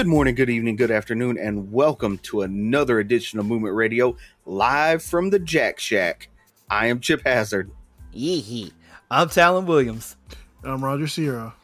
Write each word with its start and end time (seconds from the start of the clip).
Good 0.00 0.06
morning, 0.06 0.34
good 0.34 0.48
evening, 0.48 0.76
good 0.76 0.90
afternoon, 0.90 1.36
and 1.36 1.70
welcome 1.70 2.16
to 2.22 2.40
another 2.40 3.00
edition 3.00 3.38
of 3.38 3.44
Movement 3.44 3.74
Radio 3.74 4.16
live 4.46 5.02
from 5.02 5.28
the 5.28 5.38
Jack 5.38 5.78
Shack. 5.78 6.30
I 6.70 6.86
am 6.86 7.00
Chip 7.00 7.20
Hazard. 7.26 7.70
Yee 8.10 8.72
I'm 9.10 9.28
Talon 9.28 9.66
Williams. 9.66 10.16
I'm 10.64 10.82
Roger 10.82 11.06
Sierra. 11.06 11.54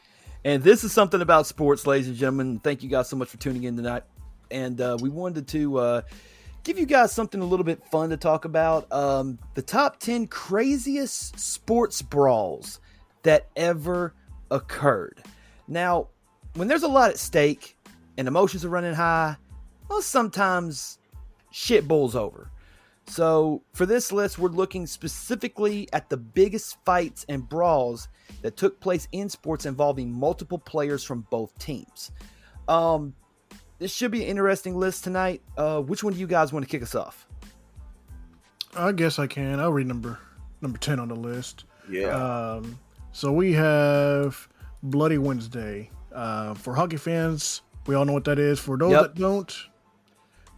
And 0.44 0.62
this 0.62 0.84
is 0.84 0.92
something 0.92 1.22
about 1.22 1.46
sports, 1.46 1.86
ladies 1.86 2.08
and 2.08 2.16
gentlemen. 2.18 2.58
Thank 2.58 2.82
you 2.82 2.90
guys 2.90 3.08
so 3.08 3.16
much 3.16 3.28
for 3.28 3.38
tuning 3.38 3.64
in 3.64 3.74
tonight. 3.74 4.02
And 4.50 4.82
uh, 4.82 4.98
we 5.00 5.08
wanted 5.08 5.48
to 5.48 5.78
uh, 5.78 6.02
give 6.62 6.78
you 6.78 6.84
guys 6.84 7.12
something 7.12 7.40
a 7.40 7.46
little 7.46 7.64
bit 7.64 7.82
fun 7.86 8.10
to 8.10 8.18
talk 8.18 8.44
about. 8.44 8.92
Um, 8.92 9.38
the 9.54 9.62
top 9.62 9.98
10 9.98 10.26
craziest 10.26 11.40
sports 11.40 12.02
brawls 12.02 12.80
that 13.22 13.46
ever 13.56 14.12
occurred. 14.50 15.22
Now, 15.68 16.08
when 16.52 16.68
there's 16.68 16.82
a 16.82 16.88
lot 16.88 17.08
at 17.08 17.18
stake 17.18 17.75
and 18.18 18.28
emotions 18.28 18.64
are 18.64 18.68
running 18.68 18.94
high, 18.94 19.36
well, 19.88 20.02
sometimes 20.02 20.98
shit 21.50 21.86
bowls 21.86 22.16
over. 22.16 22.50
So, 23.08 23.62
for 23.72 23.86
this 23.86 24.10
list, 24.10 24.38
we're 24.38 24.48
looking 24.48 24.86
specifically 24.86 25.88
at 25.92 26.10
the 26.10 26.16
biggest 26.16 26.76
fights 26.84 27.24
and 27.28 27.48
brawls 27.48 28.08
that 28.42 28.56
took 28.56 28.80
place 28.80 29.06
in 29.12 29.28
sports 29.28 29.64
involving 29.64 30.10
multiple 30.10 30.58
players 30.58 31.04
from 31.04 31.24
both 31.30 31.56
teams. 31.58 32.10
Um, 32.66 33.14
this 33.78 33.92
should 33.92 34.10
be 34.10 34.22
an 34.22 34.28
interesting 34.28 34.76
list 34.76 35.04
tonight. 35.04 35.40
Uh, 35.56 35.80
which 35.82 36.02
one 36.02 36.14
do 36.14 36.18
you 36.18 36.26
guys 36.26 36.52
want 36.52 36.64
to 36.64 36.70
kick 36.70 36.82
us 36.82 36.94
off? 36.94 37.26
I 38.76 38.92
guess 38.92 39.18
I 39.18 39.26
can. 39.26 39.60
I'll 39.60 39.72
read 39.72 39.86
number 39.86 40.18
number 40.60 40.78
ten 40.78 40.98
on 40.98 41.08
the 41.08 41.14
list. 41.16 41.64
Yeah. 41.88 42.08
Um, 42.08 42.78
so 43.12 43.32
we 43.32 43.52
have 43.52 44.48
Bloody 44.82 45.18
Wednesday. 45.18 45.90
Uh, 46.12 46.54
for 46.54 46.74
hockey 46.74 46.96
fans, 46.96 47.60
we 47.86 47.94
all 47.94 48.04
know 48.04 48.12
what 48.12 48.24
that 48.24 48.38
is. 48.38 48.58
For 48.58 48.76
those 48.76 48.92
Yep. 48.92 49.02
that 49.02 49.14
don't, 49.14 49.54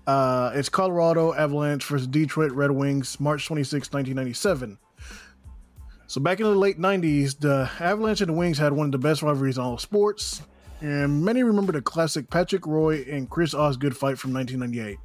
uh, 0.06 0.52
it's 0.54 0.68
Colorado 0.68 1.34
Avalanche 1.34 1.84
versus 1.84 2.06
Detroit 2.06 2.52
Red 2.52 2.70
Wings, 2.70 3.18
March 3.20 3.46
26, 3.46 3.92
1997. 3.92 4.78
So 6.06 6.20
back 6.22 6.40
in 6.40 6.46
the 6.46 6.54
late 6.54 6.78
90s, 6.78 7.34
the 7.38 7.68
Avalanche 7.80 8.22
and 8.22 8.30
the 8.30 8.32
Wings 8.32 8.56
had 8.56 8.72
one 8.72 8.86
of 8.86 8.92
the 8.92 8.98
best 8.98 9.22
rivalries 9.22 9.58
in 9.58 9.64
all 9.64 9.76
sports. 9.76 10.40
And 10.80 11.22
many 11.24 11.42
remember 11.42 11.72
the 11.72 11.82
classic 11.82 12.30
Patrick 12.30 12.66
Roy 12.66 13.04
and 13.10 13.28
Chris 13.28 13.52
Osgood 13.52 13.96
fight 13.96 14.18
from 14.18 14.32
1998. 14.32 14.98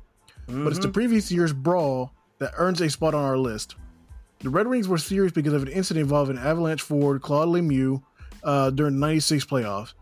But 0.47 0.67
it's 0.67 0.79
the 0.79 0.89
previous 0.89 1.31
year's 1.31 1.51
brawl 1.53 2.13
that 2.39 2.51
earns 2.57 2.79
a 2.81 2.89
spot 2.89 3.13
on 3.13 3.23
our 3.23 3.37
list. 3.37 3.75
The 4.39 4.49
Red 4.49 4.67
Wings 4.67 4.87
were 4.87 4.97
serious 4.97 5.31
because 5.31 5.53
of 5.53 5.61
an 5.63 5.69
incident 5.69 6.03
involving 6.03 6.37
Avalanche 6.37 6.81
forward 6.81 7.21
Claude 7.21 7.47
Lemieux 7.49 8.01
uh, 8.43 8.69
during 8.69 8.93
the 8.95 8.99
96 8.99 9.45
playoffs. 9.45 9.93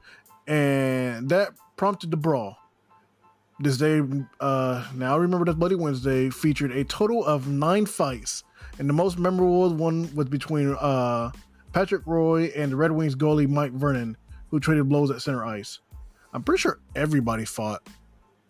And 0.47 1.29
that 1.29 1.51
prompted 1.81 2.11
the 2.11 2.17
brawl. 2.17 2.59
This 3.59 3.75
day, 3.75 4.03
uh, 4.39 4.85
now 4.93 5.17
remember 5.17 5.45
that 5.45 5.57
Bloody 5.57 5.73
Wednesday 5.73 6.29
featured 6.29 6.69
a 6.71 6.83
total 6.83 7.25
of 7.25 7.47
nine 7.47 7.87
fights. 7.87 8.43
And 8.77 8.87
the 8.87 8.93
most 8.93 9.17
memorable 9.17 9.73
one 9.73 10.07
was 10.15 10.29
between 10.29 10.75
uh, 10.79 11.31
Patrick 11.73 12.03
Roy 12.05 12.51
and 12.55 12.71
the 12.71 12.75
Red 12.75 12.91
Wings 12.91 13.15
goalie 13.15 13.49
Mike 13.49 13.71
Vernon, 13.71 14.15
who 14.51 14.59
traded 14.59 14.89
blows 14.89 15.09
at 15.09 15.23
center 15.23 15.43
ice. 15.43 15.79
I'm 16.33 16.43
pretty 16.43 16.61
sure 16.61 16.79
everybody 16.95 17.45
fought. 17.45 17.89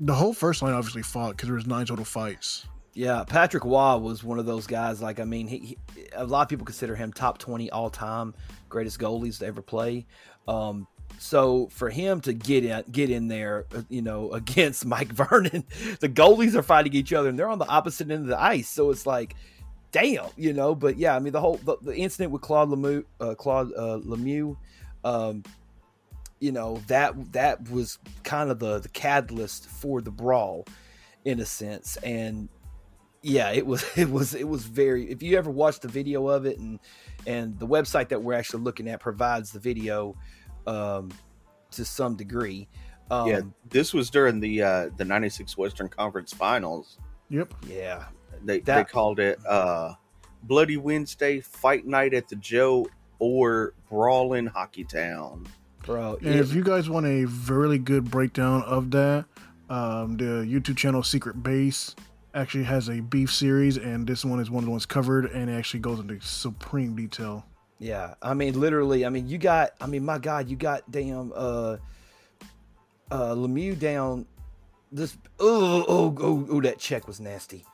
The 0.01 0.13
whole 0.13 0.33
first 0.33 0.61
line 0.61 0.73
obviously 0.73 1.01
fought 1.01 1.37
because 1.37 1.47
there 1.47 1.55
was 1.55 1.65
nine 1.65 1.85
total 1.85 2.03
fights. 2.03 2.67
Yeah, 2.93 3.23
Patrick 3.23 3.63
Roy 3.63 3.95
was 3.95 4.25
one 4.25 4.39
of 4.39 4.45
those 4.45 4.67
guys. 4.67 5.01
Like, 5.01 5.21
I 5.21 5.23
mean, 5.23 5.47
he, 5.47 5.57
he 5.57 5.77
a 6.11 6.25
lot 6.25 6.41
of 6.41 6.49
people 6.49 6.65
consider 6.65 6.97
him 6.97 7.13
top 7.13 7.37
twenty 7.37 7.71
all 7.71 7.89
time 7.89 8.33
greatest 8.67 8.99
goalies 8.99 9.39
to 9.39 9.45
ever 9.45 9.61
play. 9.61 10.05
Um, 10.49 10.85
so 11.21 11.67
for 11.67 11.91
him 11.91 12.19
to 12.21 12.33
get 12.33 12.65
in, 12.65 12.83
get 12.91 13.11
in 13.11 13.27
there, 13.27 13.65
uh, 13.75 13.83
you 13.89 14.01
know, 14.01 14.31
against 14.33 14.87
Mike 14.87 15.09
Vernon, 15.09 15.63
the 15.99 16.09
goalies 16.09 16.55
are 16.55 16.63
fighting 16.63 16.93
each 16.93 17.13
other, 17.13 17.29
and 17.29 17.37
they're 17.37 17.47
on 17.47 17.59
the 17.59 17.67
opposite 17.67 18.09
end 18.09 18.23
of 18.23 18.27
the 18.27 18.41
ice. 18.41 18.67
So 18.67 18.89
it's 18.89 19.05
like, 19.05 19.35
damn, 19.91 20.29
you 20.35 20.51
know. 20.51 20.73
But 20.73 20.97
yeah, 20.97 21.15
I 21.15 21.19
mean, 21.19 21.31
the 21.31 21.39
whole 21.39 21.57
the, 21.57 21.77
the 21.81 21.95
incident 21.95 22.31
with 22.31 22.41
Claude 22.41 22.69
Lemieux, 22.69 23.05
uh, 23.19 23.35
Claude 23.35 23.71
uh, 23.77 23.99
Lemieux, 24.03 24.57
um, 25.03 25.43
you 26.39 26.51
know, 26.51 26.81
that 26.87 27.33
that 27.33 27.69
was 27.69 27.99
kind 28.23 28.49
of 28.49 28.57
the 28.57 28.79
the 28.79 28.89
catalyst 28.89 29.67
for 29.69 30.01
the 30.01 30.11
brawl, 30.11 30.65
in 31.23 31.39
a 31.39 31.45
sense, 31.45 31.97
and 31.97 32.49
yeah 33.23 33.51
it 33.51 33.67
was 33.67 33.85
it 33.95 34.09
was 34.09 34.33
it 34.33 34.47
was 34.47 34.65
very 34.65 35.11
if 35.11 35.21
you 35.21 35.37
ever 35.37 35.51
watched 35.51 35.83
the 35.83 35.87
video 35.87 36.27
of 36.27 36.47
it 36.47 36.57
and 36.57 36.79
and 37.27 37.59
the 37.59 37.67
website 37.67 38.09
that 38.09 38.23
we're 38.23 38.33
actually 38.33 38.63
looking 38.63 38.87
at 38.87 38.99
provides 38.99 39.51
the 39.51 39.59
video 39.59 40.15
um 40.67 41.09
to 41.71 41.85
some 41.85 42.15
degree 42.15 42.67
um 43.11 43.27
yeah, 43.27 43.41
this 43.69 43.93
was 43.93 44.09
during 44.09 44.39
the 44.39 44.63
uh, 44.63 44.89
the 44.95 45.03
'96 45.03 45.57
Western 45.57 45.89
Conference 45.89 46.33
Finals. 46.33 46.97
Yep. 47.29 47.53
yeah 47.67 48.05
They 48.43 48.61
they 48.61 48.85
called 48.85 49.19
it 49.19 49.37
uh, 49.45 49.93
Bloody 50.43 50.77
Wednesday 50.77 51.41
Fight 51.41 51.85
Night 51.85 52.13
at 52.13 52.29
the 52.29 52.37
Joe 52.37 52.87
or 53.19 53.73
Brawling 53.89 54.47
Hockey 54.47 54.85
Town. 54.85 55.45
bro 55.83 56.17
And 56.21 56.35
if 56.35 56.53
you 56.53 56.63
guys 56.63 56.89
want 56.89 57.05
a 57.05 57.25
really 57.25 57.77
good 57.77 58.09
breakdown 58.09 58.63
of 58.63 58.91
that, 58.91 59.25
um, 59.69 60.15
the 60.15 60.45
YouTube 60.47 60.77
channel 60.77 61.03
Secret 61.03 61.43
Base 61.43 61.95
actually 62.33 62.63
has 62.63 62.89
a 62.89 63.01
beef 63.01 63.33
series, 63.33 63.75
and 63.75 64.07
this 64.07 64.23
one 64.23 64.39
is 64.39 64.49
one 64.49 64.63
of 64.63 64.65
the 64.65 64.71
ones 64.71 64.85
covered, 64.85 65.25
and 65.25 65.49
it 65.49 65.53
actually 65.53 65.81
goes 65.81 65.99
into 65.99 66.17
supreme 66.21 66.95
detail. 66.95 67.45
Yeah 67.81 68.13
i 68.21 68.33
mean 68.33 68.59
literally 68.59 69.05
i 69.05 69.09
mean 69.09 69.27
you 69.27 69.37
got 69.39 69.71
i 69.81 69.87
mean 69.87 70.05
my 70.05 70.19
god 70.19 70.47
you 70.47 70.55
got 70.55 70.89
damn 70.91 71.31
uh 71.35 71.75
uh 73.09 73.33
lemieux 73.33 73.77
down 73.77 74.25
this 74.91 75.17
oh 75.39 75.83
oh 75.87 76.15
oh, 76.21 76.47
oh 76.51 76.61
that 76.61 76.77
check 76.77 77.07
was 77.07 77.19
nasty 77.19 77.65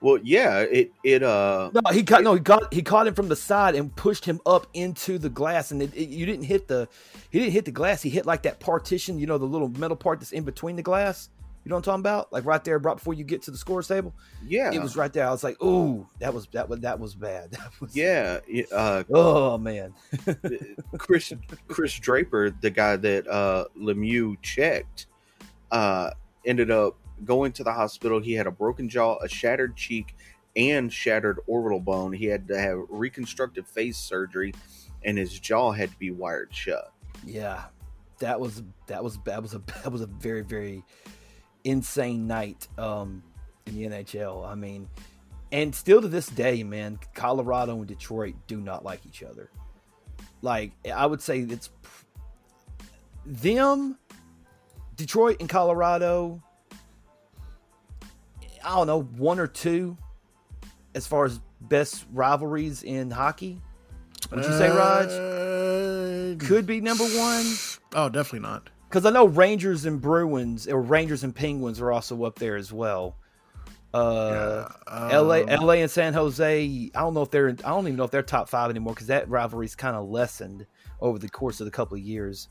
Well, 0.00 0.18
yeah, 0.22 0.60
it 0.60 0.92
it 1.04 1.22
uh 1.22 1.70
No, 1.74 1.80
he 1.92 2.02
caught 2.04 2.22
no, 2.22 2.32
he 2.34 2.40
caught 2.40 2.72
he 2.72 2.80
caught 2.80 3.06
him 3.06 3.14
from 3.14 3.28
the 3.28 3.36
side 3.36 3.74
and 3.74 3.94
pushed 3.94 4.24
him 4.24 4.40
up 4.46 4.66
into 4.72 5.18
the 5.18 5.28
glass, 5.28 5.72
and 5.72 5.82
it, 5.82 5.92
it- 5.94 6.08
you 6.08 6.24
didn't 6.24 6.46
hit 6.46 6.68
the 6.68 6.88
he 7.30 7.38
didn't 7.40 7.52
hit 7.52 7.64
the 7.66 7.70
glass. 7.72 8.00
He 8.00 8.08
hit 8.08 8.24
like 8.24 8.42
that 8.44 8.60
partition, 8.60 9.18
you 9.18 9.26
know, 9.26 9.36
the 9.36 9.44
little 9.44 9.68
metal 9.68 9.96
part 9.96 10.20
that's 10.20 10.32
in 10.32 10.44
between 10.44 10.76
the 10.76 10.82
glass. 10.82 11.28
You 11.64 11.68
know 11.68 11.76
what 11.76 11.86
I'm 11.86 12.00
talking 12.00 12.00
about? 12.00 12.32
Like 12.32 12.46
right 12.46 12.62
there, 12.64 12.78
right 12.78 12.96
before 12.96 13.12
you 13.12 13.22
get 13.24 13.42
to 13.42 13.50
the 13.50 13.58
scores 13.58 13.86
table. 13.86 14.14
yeah 14.46 14.72
It 14.72 14.80
was 14.80 14.96
right 14.96 15.12
there. 15.12 15.26
I 15.26 15.30
was 15.30 15.44
like, 15.44 15.62
ooh, 15.62 16.06
that 16.18 16.32
was 16.32 16.46
that 16.52 16.68
was 16.68 16.80
that 16.80 16.98
was 16.98 17.14
bad. 17.14 17.50
That 17.60 17.80
was 17.80 17.94
yeah 17.94 18.40
uh 18.72 19.04
Oh 19.12 19.58
man. 19.58 19.94
Chris 20.98 21.32
Chris 21.68 21.98
Draper, 21.98 22.50
the 22.50 22.70
guy 22.70 22.96
that 22.96 23.26
uh, 23.28 23.66
Lemieux 23.78 24.40
checked, 24.40 25.06
uh, 25.70 26.10
ended 26.46 26.70
up 26.70 26.96
going 27.24 27.52
to 27.52 27.64
the 27.64 27.72
hospital. 27.72 28.20
He 28.20 28.32
had 28.32 28.46
a 28.46 28.50
broken 28.50 28.88
jaw, 28.88 29.18
a 29.22 29.28
shattered 29.28 29.76
cheek, 29.76 30.14
and 30.56 30.92
shattered 30.92 31.38
orbital 31.46 31.80
bone. 31.80 32.12
He 32.12 32.26
had 32.26 32.48
to 32.48 32.58
have 32.58 32.78
reconstructive 32.88 33.66
face 33.66 33.98
surgery, 33.98 34.54
and 35.04 35.18
his 35.18 35.38
jaw 35.38 35.72
had 35.72 35.90
to 35.90 35.98
be 35.98 36.10
wired 36.10 36.48
shut. 36.52 36.92
Yeah, 37.24 37.64
that 38.18 38.40
was 38.40 38.62
that 38.86 39.04
was 39.04 39.18
that 39.24 39.42
was 39.42 39.54
a 39.54 39.58
that 39.82 39.92
was 39.92 40.00
a 40.00 40.06
very 40.06 40.42
very 40.42 40.82
insane 41.64 42.26
night 42.26 42.68
um, 42.78 43.22
in 43.66 43.74
the 43.74 43.84
NHL. 43.84 44.46
I 44.48 44.54
mean, 44.54 44.88
and 45.52 45.74
still 45.74 46.00
to 46.00 46.08
this 46.08 46.26
day, 46.26 46.62
man, 46.62 46.98
Colorado 47.14 47.76
and 47.76 47.86
Detroit 47.86 48.34
do 48.46 48.60
not 48.60 48.84
like 48.84 49.04
each 49.06 49.22
other. 49.22 49.50
Like 50.42 50.72
I 50.92 51.06
would 51.06 51.20
say, 51.20 51.40
it's 51.40 51.70
them, 53.26 53.98
Detroit 54.96 55.38
and 55.40 55.48
Colorado. 55.48 56.42
I 58.64 58.76
don't 58.76 58.86
know 58.86 59.02
one 59.02 59.38
or 59.38 59.46
two 59.46 59.96
as 60.94 61.06
far 61.06 61.24
as 61.24 61.40
best 61.60 62.04
rivalries 62.12 62.82
in 62.82 63.10
hockey. 63.10 63.60
Would 64.30 64.44
you 64.44 64.52
say, 64.52 64.68
Raj? 64.68 65.08
Uh, 65.08 66.46
Could 66.46 66.66
be 66.66 66.80
number 66.80 67.04
one. 67.04 67.44
Oh, 67.94 68.08
definitely 68.08 68.40
not. 68.48 68.70
Because 68.90 69.06
I 69.06 69.10
know 69.10 69.26
Rangers 69.26 69.86
and 69.86 70.00
Bruins, 70.00 70.66
or 70.66 70.82
Rangers 70.82 71.22
and 71.22 71.32
Penguins, 71.32 71.80
are 71.80 71.92
also 71.92 72.24
up 72.24 72.40
there 72.40 72.56
as 72.56 72.72
well. 72.72 73.14
Uh, 73.94 74.68
L.A. 75.10 75.42
Um, 75.44 75.48
L.A. 75.48 75.82
and 75.82 75.90
San 75.90 76.12
Jose. 76.12 76.90
I 76.92 77.00
don't 77.00 77.14
know 77.14 77.22
if 77.22 77.30
they're. 77.30 77.50
I 77.50 77.52
don't 77.70 77.86
even 77.86 77.96
know 77.96 78.02
if 78.04 78.10
they're 78.10 78.22
top 78.22 78.48
five 78.48 78.68
anymore 78.68 78.94
because 78.94 79.06
that 79.06 79.28
rivalry's 79.28 79.76
kind 79.76 79.94
of 79.94 80.08
lessened 80.08 80.66
over 81.00 81.20
the 81.20 81.28
course 81.28 81.60
of 81.60 81.66
the 81.66 81.70
couple 81.70 81.96
of 81.96 82.02
years. 82.02 82.48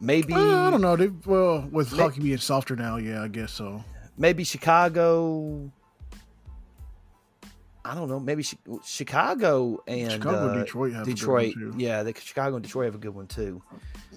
Maybe 0.00 0.32
uh, 0.34 0.66
I 0.66 0.70
don't 0.70 0.80
know. 0.80 0.96
They, 0.96 1.08
well, 1.24 1.68
with 1.70 1.92
May- 1.92 1.98
hockey 1.98 2.20
being 2.20 2.38
softer 2.38 2.74
now, 2.74 2.96
yeah, 2.96 3.22
I 3.22 3.28
guess 3.28 3.52
so. 3.52 3.84
maybe 4.16 4.42
Chicago. 4.44 5.70
I 7.84 7.94
don't 7.94 8.08
know. 8.08 8.20
Maybe 8.20 8.44
Chicago 8.84 9.82
and 9.86 10.12
Chicago, 10.12 10.48
uh, 10.50 10.54
Detroit 10.54 10.92
have 10.92 11.06
Detroit. 11.06 11.50
A 11.50 11.54
good 11.54 11.64
one 11.68 11.72
too. 11.78 11.82
Yeah, 11.84 12.02
the 12.02 12.14
Chicago 12.14 12.56
and 12.56 12.62
Detroit 12.64 12.84
have 12.86 12.94
a 12.94 12.98
good 12.98 13.14
one 13.14 13.26
too. 13.26 13.62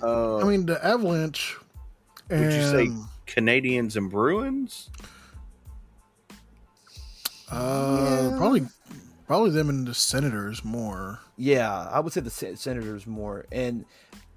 Uh, 0.02 0.38
I 0.38 0.44
mean, 0.44 0.66
the 0.66 0.84
Avalanche. 0.86 1.58
Would 2.30 2.40
you 2.40 2.62
say- 2.62 2.90
Canadiens 3.28 3.96
and 3.96 4.10
Bruins. 4.12 4.90
Uh, 7.50 8.30
Yeah. 8.32 8.38
probably, 8.38 8.68
probably 9.28 9.50
them 9.52 9.70
and 9.70 9.88
the 9.88 9.94
Senators 9.94 10.64
more. 10.66 11.20
Yeah, 11.38 11.88
I 11.90 12.00
would 12.00 12.14
say 12.14 12.22
the 12.22 12.30
Senators 12.30 13.06
more, 13.08 13.46
and 13.52 13.86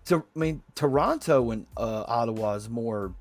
to 0.07 0.25
I 0.35 0.39
mean 0.39 0.63
Toronto 0.75 1.51
and 1.51 1.67
uh, 1.77 2.05
Ottawa 2.07 2.55
is 2.55 2.69
more 2.69 3.15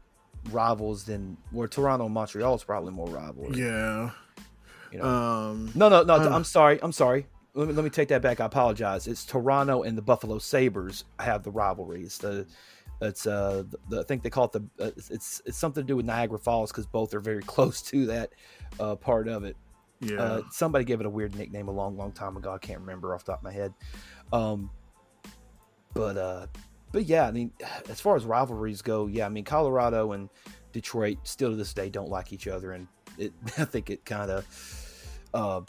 rivals 0.52 1.06
than 1.06 1.38
where 1.52 1.68
Toronto 1.68 2.06
and 2.06 2.14
Montreal 2.14 2.56
is 2.56 2.64
probably 2.64 2.92
more 2.94 3.08
rivals. 3.08 3.58
Yeah. 3.58 4.12
You 4.96 5.02
know? 5.02 5.08
Um. 5.08 5.72
no, 5.76 5.90
no, 5.90 6.04
no. 6.04 6.16
I'm 6.16 6.44
sorry. 6.44 6.80
I'm 6.82 6.92
sorry. 6.92 7.28
Let 7.54 7.68
me, 7.68 7.74
let 7.74 7.84
me 7.84 7.90
take 7.90 8.10
that 8.10 8.22
back. 8.22 8.40
I 8.40 8.46
apologize. 8.46 9.08
It's 9.08 9.26
Toronto 9.26 9.84
and 9.84 9.98
the 9.98 10.02
Buffalo 10.02 10.40
Sabres 10.40 11.06
have 11.20 11.44
the 11.44 11.52
rivalry. 11.52 12.04
It's 12.04 12.18
the 12.18 12.46
it's 13.02 13.28
uh 13.28 13.64
the, 13.90 14.00
I 14.00 14.04
think 14.04 14.24
they 14.24 14.30
call 14.30 14.46
it 14.46 14.52
the 14.54 14.62
uh, 14.80 14.92
it's, 14.96 15.10
it's 15.10 15.42
it's 15.46 15.58
something 15.58 15.84
to 15.84 15.88
do 15.88 15.98
with 15.98 16.06
Niagara 16.06 16.40
Falls 16.40 16.72
because 16.72 16.86
both 16.86 17.14
are 17.14 17.20
very 17.20 17.42
close 17.54 17.82
to 17.84 18.06
that 18.08 18.32
uh, 18.80 18.96
part 18.96 19.28
of 19.28 19.44
it. 19.44 19.58
Yeah. 20.00 20.22
Uh, 20.22 20.42
somebody 20.52 20.86
gave 20.86 21.00
it 21.00 21.06
a 21.06 21.10
weird 21.10 21.36
nickname 21.36 21.68
a 21.68 21.72
long, 21.72 21.98
long 21.98 22.12
time 22.12 22.38
ago. 22.38 22.52
I 22.52 22.58
can't 22.58 22.80
remember 22.80 23.14
off 23.16 23.24
the 23.24 23.32
top 23.32 23.40
of 23.40 23.44
my 23.46 23.52
head. 23.52 23.74
Um, 24.34 24.70
but 25.94 26.18
uh, 26.18 26.48
but 26.92 27.06
yeah, 27.06 27.28
I 27.28 27.32
mean, 27.32 27.52
as 27.90 28.00
far 28.00 28.16
as 28.16 28.26
rivalries 28.26 28.82
go, 28.82 29.08
yeah, 29.08 29.26
I 29.26 29.30
mean, 29.30 29.44
Colorado 29.44 30.14
and 30.14 30.30
Detroit 30.72 31.18
still 31.24 31.52
to 31.52 31.56
this 31.56 31.74
day 31.74 31.90
don't 31.90 32.10
like 32.10 32.32
each 32.34 32.48
other, 32.48 32.72
and 32.72 32.88
it, 33.18 33.34
I 33.58 33.66
think 33.66 33.90
it 33.90 34.06
kind 34.06 34.32
of, 34.32 34.46
uh, 35.36 35.62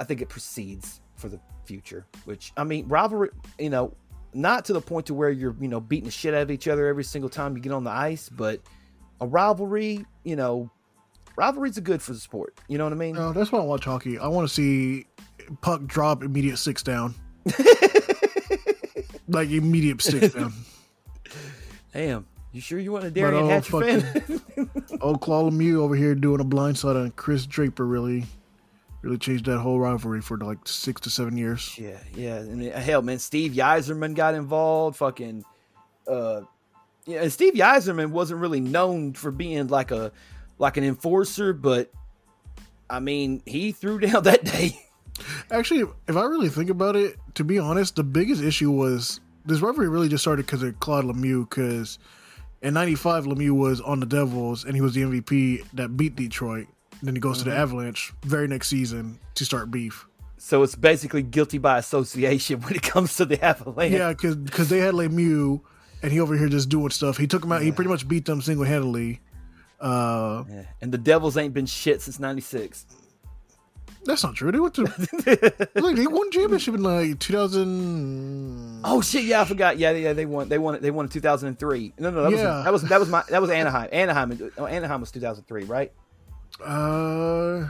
I 0.00 0.04
think 0.04 0.22
it 0.22 0.28
proceeds 0.28 1.00
for 1.14 1.28
the 1.28 1.38
future. 1.64 2.06
Which 2.24 2.52
I 2.56 2.64
mean, 2.64 2.88
rivalry, 2.88 3.28
you 3.58 3.70
know, 3.70 3.94
not 4.34 4.64
to 4.64 4.72
the 4.72 4.80
point 4.80 5.06
to 5.06 5.14
where 5.14 5.30
you're, 5.30 5.54
you 5.60 5.68
know, 5.68 5.80
beating 5.80 6.06
the 6.06 6.10
shit 6.10 6.34
out 6.34 6.42
of 6.42 6.50
each 6.50 6.66
other 6.66 6.88
every 6.88 7.04
single 7.04 7.30
time 7.30 7.56
you 7.56 7.62
get 7.62 7.72
on 7.72 7.84
the 7.84 7.90
ice, 7.90 8.28
but 8.28 8.60
a 9.20 9.26
rivalry, 9.26 10.04
you 10.24 10.34
know, 10.34 10.70
rivalries 11.36 11.78
are 11.78 11.82
good 11.82 12.02
for 12.02 12.12
the 12.12 12.18
sport. 12.18 12.58
You 12.68 12.78
know 12.78 12.84
what 12.84 12.92
I 12.92 12.96
mean? 12.96 13.14
No, 13.14 13.32
that's 13.32 13.52
why 13.52 13.60
I 13.60 13.62
watch 13.62 13.84
hockey. 13.84 14.18
I 14.18 14.28
want 14.28 14.48
to 14.48 14.54
see 14.54 15.06
puck 15.60 15.84
drop, 15.84 16.22
immediate 16.22 16.56
six 16.56 16.82
down, 16.82 17.14
like 19.28 19.50
immediate 19.50 20.00
six 20.00 20.34
down. 20.34 20.52
Damn. 21.92 22.26
You 22.52 22.60
sure 22.60 22.80
you 22.80 22.90
want 22.90 23.04
a 23.04 23.10
But, 23.10 23.14
Darian 23.14 23.48
oh, 23.48 23.60
fan? 23.60 24.68
Old 25.00 25.20
Claude 25.20 25.52
Lemieux 25.52 25.76
over 25.76 25.94
here 25.94 26.16
doing 26.16 26.40
a 26.40 26.44
blind 26.44 26.76
side 26.76 26.96
on 26.96 27.12
Chris 27.12 27.46
Draper 27.46 27.86
really, 27.86 28.24
really 29.02 29.18
changed 29.18 29.46
that 29.46 29.58
whole 29.58 29.80
rivalry 29.80 30.20
for 30.20 30.36
like 30.38 30.58
six 30.66 31.00
to 31.02 31.10
seven 31.10 31.36
years. 31.36 31.76
yeah, 31.78 31.98
yeah. 32.14 32.38
I 32.38 32.42
mean, 32.42 32.70
hell, 32.70 33.02
man, 33.02 33.18
Steve 33.18 33.52
Yzerman 33.52 34.14
got 34.14 34.34
involved. 34.34 34.96
Fucking, 34.98 35.44
uh, 36.06 36.42
yeah. 37.06 37.22
And 37.22 37.32
Steve 37.32 37.54
Yzerman 37.54 38.10
wasn't 38.10 38.40
really 38.40 38.60
known 38.60 39.14
for 39.14 39.30
being 39.30 39.68
like 39.68 39.90
a 39.90 40.12
like 40.58 40.76
an 40.76 40.84
enforcer, 40.84 41.52
but 41.52 41.90
I 42.88 43.00
mean, 43.00 43.42
he 43.46 43.72
threw 43.72 43.98
down 44.06 44.24
that 44.24 44.44
day. 44.44 44.78
Actually, 45.50 45.90
if 46.08 46.16
I 46.16 46.24
really 46.24 46.48
think 46.48 46.70
about 46.70 46.96
it, 46.96 47.16
to 47.34 47.44
be 47.44 47.58
honest, 47.58 47.96
the 47.96 48.04
biggest 48.04 48.42
issue 48.42 48.70
was 48.70 49.20
this 49.44 49.60
rivalry 49.60 49.88
really 49.88 50.08
just 50.08 50.22
started 50.22 50.46
because 50.46 50.62
of 50.62 50.78
Claude 50.80 51.04
Lemieux. 51.04 51.48
Because 51.48 51.98
in 52.62 52.74
'95, 52.74 53.24
Lemieux 53.24 53.52
was 53.52 53.80
on 53.80 54.00
the 54.00 54.06
Devils 54.06 54.64
and 54.64 54.74
he 54.74 54.80
was 54.80 54.94
the 54.94 55.02
MVP 55.02 55.64
that 55.72 55.96
beat 55.96 56.16
Detroit. 56.16 56.68
Then 57.02 57.14
he 57.14 57.20
goes 57.20 57.38
to 57.38 57.44
the 57.44 57.56
Avalanche 57.56 58.12
very 58.24 58.46
next 58.48 58.68
season 58.68 59.18
to 59.36 59.44
start 59.44 59.70
beef. 59.70 60.06
So 60.38 60.62
it's 60.62 60.74
basically 60.74 61.22
guilty 61.22 61.58
by 61.58 61.78
association 61.78 62.60
when 62.62 62.74
it 62.74 62.82
comes 62.82 63.16
to 63.16 63.24
the 63.24 63.42
Avalanche. 63.44 63.92
Yeah, 63.92 64.12
because 64.12 64.68
they 64.68 64.78
had 64.78 64.94
Lemieux 64.94 65.60
and 66.02 66.12
he 66.12 66.20
over 66.20 66.36
here 66.36 66.48
just 66.48 66.68
doing 66.68 66.90
stuff. 66.90 67.16
He 67.18 67.26
took 67.26 67.44
him 67.44 67.52
out. 67.52 67.62
He 67.62 67.72
pretty 67.72 67.90
much 67.90 68.06
beat 68.08 68.24
them 68.24 68.40
single 68.42 68.64
handedly. 68.64 69.20
Uh, 69.80 70.44
Yeah. 70.48 70.62
And 70.82 70.92
the 70.92 70.98
Devils 70.98 71.36
ain't 71.36 71.54
been 71.54 71.66
shit 71.66 72.02
since 72.02 72.18
'96. 72.20 72.84
that's 74.04 74.22
not 74.22 74.34
true. 74.34 74.50
They 74.52 74.60
went 74.60 74.74
to 74.74 74.82
like 75.74 75.96
they 75.96 76.06
won 76.06 76.30
championship 76.30 76.74
in 76.74 76.82
like 76.82 77.18
2000. 77.18 78.80
Oh 78.84 79.00
shit! 79.00 79.24
Yeah, 79.24 79.40
I 79.42 79.44
forgot. 79.44 79.78
Yeah, 79.78 79.90
yeah, 79.92 80.12
they 80.12 80.26
won. 80.26 80.48
They 80.48 80.58
won. 80.58 80.74
it- 80.74 80.82
They 80.82 80.90
won 80.90 81.06
in 81.06 81.10
2003. 81.10 81.94
No, 81.98 82.10
no, 82.10 82.22
that 82.24 82.32
Yeah. 82.32 82.56
was 82.56 82.64
that 82.64 82.72
was 82.72 82.82
that 82.84 83.00
was 83.00 83.08
my 83.08 83.22
that 83.28 83.40
was 83.40 83.50
Anaheim. 83.50 83.88
Anaheim. 83.92 84.50
oh, 84.58 84.66
Anaheim 84.66 85.00
was 85.00 85.10
2003, 85.10 85.64
right? 85.64 85.92
Uh, 86.64 87.68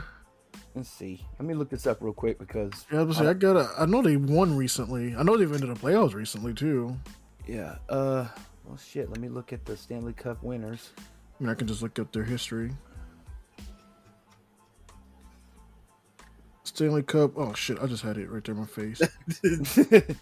Let's 0.73 0.89
see. 0.89 1.25
Let 1.37 1.47
me 1.47 1.53
look 1.53 1.69
this 1.69 1.85
up 1.85 1.97
real 2.01 2.13
quick 2.13 2.39
because 2.39 2.71
yeah, 2.91 3.01
I 3.01 3.03
was 3.03 3.17
gonna 3.17 3.27
say, 3.27 3.31
I 3.31 3.33
got. 3.33 3.53
to 3.53 3.81
I 3.81 3.85
know 3.85 4.01
they 4.01 4.15
won 4.17 4.55
recently. 4.55 5.15
I 5.15 5.23
know 5.23 5.35
they've 5.37 5.51
ended 5.51 5.69
the 5.69 5.79
playoffs 5.79 6.13
recently 6.13 6.53
too. 6.53 6.95
yeah. 7.47 7.75
Uh. 7.89 8.27
Well, 8.65 8.77
shit. 8.77 9.09
Let 9.09 9.19
me 9.19 9.27
look 9.27 9.51
at 9.51 9.65
the 9.65 9.75
Stanley 9.75 10.13
Cup 10.13 10.41
winners. 10.43 10.91
I 10.97 11.43
mean, 11.43 11.49
I 11.49 11.55
can 11.55 11.67
just 11.67 11.81
look 11.81 11.99
up 11.99 12.11
their 12.13 12.23
history. 12.23 12.71
Stanley 16.63 17.03
Cup. 17.03 17.31
Oh 17.35 17.53
shit! 17.53 17.77
I 17.81 17.87
just 17.87 18.03
had 18.03 18.17
it 18.17 18.29
right 18.29 18.43
there 18.43 18.55
in 18.55 18.61
my 18.61 18.67
face. 18.67 19.01
Isn't 19.43 20.17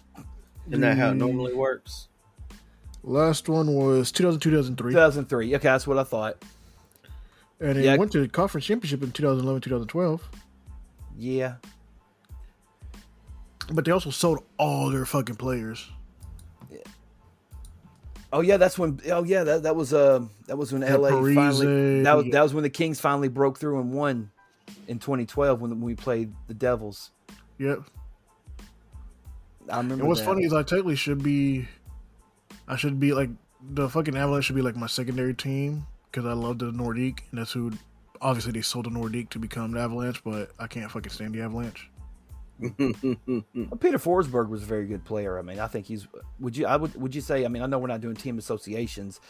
that 0.68 0.96
how 0.98 1.10
it 1.10 1.14
normally 1.14 1.54
works? 1.54 2.08
Last 3.02 3.48
one 3.48 3.72
was 3.74 4.10
2002, 4.12 4.50
2003, 4.50 4.92
2003. 4.92 5.54
Okay, 5.56 5.62
that's 5.62 5.86
what 5.86 5.96
I 5.96 6.04
thought. 6.04 6.42
And 7.60 7.76
they 7.76 7.84
Yeah. 7.84 7.96
went 7.96 8.12
to 8.12 8.20
the 8.20 8.28
conference 8.28 8.66
championship 8.66 9.02
in 9.02 9.12
2011, 9.12 9.60
2012. 9.60 10.28
Yeah. 11.16 11.56
But 13.72 13.84
they 13.84 13.92
also 13.92 14.10
sold 14.10 14.42
all 14.58 14.90
their 14.90 15.04
fucking 15.04 15.36
players. 15.36 15.88
Yeah. 16.70 16.78
Oh 18.32 18.40
yeah, 18.40 18.56
that's 18.56 18.78
when. 18.78 19.00
Oh 19.10 19.22
yeah, 19.22 19.44
that 19.44 19.62
that 19.62 19.76
was 19.76 19.92
uh 19.92 20.24
that 20.46 20.56
was 20.56 20.72
when 20.72 20.82
LA 20.82 21.10
finally. 21.34 22.02
That 22.02 22.16
was 22.16 22.26
that 22.32 22.42
was 22.42 22.54
when 22.54 22.62
the 22.62 22.70
Kings 22.70 22.98
finally 22.98 23.28
broke 23.28 23.58
through 23.58 23.80
and 23.80 23.92
won 23.92 24.30
in 24.88 24.98
2012 24.98 25.60
when 25.60 25.80
we 25.80 25.94
played 25.94 26.32
the 26.48 26.54
Devils. 26.54 27.10
Yep. 27.58 27.82
I 29.68 29.76
remember. 29.76 30.02
And 30.02 30.08
what's 30.08 30.20
that. 30.20 30.26
funny 30.26 30.44
is 30.44 30.52
I 30.52 30.62
technically 30.62 30.96
should 30.96 31.22
be, 31.22 31.68
I 32.66 32.76
should 32.76 32.98
be 32.98 33.12
like 33.12 33.30
the 33.62 33.88
fucking 33.88 34.16
Avalanche 34.16 34.46
should 34.46 34.56
be 34.56 34.62
like 34.62 34.76
my 34.76 34.86
secondary 34.86 35.34
team 35.34 35.86
because 36.10 36.26
I 36.26 36.32
love 36.32 36.58
the 36.58 36.72
Nordique 36.72 37.20
and 37.30 37.40
that's 37.40 37.52
who. 37.52 37.72
Obviously, 38.22 38.52
they 38.52 38.60
sold 38.60 38.84
the 38.84 38.90
Nordique 38.90 39.30
to 39.30 39.38
become 39.38 39.72
the 39.72 39.80
Avalanche, 39.80 40.22
but 40.22 40.50
I 40.58 40.66
can't 40.66 40.90
fucking 40.90 41.10
stand 41.10 41.34
the 41.34 41.40
Avalanche. 41.40 41.88
Peter 42.60 43.98
Forsberg 43.98 44.48
was 44.48 44.62
a 44.62 44.66
very 44.66 44.86
good 44.86 45.04
player. 45.06 45.38
I 45.38 45.42
mean, 45.42 45.58
I 45.58 45.66
think 45.66 45.86
he's. 45.86 46.06
Would 46.40 46.56
you? 46.56 46.66
I 46.66 46.76
would. 46.76 46.94
Would 47.00 47.14
you 47.14 47.22
say? 47.22 47.46
I 47.46 47.48
mean, 47.48 47.62
I 47.62 47.66
know 47.66 47.78
we're 47.78 47.88
not 47.88 48.02
doing 48.02 48.16
team 48.16 48.36
associations, 48.38 49.20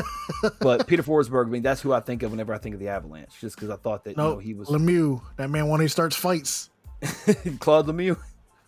but 0.60 0.86
Peter 0.86 1.02
Forsberg. 1.02 1.46
I 1.46 1.50
mean, 1.50 1.62
that's 1.62 1.82
who 1.82 1.92
I 1.92 2.00
think 2.00 2.22
of 2.22 2.30
whenever 2.30 2.54
I 2.54 2.58
think 2.58 2.74
of 2.74 2.80
the 2.80 2.88
Avalanche, 2.88 3.38
just 3.40 3.56
because 3.56 3.68
I 3.68 3.76
thought 3.76 4.04
that 4.04 4.16
No, 4.16 4.28
you 4.28 4.34
know, 4.34 4.38
he 4.38 4.54
was 4.54 4.68
Lemieux. 4.68 5.20
That 5.36 5.50
man 5.50 5.68
when 5.68 5.82
he 5.82 5.88
starts 5.88 6.16
fights 6.16 6.70
Claude 7.60 7.86
Lemieux. 7.86 8.16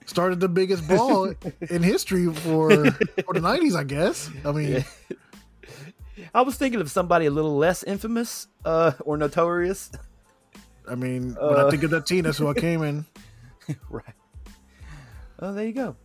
started 0.06 0.41
the 0.41 0.49
biggest 0.49 0.87
ball 0.88 1.32
in 1.70 1.82
history 1.82 2.26
for 2.26 2.91
for 2.91 3.35
the 3.35 3.41
nineties. 3.41 3.75
I 3.75 3.85
guess. 3.85 4.28
I 4.45 4.52
mean, 4.52 4.85
I 6.34 6.40
was 6.42 6.56
thinking 6.56 6.80
of 6.80 6.90
somebody 6.90 7.26
a 7.26 7.30
little 7.30 7.56
less 7.56 7.82
infamous 7.82 8.48
uh, 8.64 8.92
or 9.00 9.16
notorious. 9.16 9.90
I 10.88 10.94
mean, 10.94 11.34
when 11.34 11.56
I 11.58 11.62
Uh. 11.62 11.70
think 11.70 11.82
of 11.82 11.90
that 11.90 12.06
team, 12.06 12.24
that's 12.24 12.38
who 12.38 12.48
I 12.48 12.54
came 12.54 12.82
in. 12.82 13.04
right. 13.90 14.14
Oh, 15.38 15.52
there 15.52 15.66
you 15.66 15.72
go. 15.72 15.96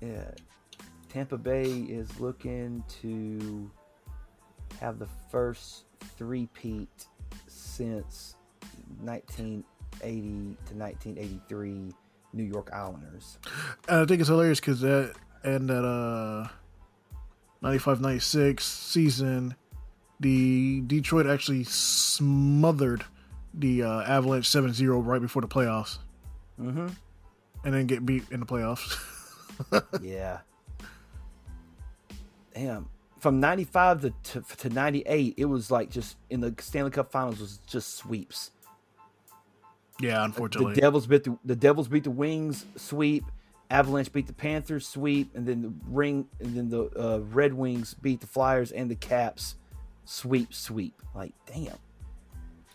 Yeah. 0.00 0.30
Tampa 1.08 1.38
Bay 1.38 1.64
is 1.88 2.18
looking 2.20 2.82
to 3.00 3.70
have 4.80 4.98
the 4.98 5.08
first 5.30 5.84
three-peat 6.18 7.06
since 7.46 8.34
1980 9.00 10.56
to 10.66 10.74
1983 10.74 11.92
New 12.32 12.42
York 12.42 12.70
Islanders. 12.72 13.38
And 13.88 14.00
I 14.00 14.04
think 14.06 14.20
it's 14.20 14.28
hilarious 14.28 14.58
because 14.60 14.80
that 14.80 15.14
and 15.44 15.68
that 15.70 15.84
uh 15.84 16.48
95 17.64 18.00
96 18.02 18.64
season, 18.64 19.54
the 20.20 20.82
Detroit 20.86 21.26
actually 21.26 21.64
smothered 21.64 23.04
the 23.54 23.82
uh, 23.82 24.02
Avalanche 24.02 24.48
7 24.48 24.72
0 24.72 25.00
right 25.00 25.20
before 25.20 25.42
the 25.42 25.48
playoffs 25.48 25.98
Mm-hmm. 26.60 26.86
and 27.64 27.74
then 27.74 27.86
get 27.86 28.06
beat 28.06 28.22
in 28.30 28.38
the 28.38 28.46
playoffs. 28.46 28.96
yeah. 30.02 30.38
Damn. 32.54 32.88
From 33.18 33.40
95 33.40 34.02
to, 34.02 34.10
to, 34.22 34.56
to 34.58 34.68
98, 34.68 35.34
it 35.36 35.46
was 35.46 35.70
like 35.70 35.90
just 35.90 36.16
in 36.30 36.40
the 36.40 36.54
Stanley 36.60 36.90
Cup 36.92 37.10
finals 37.10 37.40
was 37.40 37.58
just 37.66 37.94
sweeps. 37.96 38.50
yeah, 39.98 40.24
unfortunately. 40.24 40.74
The. 40.74 40.80
Devils 40.82 41.06
beat 41.08 41.24
the, 41.24 41.38
the 41.44 41.56
Devils 41.56 41.88
beat 41.88 42.04
the 42.04 42.10
Wings 42.10 42.66
sweep. 42.76 43.24
Avalanche 43.70 44.12
beat 44.12 44.26
the 44.26 44.32
Panthers 44.32 44.86
sweep, 44.86 45.34
and 45.34 45.46
then 45.46 45.62
the 45.62 45.72
Ring 45.88 46.28
and 46.40 46.56
then 46.56 46.68
the 46.68 46.84
uh, 46.98 47.18
Red 47.18 47.54
Wings 47.54 47.94
beat 47.94 48.20
the 48.20 48.26
Flyers 48.26 48.72
and 48.72 48.90
the 48.90 48.94
Caps 48.94 49.56
sweep 50.04 50.52
sweep. 50.52 50.94
Like 51.14 51.32
damn. 51.46 51.76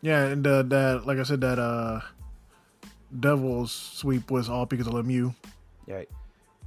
yeah, 0.01 0.25
and 0.25 0.45
uh, 0.45 0.63
that, 0.63 1.05
like 1.05 1.19
I 1.19 1.23
said, 1.23 1.41
that 1.41 1.59
uh 1.59 2.01
Devils 3.17 3.71
sweep 3.71 4.29
was 4.29 4.49
all 4.49 4.65
because 4.65 4.87
of 4.87 4.93
Lemieux. 4.93 5.33
Right. 5.87 6.09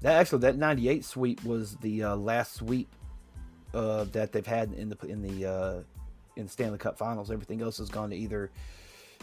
That 0.00 0.14
actually 0.20 0.40
that 0.40 0.56
'98 0.56 1.04
sweep 1.04 1.44
was 1.44 1.76
the 1.76 2.02
uh, 2.04 2.16
last 2.16 2.54
sweep 2.54 2.88
uh, 3.74 4.04
that 4.12 4.32
they've 4.32 4.46
had 4.46 4.72
in 4.72 4.88
the 4.88 4.98
in 5.06 5.22
the 5.22 5.46
uh, 5.46 5.80
in 6.36 6.46
the 6.46 6.50
Stanley 6.50 6.78
Cup 6.78 6.98
Finals. 6.98 7.30
Everything 7.30 7.62
else 7.62 7.78
has 7.78 7.88
gone 7.88 8.10
to 8.10 8.16
either 8.16 8.50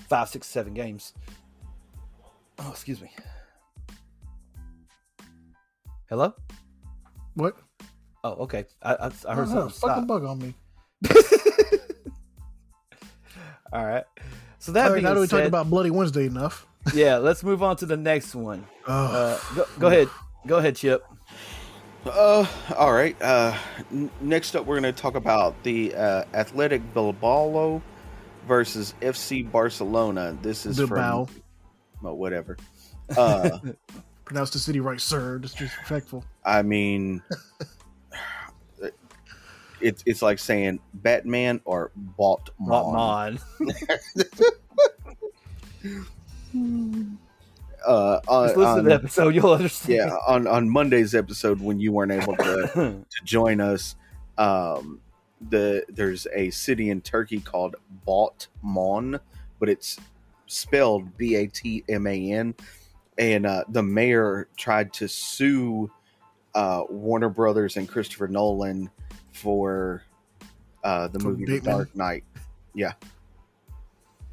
five, 0.07 0.29
six, 0.29 0.47
seven 0.47 0.73
games. 0.73 1.13
Oh, 2.57 2.71
excuse 2.71 3.01
me. 3.01 3.11
Hello. 6.09 6.33
What? 7.35 7.55
Oh, 8.23 8.31
okay. 8.43 8.65
I 8.81 8.93
I, 8.95 9.11
I 9.27 9.35
heard 9.35 9.47
Oh, 9.49 9.69
something 9.69 9.69
fucking 9.69 9.69
stop. 9.71 10.07
bug 10.07 10.25
on 10.25 10.39
me. 10.39 10.53
All 13.71 13.85
right. 13.85 14.03
So 14.57 14.71
that 14.73 14.85
All 14.85 14.89
right, 14.89 14.95
being 14.95 15.03
now 15.05 15.13
that 15.13 15.19
we 15.19 15.27
said, 15.27 15.37
talked 15.37 15.47
about 15.47 15.69
Bloody 15.69 15.91
Wednesday 15.91 16.25
enough. 16.25 16.65
yeah, 16.93 17.17
let's 17.17 17.43
move 17.43 17.61
on 17.63 17.75
to 17.77 17.85
the 17.85 17.95
next 17.97 18.33
one. 18.35 18.65
Oh, 18.87 18.93
Uh, 18.93 19.39
go, 19.55 19.65
go 19.79 19.87
ahead, 19.87 20.09
go 20.47 20.57
ahead, 20.57 20.75
Chip. 20.75 21.03
Uh, 22.05 22.45
all 22.77 22.91
right. 22.93 23.15
Uh, 23.21 23.55
n- 23.91 24.09
next 24.21 24.55
up, 24.55 24.65
we're 24.65 24.79
going 24.79 24.93
to 24.93 24.99
talk 25.01 25.15
about 25.15 25.61
the 25.63 25.93
uh, 25.95 26.23
Athletic 26.33 26.81
Bilbao 26.93 27.81
versus 28.47 28.95
FC 29.01 29.49
Barcelona. 29.49 30.35
This 30.41 30.65
is 30.65 30.77
Bilbao. 30.77 31.25
from 31.25 31.41
well, 32.01 32.17
whatever. 32.17 32.57
Uh, 33.15 33.59
pronounce 34.29 34.51
the 34.51 34.59
city 34.59 34.79
right, 34.79 35.01
sir. 35.01 35.39
That's 35.39 35.53
disrespectful. 35.55 36.23
I 36.45 36.61
mean, 36.61 37.21
it's 39.81 40.03
it's 40.05 40.21
like 40.21 40.37
saying 40.39 40.79
Batman 40.93 41.59
or 41.65 41.91
Bought 41.95 42.49
Mon. 42.59 43.39
Uh, 47.85 48.19
on, 48.27 48.47
Just 48.47 48.57
listen 48.57 48.71
on- 48.71 48.77
to 48.83 48.89
the 48.89 48.93
episode, 48.93 49.33
you'll 49.33 49.53
understand. 49.53 49.93
yeah, 50.09 50.15
on 50.27 50.47
on 50.47 50.69
Monday's 50.69 51.15
episode 51.15 51.61
when 51.61 51.79
you 51.79 51.93
weren't 51.93 52.11
able 52.11 52.35
to 52.35 52.67
to 53.09 53.23
join 53.23 53.61
us, 53.61 53.95
um, 54.37 54.99
the 55.49 55.85
there's 55.87 56.27
a 56.35 56.49
city 56.49 56.89
in 56.89 56.99
Turkey 56.99 57.39
called 57.39 57.77
Batman, 58.05 59.17
but 59.59 59.69
it's 59.69 59.97
spelled 60.47 61.15
B 61.17 61.35
A 61.35 61.47
T 61.47 61.85
M 61.87 62.05
A 62.05 62.31
N, 62.33 62.53
and 63.19 63.45
uh, 63.45 63.65
the 63.69 63.83
mayor 63.83 64.47
tried 64.57 64.93
to 64.93 65.07
sue 65.07 65.91
uh, 66.55 66.83
Warner 66.89 67.29
Brothers 67.29 67.77
and 67.77 67.87
Christopher 67.87 68.27
Nolan 68.27 68.89
for 69.33 70.03
uh, 70.83 71.09
the 71.09 71.19
movie 71.19 71.45
The? 71.45 71.59
Dark 71.59 71.95
Knight. 71.95 72.23
Yeah. 72.73 72.93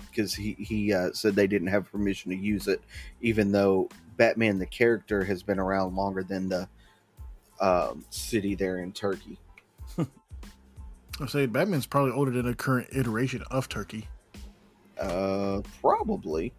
Because 0.08 0.32
he 0.32 0.54
he 0.58 0.94
uh, 0.94 1.12
said 1.12 1.34
they 1.34 1.48
didn't 1.48 1.68
have 1.68 1.90
permission 1.90 2.30
to 2.30 2.36
use 2.36 2.68
it, 2.68 2.80
even 3.20 3.52
though 3.52 3.90
Batman 4.16 4.58
the 4.58 4.66
character 4.66 5.22
has 5.24 5.42
been 5.42 5.58
around 5.58 5.94
longer 5.94 6.22
than 6.22 6.48
the 6.48 6.68
um, 7.60 8.04
city 8.08 8.54
there 8.54 8.78
in 8.78 8.92
Turkey. 8.92 9.38
I 9.98 11.26
say 11.26 11.44
Batman's 11.44 11.86
probably 11.86 12.12
older 12.12 12.30
than 12.30 12.46
the 12.46 12.54
current 12.54 12.88
iteration 12.92 13.42
of 13.50 13.68
Turkey. 13.68 14.08
Uh, 14.98 15.60
probably, 15.82 16.54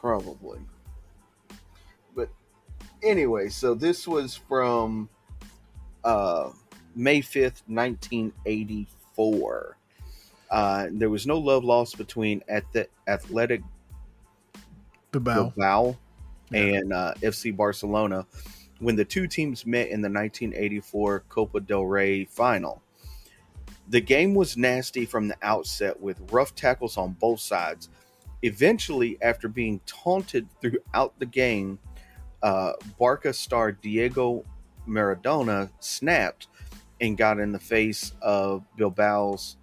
probably. 0.00 0.58
But 2.14 2.28
anyway, 3.02 3.48
so 3.48 3.74
this 3.74 4.08
was 4.08 4.34
from 4.34 5.08
uh, 6.04 6.50
May 6.94 7.20
fifth, 7.20 7.62
nineteen 7.68 8.32
eighty 8.46 8.86
four. 9.14 9.76
Uh, 10.50 10.88
there 10.90 11.10
was 11.10 11.26
no 11.26 11.38
love 11.38 11.62
lost 11.62 11.96
between 11.96 12.42
Ath- 12.48 12.88
Athletic 13.06 13.62
Bilbao. 15.12 15.34
Bilbao 15.50 15.96
Yeah. 16.50 16.60
and 16.60 16.92
uh, 16.92 17.14
FC 17.22 17.56
Barcelona 17.56 18.26
when 18.80 18.96
the 18.96 19.04
two 19.04 19.28
teams 19.28 19.64
met 19.66 19.88
in 19.88 20.00
the 20.00 20.08
1984 20.08 21.20
Copa 21.28 21.60
del 21.60 21.84
Rey 21.84 22.24
final. 22.24 22.82
The 23.90 24.00
game 24.00 24.34
was 24.34 24.56
nasty 24.56 25.04
from 25.04 25.28
the 25.28 25.36
outset 25.42 26.00
with 26.00 26.20
rough 26.32 26.54
tackles 26.54 26.96
on 26.96 27.12
both 27.20 27.40
sides. 27.40 27.88
Eventually, 28.42 29.18
after 29.20 29.48
being 29.48 29.80
taunted 29.86 30.48
throughout 30.60 31.18
the 31.18 31.26
game, 31.26 31.78
uh, 32.42 32.72
Barca 32.98 33.32
star 33.32 33.72
Diego 33.72 34.44
Maradona 34.88 35.70
snapped 35.80 36.48
and 37.00 37.16
got 37.16 37.38
in 37.38 37.52
the 37.52 37.58
face 37.58 38.12
of 38.20 38.64
Bilbao's 38.78 39.56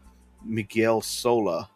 Miguel 0.43 1.01
Sola. 1.01 1.69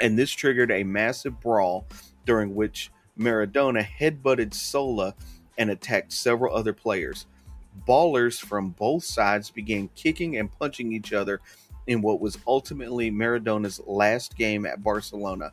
And 0.00 0.18
this 0.18 0.30
triggered 0.30 0.70
a 0.70 0.82
massive 0.82 1.40
brawl 1.40 1.86
during 2.24 2.54
which 2.54 2.90
Maradona 3.18 3.84
headbutted 3.84 4.52
Sola 4.52 5.14
and 5.58 5.70
attacked 5.70 6.12
several 6.12 6.54
other 6.54 6.72
players. 6.72 7.26
Ballers 7.86 8.40
from 8.40 8.70
both 8.70 9.04
sides 9.04 9.50
began 9.50 9.88
kicking 9.94 10.38
and 10.38 10.50
punching 10.50 10.92
each 10.92 11.12
other 11.12 11.40
in 11.86 12.02
what 12.02 12.20
was 12.20 12.38
ultimately 12.46 13.10
Maradona's 13.10 13.80
last 13.86 14.36
game 14.36 14.66
at 14.66 14.82
Barcelona. 14.82 15.52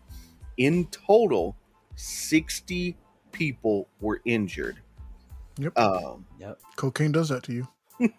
In 0.58 0.86
total, 0.88 1.56
60 1.96 2.96
people 3.32 3.88
were 4.02 4.22
injured. 4.26 4.78
Yep. 5.58 5.78
Um, 5.78 6.26
Yep. 6.40 6.60
Cocaine 6.76 7.12
does 7.12 7.30
that 7.30 7.44
to 7.44 7.54
you. 7.54 7.68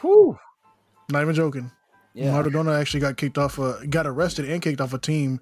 Whew. 0.00 0.38
Not 1.10 1.22
even 1.22 1.34
joking. 1.34 1.70
Yeah. 2.14 2.32
Maradona 2.32 2.78
actually 2.78 3.00
got 3.00 3.16
kicked 3.16 3.38
off, 3.38 3.58
a, 3.58 3.86
got 3.86 4.06
arrested 4.06 4.48
and 4.48 4.60
kicked 4.60 4.80
off 4.80 4.92
a 4.92 4.98
team 4.98 5.40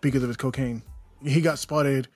because 0.00 0.22
of 0.22 0.28
his 0.28 0.36
cocaine. 0.36 0.82
He 1.22 1.40
got 1.40 1.58
spotted 1.58 2.08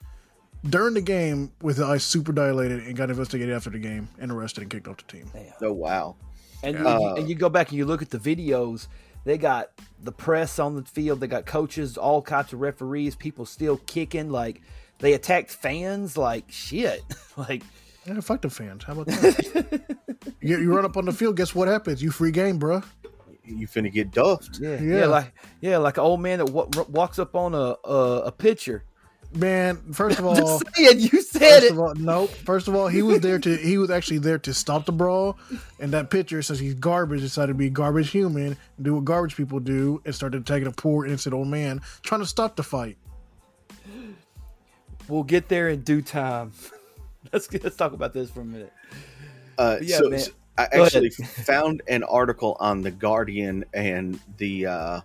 during 0.69 0.95
the 0.95 1.01
game 1.01 1.53
with 1.63 1.77
the 1.77 1.85
eyes 1.85 2.05
super 2.05 2.33
dilated 2.33 2.87
and 2.87 2.97
got 2.97 3.11
investigated 3.11 3.55
after 3.55 3.71
the 3.71 3.79
game 3.79 4.09
and 4.19 4.31
arrested 4.31 4.63
and 4.63 4.71
kicked 4.71 4.89
off 4.89 4.99
the 4.99 5.05
team. 5.05 5.31
Damn. 5.33 5.53
oh, 5.63 5.73
wow. 5.73 6.17
And, 6.63 6.79
you, 6.79 6.87
Uh, 6.87 7.15
and 7.15 7.29
you 7.29 7.35
go 7.35 7.49
back 7.49 7.69
and 7.69 7.79
you 7.79 7.87
look 7.87 8.03
at 8.03 8.11
the 8.11 8.19
videos. 8.19 8.89
They 9.25 9.37
got 9.39 9.71
the 10.03 10.12
press 10.12 10.59
on 10.59 10.77
the 10.77 10.83
field. 10.83 11.21
They 11.21 11.27
got 11.27 11.45
coaches, 11.47 11.97
all 11.99 12.23
kinds 12.23 12.53
of 12.53 12.61
referees. 12.61 13.15
People 13.17 13.45
still 13.47 13.77
kicking. 13.87 14.31
Like 14.31 14.62
they 14.99 15.12
attacked 15.12 15.50
fans. 15.50 16.17
Like 16.17 16.45
shit. 16.50 17.03
like 17.37 17.62
Yeah, 18.07 18.21
fuck 18.21 18.41
the 18.43 18.50
fans. 18.50 18.85
How 18.85 18.95
about 18.95 19.07
that? 19.07 19.97
you, 20.41 20.59
you 20.59 20.75
run 20.75 20.85
up 20.85 20.97
on 20.97 21.05
the 21.05 21.12
field, 21.12 21.37
guess 21.37 21.55
what 21.55 21.69
happens? 21.69 22.03
You 22.03 22.11
free 22.11 22.31
game, 22.31 22.59
bruh. 22.59 22.85
You 23.45 23.67
finna 23.67 23.93
get 23.93 24.11
duffed. 24.12 24.59
yeah, 24.61 24.81
Yeah. 24.81 24.99
yeah, 25.00 25.07
like 25.07 25.33
yeah, 25.61 25.77
like 25.79 25.97
an 25.97 26.05
old 26.05 26.21
man 26.21 26.39
that 26.39 26.50
wa- 26.50 26.69
walks 26.89 27.19
up 27.19 27.35
on 27.35 27.55
a 27.55 27.75
a, 27.85 28.23
a 28.27 28.33
pitcher. 28.33 28.85
Man, 29.33 29.77
first 29.93 30.19
of 30.19 30.27
all, 30.27 30.35
Just 30.35 30.65
saying, 30.77 30.99
you 31.01 31.23
said 31.23 31.41
First 31.61 31.65
it. 31.67 31.71
of 31.73 31.79
all, 31.79 31.95
nope. 31.95 32.31
First 32.31 32.67
of 32.67 32.75
all, 32.75 32.89
he 32.89 33.01
was 33.03 33.21
there 33.21 33.39
to 33.39 33.57
he 33.57 33.79
was 33.79 33.89
actually 33.91 34.19
there 34.19 34.39
to 34.41 34.53
stop 34.53 34.87
the 34.87 34.93
brawl, 34.93 35.39
and 35.79 35.93
that 35.93 36.11
pitcher, 36.11 36.43
since 36.43 36.59
he's 36.59 36.75
garbage, 36.75 37.21
decided 37.21 37.53
to 37.53 37.55
be 37.55 37.71
garbage 37.71 38.11
human 38.11 38.47
and 38.47 38.57
do 38.83 38.95
what 38.97 39.05
garbage 39.05 39.37
people 39.37 39.61
do, 39.61 40.03
and 40.05 40.13
started 40.15 40.41
attacking 40.43 40.67
a 40.67 40.73
poor 40.73 41.07
innocent 41.07 41.33
old 41.33 41.47
man 41.47 41.81
trying 42.03 42.21
to 42.21 42.27
stop 42.27 42.57
the 42.57 42.65
fight. 42.65 42.97
We'll 45.09 45.23
get 45.23 45.49
there 45.49 45.69
in 45.69 45.83
due 45.83 46.03
time. 46.03 46.53
Let's 47.33 47.53
let's 47.53 47.77
talk 47.77 47.93
about 47.93 48.13
this 48.13 48.31
for 48.31 48.41
a 48.41 48.45
minute. 48.45 48.73
Uh, 49.59 49.77
Yeah, 49.83 49.99
so, 49.99 50.09
man. 50.09 50.19
so 50.21 50.33
I 50.59 50.69
Go 50.73 50.85
actually 50.85 51.11
found 51.45 51.83
an 51.87 52.03
article 52.03 52.57
on 52.59 52.81
the 52.83 52.91
Guardian, 52.91 53.65
and 53.75 54.19
the 54.39 54.67
uh, 54.67 55.01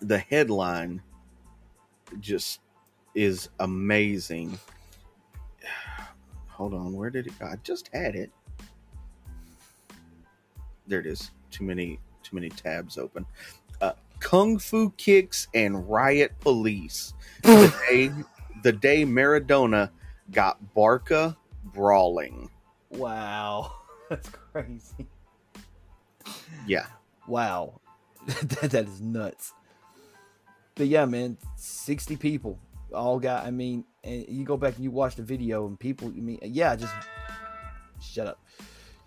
the 0.00 0.18
headline 0.18 1.00
just 2.20 2.60
is 3.14 3.48
amazing. 3.60 4.58
Hold 6.48 6.74
on, 6.74 6.92
where 6.92 7.10
did 7.10 7.26
it 7.26 7.38
go? 7.38 7.46
I 7.46 7.56
just 7.62 7.88
had 7.92 8.14
it. 8.14 8.30
There 10.86 11.00
it 11.00 11.06
is. 11.06 11.30
Too 11.50 11.64
many, 11.64 11.98
too 12.22 12.36
many 12.36 12.48
tabs 12.48 12.98
open. 12.98 13.24
Uh, 13.80 13.92
Kung 14.20 14.58
Fu 14.58 14.90
kicks 14.96 15.48
and 15.54 15.88
riot 15.88 16.32
police. 16.40 17.14
The 17.42 17.74
day, 17.88 18.10
the 18.62 18.72
day 18.72 19.04
Maradona 19.04 19.90
got 20.30 20.74
Barca 20.74 21.36
brawling. 21.64 22.50
Wow, 22.90 23.72
that's 24.08 24.28
crazy. 24.28 25.06
Yeah. 26.66 26.86
Wow, 27.26 27.80
that, 28.26 28.70
that 28.70 28.86
is 28.86 29.00
nuts. 29.00 29.54
But 30.74 30.86
yeah, 30.86 31.04
man, 31.04 31.36
sixty 31.56 32.16
people 32.16 32.58
all 32.94 33.18
got. 33.18 33.44
I 33.44 33.50
mean, 33.50 33.84
and 34.04 34.26
you 34.28 34.44
go 34.44 34.56
back 34.56 34.76
and 34.76 34.84
you 34.84 34.90
watch 34.90 35.16
the 35.16 35.22
video, 35.22 35.66
and 35.66 35.78
people. 35.78 36.08
I 36.08 36.20
mean, 36.20 36.38
yeah, 36.42 36.74
just 36.76 36.94
shut 38.00 38.26
up, 38.26 38.40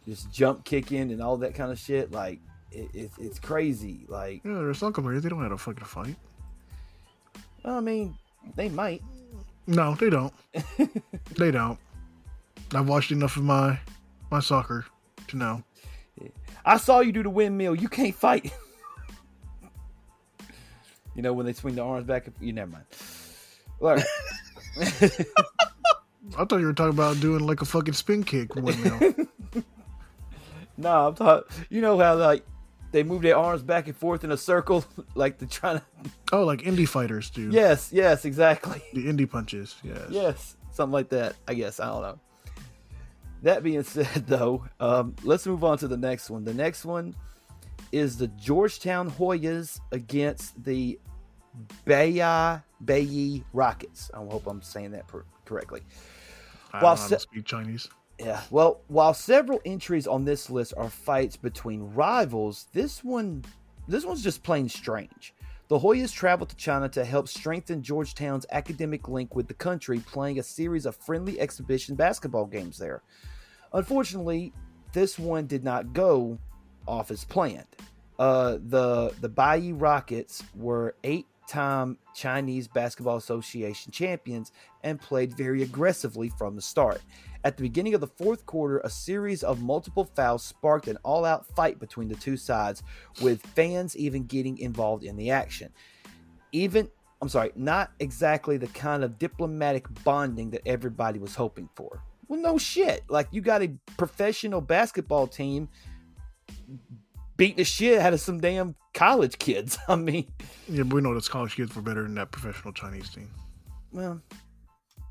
just 0.08 0.32
jump 0.32 0.64
kicking 0.64 1.12
and 1.12 1.22
all 1.22 1.38
that 1.38 1.56
kind 1.56 1.72
of 1.72 1.80
shit. 1.80 2.12
Like 2.12 2.40
it, 2.72 2.90
it, 2.94 3.12
it's 3.20 3.40
crazy. 3.40 4.06
Like 4.08 4.42
Yeah, 4.44 4.54
there's 4.54 4.78
soccer 4.78 5.02
players. 5.02 5.24
They 5.24 5.30
don't 5.30 5.42
have 5.42 5.52
to 5.52 5.58
fucking 5.58 5.86
fight. 5.86 6.16
I 7.64 7.80
mean, 7.80 8.16
they 8.56 8.70
might. 8.70 9.02
No, 9.68 9.96
they 9.96 10.10
don't. 10.10 10.34
they 11.38 11.52
don't. 11.52 11.80
I've 12.74 12.88
watched 12.88 13.12
enough 13.12 13.38
of 13.38 13.44
my 13.44 13.80
my 14.32 14.40
soccer 14.40 14.86
to 15.28 15.38
know. 15.38 15.64
I 16.64 16.78
saw 16.78 17.00
you 17.00 17.12
do 17.12 17.24
the 17.24 17.30
windmill. 17.30 17.76
You 17.76 17.90
can't 17.90 18.16
fight. 18.16 18.52
you 21.16 21.22
know 21.22 21.34
when 21.34 21.46
they 21.46 21.54
swing 21.54 21.76
the 21.76 21.84
arms 21.84 22.06
back. 22.06 22.28
You 22.40 22.54
never 22.54 22.72
mind. 22.72 22.86
Look. 23.80 24.00
I 26.38 26.44
thought 26.44 26.60
you 26.60 26.66
were 26.66 26.74
talking 26.74 26.94
about 26.94 27.20
doing 27.20 27.46
like 27.46 27.62
a 27.62 27.66
fucking 27.66 27.94
spin 27.94 28.24
kick 28.24 28.56
windmill. 28.56 29.14
No, 30.78 30.90
I'm 31.08 31.16
talking. 31.16 31.66
You 31.70 31.82
know 31.82 31.98
how 31.98 32.16
like 32.16 32.46
they 32.92 33.04
move 33.04 33.22
their 33.22 33.38
arms 33.38 33.62
back 33.62 33.88
and 33.88 33.96
forth 33.96 34.24
in 34.24 34.32
a 34.32 34.38
circle, 34.38 34.84
like 35.16 35.38
they're 35.38 35.48
trying 35.48 35.80
to. 35.80 36.12
oh, 36.34 36.44
like 36.44 36.62
indie 36.62 36.88
fighters 36.88 37.30
do. 37.30 37.50
Yes, 37.50 37.90
yes, 37.94 38.26
exactly. 38.26 38.82
The 38.94 39.06
indie 39.06 39.30
punches. 39.30 39.76
Yes. 39.84 40.08
Yes, 40.10 40.58
something 40.72 40.94
like 40.94 41.10
that. 41.10 41.36
I 41.48 41.54
guess 41.54 41.80
I 41.80 41.88
don't 41.88 42.02
know. 42.02 42.20
That 43.44 43.64
being 43.64 43.84
said, 43.84 44.26
though, 44.28 44.66
um, 44.80 45.16
let's 45.24 45.46
move 45.46 45.64
on 45.64 45.78
to 45.80 45.88
the 45.88 45.98
next 45.98 46.30
one. 46.30 46.44
The 46.44 46.54
next 46.54 46.84
one 46.84 47.16
is 47.92 48.18
the 48.18 48.28
Georgetown 48.28 49.10
Hoyas 49.12 49.80
against 49.92 50.64
the 50.64 51.00
Bayi 51.86 52.62
Bayi 52.84 53.44
Rockets. 53.54 54.12
I 54.14 54.18
hope 54.18 54.48
I'm 54.48 54.62
saying 54.62 54.92
that 54.92 55.08
per- 55.08 55.26
correctly. 55.46 55.82
I 56.74 56.84
While 56.84 56.96
don't 56.96 57.10
know 57.10 57.16
how 57.16 57.20
se- 57.20 57.24
speak 57.24 57.46
Chinese. 57.46 57.90
Yeah. 58.20 58.42
Well, 58.50 58.82
while 58.88 59.14
several 59.14 59.62
entries 59.66 60.08
on 60.08 60.26
this 60.26 60.50
list 60.50 60.74
are 60.78 60.90
fights 60.90 61.36
between 61.36 61.82
rivals, 61.94 62.68
this 62.74 63.04
one 63.04 63.44
this 63.88 64.06
one's 64.06 64.24
just 64.24 64.44
plain 64.44 64.68
strange. 64.68 65.34
The 65.68 65.80
Hoyas 65.80 66.14
traveled 66.14 66.50
to 66.50 66.56
China 66.56 66.88
to 66.90 67.04
help 67.04 67.28
strengthen 67.28 67.82
Georgetown's 67.82 68.46
academic 68.52 69.08
link 69.08 69.36
with 69.36 69.48
the 69.48 69.54
country, 69.54 70.00
playing 70.00 70.40
a 70.40 70.44
series 70.44 70.86
of 70.86 70.96
friendly 70.96 71.40
exhibition 71.40 71.96
basketball 71.96 72.46
games 72.46 72.78
there. 72.78 73.02
Unfortunately, 73.74 74.54
this 74.94 75.18
one 75.18 75.48
did 75.48 75.64
not 75.64 75.92
go 75.92 76.38
off 76.88 77.12
as 77.12 77.24
planned. 77.24 77.68
Uh, 78.18 78.58
the 78.68 79.14
the 79.22 79.30
Bayi 79.30 79.74
Rockets 79.74 80.44
were 80.56 80.96
eight-time 81.04 81.98
Chinese 82.14 82.68
Basketball 82.68 83.18
Association 83.18 83.92
champions 83.92 84.52
and 84.84 85.02
played 85.02 85.36
very 85.36 85.64
aggressively 85.64 86.30
from 86.30 86.56
the 86.56 86.62
start. 86.62 87.02
At 87.44 87.58
the 87.58 87.64
beginning 87.64 87.94
of 87.94 88.02
the 88.02 88.08
fourth 88.08 88.46
quarter, 88.46 88.80
a 88.80 88.90
series 88.90 89.44
of 89.44 89.62
multiple 89.62 90.06
fouls 90.16 90.44
sparked 90.44 90.88
an 90.88 90.98
all 91.04 91.26
out 91.26 91.46
fight 91.56 91.80
between 91.80 92.08
the 92.08 92.16
two 92.16 92.38
sides, 92.38 92.82
with 93.22 93.46
fans 93.46 93.96
even 93.96 94.26
getting 94.26 94.58
involved 94.58 95.04
in 95.04 95.16
the 95.16 95.30
action. 95.30 95.72
Even, 96.52 96.90
I'm 97.22 97.30
sorry, 97.30 97.52
not 97.56 97.92
exactly 98.00 98.58
the 98.58 98.68
kind 98.68 99.04
of 99.04 99.20
diplomatic 99.20 99.86
bonding 100.04 100.50
that 100.52 100.62
everybody 100.66 101.20
was 101.20 101.36
hoping 101.36 101.70
for. 101.76 102.02
Well, 102.28 102.40
no 102.40 102.58
shit. 102.58 103.04
Like, 103.10 103.28
you 103.32 103.42
got 103.42 103.62
a 103.62 103.72
professional 103.98 104.62
basketball 104.62 105.28
team 105.28 105.70
beating 107.38 107.58
the 107.58 107.64
shit 107.64 108.00
out 108.00 108.14
of 108.14 108.20
some 108.20 108.40
damn 108.40 108.76
college 108.94 109.38
kids. 109.40 109.78
I 109.88 109.96
mean, 109.96 110.28
Yeah, 110.70 110.84
but 110.84 110.96
we 110.96 111.02
know 111.02 111.14
that 111.14 111.30
college 111.30 111.56
kids 111.56 111.76
were 111.76 111.82
better 111.82 112.04
than 112.04 112.16
that 112.16 112.32
professional 112.32 112.74
Chinese 112.74 113.10
team. 113.10 113.30
well 113.92 114.22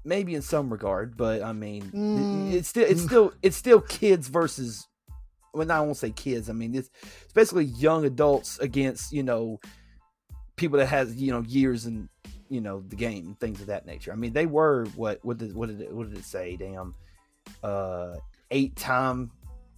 maybe 0.06 0.34
in 0.34 0.42
some 0.42 0.68
regard 0.70 1.16
but 1.16 1.42
i 1.42 1.50
mean 1.54 1.82
Mm. 1.90 2.52
it's 2.52 2.68
still 2.68 2.84
it's 2.87 3.02
still 3.02 3.32
it's 3.42 3.56
still 3.56 3.80
kids 3.80 4.28
versus 4.28 4.87
well 5.54 5.73
i 5.73 5.80
won't 5.80 5.96
say 5.96 6.11
kids 6.11 6.50
i 6.50 6.52
mean 6.52 6.75
it's, 6.75 6.90
it's 7.23 7.32
basically 7.32 7.64
young 7.64 8.04
adults 8.04 8.58
against 8.58 9.12
you 9.14 9.23
know 9.23 9.58
people 10.56 10.78
that 10.78 10.88
has 10.88 11.16
you 11.16 11.32
know 11.32 11.40
years 11.40 11.87
and 11.87 12.11
you 12.50 12.61
know 12.61 12.84
the 12.88 12.96
game 12.96 13.25
and 13.28 13.40
things 13.40 13.62
of 13.62 13.68
that 13.68 13.87
nature 13.87 14.12
i 14.12 14.14
mean 14.14 14.34
they 14.34 14.44
were 14.44 14.84
what 14.94 15.25
what 15.25 15.38
did 15.38 15.54
what 15.54 15.70
did 15.70 15.80
it, 15.80 15.90
what 15.90 16.06
did 16.11 16.18
it 16.18 16.25
say 16.26 16.54
damn 16.56 16.94
uh 17.62 18.14
eight 18.50 18.76
time 18.76 19.30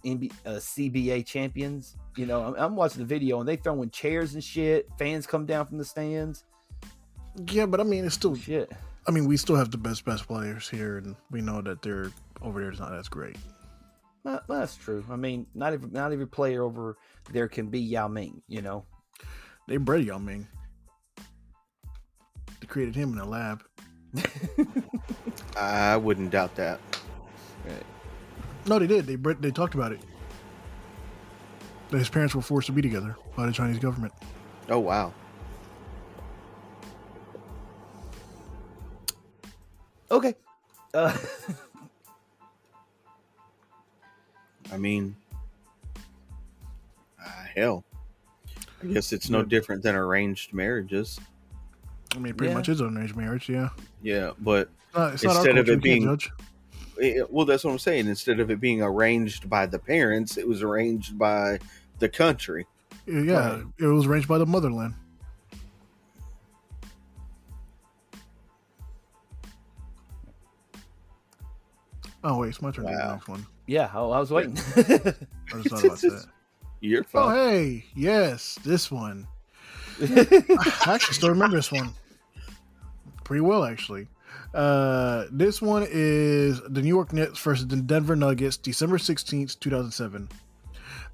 NBA, 0.07 0.31
uh, 0.45 0.49
cba 0.51 1.25
champions 1.25 1.97
you 2.15 2.25
know 2.25 2.43
I'm, 2.43 2.55
I'm 2.55 2.75
watching 2.75 2.99
the 2.99 3.05
video 3.05 3.39
and 3.39 3.47
they 3.47 3.55
throwing 3.57 3.89
chairs 3.89 4.33
and 4.33 4.43
shit 4.43 4.87
fans 4.97 5.27
come 5.27 5.45
down 5.45 5.65
from 5.65 5.77
the 5.77 5.85
stands 5.85 6.45
Yeah, 7.51 7.65
but 7.65 7.79
I 7.79 7.83
mean, 7.83 8.05
it's 8.05 8.15
still. 8.15 8.35
shit 8.35 8.71
I 9.07 9.11
mean, 9.11 9.25
we 9.25 9.37
still 9.37 9.55
have 9.55 9.71
the 9.71 9.77
best 9.77 10.03
best 10.03 10.27
players 10.27 10.67
here, 10.67 10.97
and 10.97 11.15
we 11.31 11.39
know 11.39 11.61
that 11.61 11.81
they're 11.81 12.11
over 12.41 12.59
there 12.59 12.71
is 12.71 12.79
not 12.79 12.93
as 12.93 13.07
great. 13.07 13.37
Well, 14.23 14.41
that's 14.49 14.75
true. 14.75 15.05
I 15.09 15.15
mean, 15.15 15.47
not 15.55 15.71
every 15.71 15.89
not 15.89 16.11
every 16.11 16.27
player 16.27 16.63
over 16.63 16.97
there 17.31 17.47
can 17.47 17.69
be 17.69 17.79
Yao 17.79 18.09
Ming. 18.09 18.41
You 18.49 18.61
know. 18.61 18.85
They 19.67 19.77
bred 19.77 20.03
Yao 20.03 20.17
Ming. 20.17 20.47
They 22.59 22.67
created 22.67 22.95
him 22.95 23.13
in 23.13 23.19
a 23.19 23.25
lab. 23.25 23.63
I 25.57 25.95
wouldn't 25.95 26.31
doubt 26.31 26.55
that. 26.55 26.79
No, 28.67 28.79
they 28.79 28.87
did. 28.87 29.05
They 29.07 29.15
they 29.15 29.51
talked 29.51 29.75
about 29.75 29.91
it. 29.91 29.99
That 31.89 31.99
his 31.99 32.09
parents 32.09 32.35
were 32.35 32.41
forced 32.41 32.67
to 32.67 32.73
be 32.73 32.81
together 32.81 33.15
by 33.35 33.45
the 33.45 33.51
Chinese 33.53 33.79
government. 33.79 34.13
Oh 34.69 34.79
wow. 34.79 35.13
Okay. 40.11 40.35
Uh, 40.93 41.15
I 44.71 44.77
mean, 44.77 45.15
uh, 47.25 47.29
hell. 47.55 47.83
I 48.83 48.87
guess 48.87 49.11
it's 49.11 49.29
no 49.29 49.43
different 49.43 49.81
than 49.83 49.95
arranged 49.95 50.53
marriages. 50.53 51.19
I 52.15 52.19
mean, 52.19 52.31
it 52.31 52.37
pretty 52.37 52.51
Yeah. 52.51 52.57
much 52.57 52.69
is 52.69 52.79
an 52.79 52.95
arranged 52.97 53.15
marriage. 53.15 53.49
Yeah, 53.49 53.69
Yeah, 54.01 54.31
but 54.39 54.69
Uh, 54.95 55.11
it's 55.13 55.23
not 55.23 55.31
our 55.31 55.37
Instead 55.37 55.57
of 55.57 55.67
it 55.69 55.69
we 55.69 55.75
can't 55.75 55.83
being- 55.83 56.19
judge. 57.01 57.15
eh, 57.17 57.23
well, 57.29 57.45
that's 57.45 57.63
what 57.63 57.71
I'm 57.71 57.79
saying. 57.79 58.07
Instead 58.07 58.39
of 58.39 58.49
it 58.51 58.59
being 58.59 58.81
arranged 58.81 59.49
by 59.49 59.65
the 59.65 59.79
parents, 59.79 60.37
it 60.37 60.47
was 60.47 60.61
arranged 60.63 61.17
by 61.17 61.59
the 61.99 62.09
country. 62.09 62.65
Yeah, 63.05 63.55
Right. 63.55 63.63
it 63.79 63.85
was 63.85 64.05
arranged 64.05 64.27
by 64.27 64.37
the 64.37 64.45
motherland. 64.45 64.93
Oh 72.23 72.39
wait, 72.39 72.49
it's 72.49 72.61
my 72.61 72.71
turn 72.71 72.85
to 72.85 72.91
the 72.91 73.11
next 73.13 73.27
one. 73.27 73.45
yeah, 73.67 73.89
I, 73.93 73.99
I 73.99 74.19
was 74.19 74.31
waiting. 74.31 74.57
I 74.77 74.81
just 75.61 75.69
thought 75.69 75.83
about 75.85 75.99
that. 76.01 76.25
You're 76.79 77.05
Oh 77.13 77.29
hey, 77.29 77.85
yes, 77.95 78.59
this 78.63 78.91
one. 78.91 79.27
I 80.01 80.83
actually 80.85 81.13
still 81.15 81.29
remember 81.29 81.55
this 81.57 81.71
one 81.71 81.93
pretty 83.23 83.41
well, 83.41 83.63
actually. 83.65 84.07
Uh, 84.53 85.25
this 85.31 85.61
one 85.61 85.85
is 85.89 86.61
the 86.61 86.81
New 86.81 86.87
York 86.87 87.13
Knicks 87.13 87.39
versus 87.39 87.67
the 87.67 87.75
Denver 87.77 88.15
Nuggets, 88.15 88.57
December 88.57 88.97
sixteenth, 88.97 89.59
two 89.59 89.69
thousand 89.69 89.91
seven. 89.91 90.29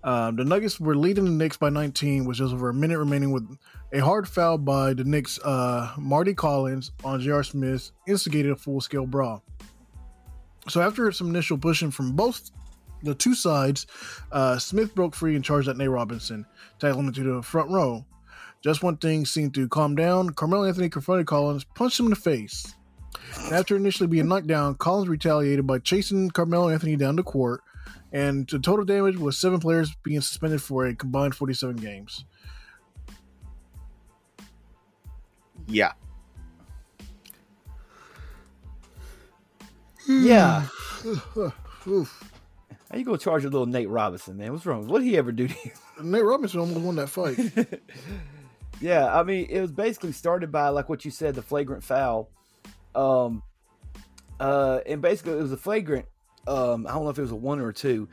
Um, 0.04 0.36
the 0.36 0.43
Nuggets 0.43 0.80
were 0.80 0.95
leading 0.95 1.23
the 1.26 1.32
Knicks 1.32 1.56
by 1.56 1.69
19, 1.69 2.26
with 2.26 2.38
just 2.38 2.54
over 2.54 2.69
a 2.69 2.73
minute 2.73 2.99
remaining, 2.99 3.32
with 3.32 3.47
a 3.93 3.99
hard 3.99 4.28
foul 4.28 4.58
by 4.58 4.93
the 4.93 5.04
Knicks. 5.06 5.39
Uh, 5.39 5.93
Mardy 5.97 6.34
Collins 6.34 6.91
on 7.06 7.21
J.R. 7.21 7.43
Smith 7.43 7.91
instigated 8.06 8.52
a 8.52 8.56
full-scale 8.56 9.06
brawl. 9.06 9.43
So 10.67 10.82
after 10.82 11.12
some 11.12 11.30
initial 11.30 11.58
pushing 11.58 11.91
from 11.91 12.13
both 12.13 12.52
the 13.02 13.15
two 13.15 13.34
sides, 13.34 13.88
uh, 14.32 14.58
Smith 14.58 14.93
broke 14.93 15.15
free 15.15 15.36
and 15.36 15.43
charged 15.43 15.69
at 15.69 15.78
Nate 15.78 15.89
Robinson, 15.89 16.45
tackling 16.80 17.08
him 17.08 17.13
to 17.13 17.36
the 17.36 17.41
front 17.41 17.69
row. 17.69 18.06
Just 18.62 18.82
when 18.82 18.95
things 18.97 19.30
seemed 19.30 19.54
to 19.56 19.67
calm 19.67 19.95
down, 19.95 20.30
Carmelo 20.32 20.65
Anthony 20.65 20.89
confronted 20.89 21.28
Collins, 21.28 21.65
punched 21.65 21.99
him 21.99 22.08
in 22.08 22.12
the 22.12 22.15
face. 22.15 22.73
And 23.38 23.54
after 23.54 23.76
initially 23.76 24.08
being 24.08 24.28
knocked 24.28 24.47
down, 24.47 24.76
Collins 24.76 25.10
retaliated 25.10 25.67
by 25.67 25.80
chasing 25.80 26.30
Carmelo 26.30 26.69
Anthony 26.69 26.95
down 26.95 27.15
the 27.15 27.23
court, 27.23 27.62
and 28.12 28.47
the 28.47 28.60
total 28.60 28.86
damage 28.86 29.17
was 29.17 29.38
seven 29.38 29.60
players 29.60 29.95
being 30.04 30.21
suspended 30.21 30.62
for 30.62 30.86
a 30.86 30.95
combined 30.95 31.36
47 31.36 31.76
games. 31.78 32.26
Yeah. 35.67 35.93
Hmm. 40.06 40.26
yeah. 40.26 40.67
Oof. 41.88 42.23
How 42.91 42.97
you 42.97 43.06
gonna 43.06 43.17
charge 43.17 43.43
a 43.43 43.49
little 43.49 43.65
Nate 43.65 43.89
Robinson, 43.89 44.38
man? 44.38 44.52
What's 44.52 44.65
wrong? 44.65 44.88
What 44.88 44.99
did 44.99 45.08
he 45.08 45.17
ever 45.17 45.32
do 45.32 45.47
to 45.47 45.56
you? 45.65 45.71
Nate 46.04 46.23
Robinson 46.23 46.60
almost 46.60 46.80
won 46.80 46.95
that 46.97 47.10
fight. 47.10 47.39
yeah, 48.82 49.12
I 49.17 49.23
mean, 49.23 49.47
it 49.49 49.62
was 49.62 49.71
basically 49.71 50.12
started 50.12 50.52
by 50.52 50.69
like 50.69 50.89
what 50.89 51.04
you 51.04 51.12
said, 51.12 51.36
the 51.36 51.41
flagrant 51.41 51.84
foul. 51.84 52.30
Um, 52.95 53.43
uh, 54.39 54.79
and 54.86 55.01
basically 55.01 55.34
it 55.34 55.41
was 55.41 55.51
a 55.51 55.58
flagrant. 55.58 56.06
Um, 56.47 56.86
I 56.88 56.91
don't 56.91 57.03
know 57.03 57.10
if 57.10 57.17
it 57.17 57.21
was 57.21 57.32
a 57.32 57.36
one 57.36 57.60
or 57.60 57.69
a 57.69 57.73
two. 57.73 58.10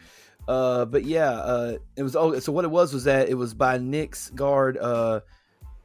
Uh, 0.48 0.84
but 0.84 1.04
yeah, 1.04 1.30
uh, 1.30 1.78
it 1.96 2.02
was. 2.02 2.16
Oh, 2.16 2.38
so 2.38 2.52
what 2.52 2.64
it 2.64 2.70
was 2.70 2.92
was 2.92 3.04
that 3.04 3.28
it 3.28 3.34
was 3.34 3.54
by 3.54 3.78
Knicks 3.78 4.30
guard, 4.30 4.78
uh, 4.78 5.20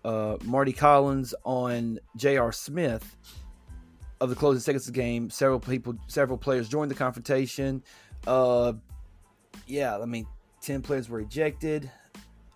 uh, 0.03 0.37
Mardy 0.43 0.73
Collins 0.73 1.35
on 1.43 1.99
J.R. 2.15 2.51
Smith. 2.51 3.15
Of 4.21 4.29
the 4.29 4.35
closing 4.35 4.61
seconds 4.61 4.87
of 4.87 4.93
the 4.93 4.99
game, 4.99 5.29
several 5.29 5.59
people, 5.59 5.93
several 6.07 6.37
players 6.37 6.69
joined 6.69 6.89
the 6.89 6.95
confrontation. 6.95 7.83
Uh, 8.25 8.73
yeah, 9.67 9.97
I 9.97 10.05
mean, 10.05 10.25
ten 10.61 10.81
players 10.81 11.09
were 11.09 11.19
ejected. 11.19 11.91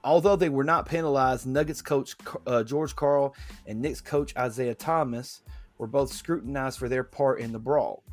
Although 0.04 0.38
they 0.38 0.48
were 0.48 0.64
not 0.64 0.88
penalized, 0.88 1.46
Nuggets 1.46 1.82
coach 1.82 2.16
uh, 2.48 2.64
George 2.64 2.96
Karl 2.96 3.36
and 3.68 3.82
Knicks 3.82 4.00
coach 4.00 4.34
Isiah 4.42 4.74
Thomas 4.74 5.42
were 5.80 5.88
both 5.88 6.14
scrutinized 6.14 6.78
for 6.78 6.88
their 6.88 7.04
part 7.04 7.40
in 7.40 7.52
the 7.52 7.58
brawl. 7.58 8.04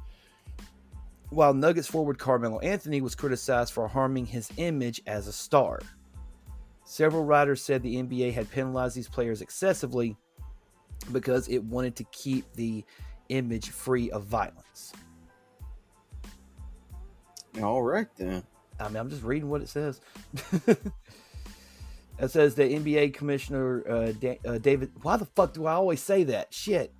While 1.28 1.52
Nuggets 1.52 1.88
forward 1.88 2.18
Carmelo 2.18 2.60
Anthony 2.60 3.02
was 3.02 3.14
criticized 3.14 3.72
for 3.72 3.86
harming 3.88 4.26
his 4.26 4.50
image 4.56 5.02
as 5.06 5.26
a 5.26 5.32
star. 5.32 5.80
Several 6.84 7.24
writers 7.24 7.60
said 7.60 7.82
the 7.82 7.96
NBA 7.96 8.32
had 8.32 8.50
penalized 8.50 8.96
these 8.96 9.08
players 9.08 9.42
excessively 9.42 10.16
because 11.12 11.48
it 11.48 11.62
wanted 11.64 11.96
to 11.96 12.04
keep 12.04 12.50
the 12.54 12.84
image 13.28 13.70
free 13.70 14.08
of 14.12 14.24
violence. 14.24 14.92
All 17.60 17.82
right 17.82 18.06
then. 18.16 18.44
I 18.78 18.88
mean, 18.88 18.96
I'm 18.96 19.10
just 19.10 19.22
reading 19.22 19.48
what 19.48 19.62
it 19.62 19.68
says. 19.68 20.00
it 20.66 22.28
says 22.28 22.54
the 22.54 22.62
NBA 22.62 23.14
commissioner 23.14 23.82
uh, 23.88 24.12
da- 24.12 24.40
uh, 24.46 24.58
David. 24.58 24.92
Why 25.02 25.16
the 25.16 25.24
fuck 25.24 25.54
do 25.54 25.66
I 25.66 25.72
always 25.72 26.00
say 26.00 26.24
that? 26.24 26.52
Shit. 26.52 26.92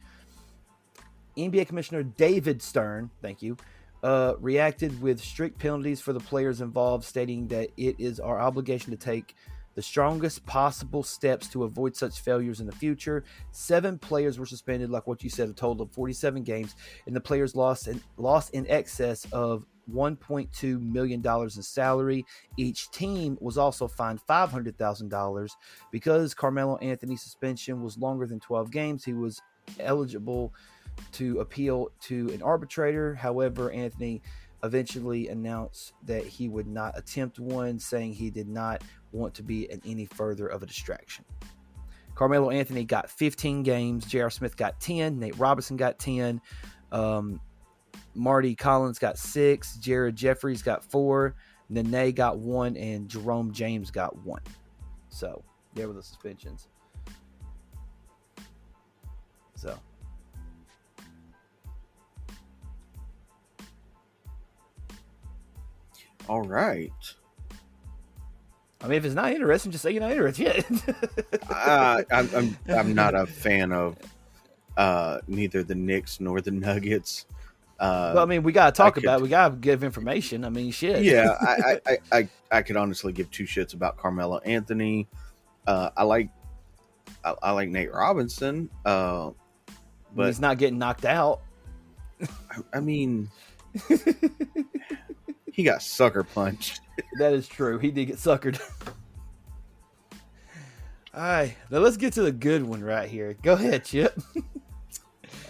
NBA 1.37 1.66
commissioner 1.66 2.03
David 2.03 2.62
Stern, 2.62 3.11
thank 3.22 3.42
you, 3.42 3.57
uh, 4.03 4.35
reacted 4.40 5.01
with 5.01 5.20
strict 5.20 5.59
penalties 5.59 6.01
for 6.01 6.12
the 6.12 6.20
players 6.20 6.61
involved, 6.61 7.05
stating 7.05 7.49
that 7.49 7.70
it 7.77 7.96
is 7.99 8.20
our 8.20 8.40
obligation 8.40 8.90
to 8.90 8.96
take 8.96 9.35
the 9.75 9.83
strongest 9.83 10.44
possible 10.46 11.03
steps 11.03 11.49
to 11.49 11.64
avoid 11.64 11.94
such 11.94 12.20
failures 12.20 12.61
in 12.61 12.66
the 12.66 12.72
future. 12.72 13.25
Seven 13.53 13.99
players 13.99 14.38
were 14.38 14.46
suspended, 14.46 14.90
like 14.90 15.07
what 15.07 15.22
you 15.22 15.29
said, 15.29 15.51
a 15.51 15.53
total 15.53 15.83
of 15.83 15.92
47 15.92 16.42
games, 16.42 16.75
and 17.07 17.14
the 17.14 17.20
players 17.20 17.55
lost 17.55 17.87
in, 17.87 18.01
lost 18.16 18.55
in 18.55 18.66
excess 18.68 19.27
of 19.33 19.66
$1.2 19.92 20.81
million 20.81 21.22
in 21.25 21.51
salary. 21.62 22.25
Each 22.57 22.90
team 22.90 23.37
was 23.40 23.59
also 23.59 23.87
fined 23.87 24.20
$500,000 24.27 25.51
because 25.92 26.35
Carmelo 26.35 26.79
Anthony's 26.79 27.22
suspension 27.22 27.83
was 27.83 27.99
longer 27.99 28.27
than 28.27 28.40
12 28.40 28.70
games. 28.70 29.05
He 29.05 29.12
was 29.12 29.42
eligible 29.79 30.55
to 31.12 31.40
appeal 31.40 31.90
to 32.02 32.28
an 32.32 32.42
arbitrator. 32.42 33.14
However, 33.14 33.70
Anthony 33.70 34.22
eventually 34.62 35.28
announced 35.28 35.92
that 36.04 36.24
he 36.24 36.48
would 36.48 36.66
not 36.66 36.96
attempt 36.96 37.38
one, 37.38 37.78
saying 37.78 38.12
he 38.12 38.30
did 38.30 38.48
not 38.48 38.82
want 39.12 39.35
to 39.35 39.42
be 39.42 39.70
in 39.70 39.80
any 39.87 40.06
further 40.06 40.46
of 40.46 40.62
a 40.62 40.66
distraction. 40.66 41.24
Carmelo 42.14 42.50
Anthony 42.50 42.85
got 42.85 43.11
15 43.11 43.62
games. 43.62 44.06
J.R. 44.06 44.30
Smith 44.30 44.56
got 44.56 44.80
10. 44.80 45.18
Nate 45.18 45.38
Robinson 45.38 45.76
got 45.76 45.98
10. 45.98 46.40
Um, 46.90 47.40
Mardy 48.14 48.54
Collins 48.54 48.98
got 48.98 49.18
six. 49.18 49.76
Jared 49.76 50.16
Jeffries 50.16 50.62
got 50.62 50.82
four. 50.82 51.35
Nene 51.68 52.12
got 52.12 52.38
one. 52.38 52.76
And 52.76 53.09
Jerome 53.09 53.52
James 53.52 53.90
got 53.90 54.16
one. 54.24 54.40
So 55.11 55.44
there 55.74 55.88
were 55.88 55.94
the 55.94 56.02
suspensions. 56.02 56.68
So. 59.54 59.78
All 66.28 66.42
right. 66.42 66.92
I 68.80 68.88
mean, 68.88 68.98
if 68.98 69.04
it's 69.04 69.14
not 69.14 69.32
interesting, 69.32 69.72
just 69.72 69.82
say 69.82 69.92
you're 69.92 70.02
not 70.02 70.12
interested. 70.12 70.64
uh, 71.50 72.02
I'm, 72.10 72.30
I'm 72.34 72.58
I'm 72.68 72.94
not 72.94 73.14
a 73.14 73.26
fan 73.26 73.72
of 73.72 73.96
uh, 74.76 75.18
neither 75.26 75.62
the 75.62 75.74
Knicks 75.74 76.20
nor 76.20 76.40
the 76.40 76.50
Nuggets. 76.50 77.26
Uh, 77.78 78.12
well, 78.14 78.22
I 78.22 78.26
mean, 78.26 78.42
we 78.42 78.52
gotta 78.52 78.72
talk 78.72 78.96
about. 78.96 79.20
It. 79.20 79.22
We 79.22 79.28
gotta 79.28 79.56
give 79.56 79.82
information. 79.82 80.44
I 80.44 80.50
mean, 80.50 80.70
shit. 80.70 81.02
yeah, 81.02 81.36
I, 81.40 81.46
I, 81.46 81.80
I, 81.86 81.98
I, 82.12 82.28
I 82.50 82.62
could 82.62 82.76
honestly 82.76 83.12
give 83.12 83.30
two 83.30 83.44
shits 83.44 83.74
about 83.74 83.96
Carmelo 83.96 84.38
Anthony. 84.38 85.08
Uh, 85.66 85.90
I 85.96 86.04
like 86.04 86.30
I, 87.24 87.34
I 87.42 87.50
like 87.52 87.68
Nate 87.68 87.92
Robinson. 87.92 88.70
Uh, 88.84 89.30
but 89.66 89.74
but 90.14 90.26
he's 90.26 90.40
not 90.40 90.58
getting 90.58 90.78
knocked 90.78 91.04
out. 91.04 91.40
I, 92.20 92.56
I 92.74 92.80
mean, 92.80 93.28
he 95.57 95.64
got 95.64 95.83
sucker 95.83 96.23
punched. 96.23 96.83
That 97.19 97.35
is 97.35 97.47
true. 97.47 97.79
He 97.79 97.90
did 97.90 98.07
get 98.07 98.16
suckered. 98.16 98.59
All 101.14 101.23
right, 101.23 101.55
now 101.71 101.81
let's 101.81 101.99
get 101.99 102.14
to 102.14 102.23
the 102.23 102.33
good 102.33 102.62
one 102.62 102.83
right 102.83 103.07
here. 103.07 103.37
Go 103.42 103.53
ahead, 103.55 103.85
Chip. 103.85 104.19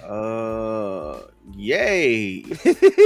Uh, 0.03 1.23
yay! 1.57 2.45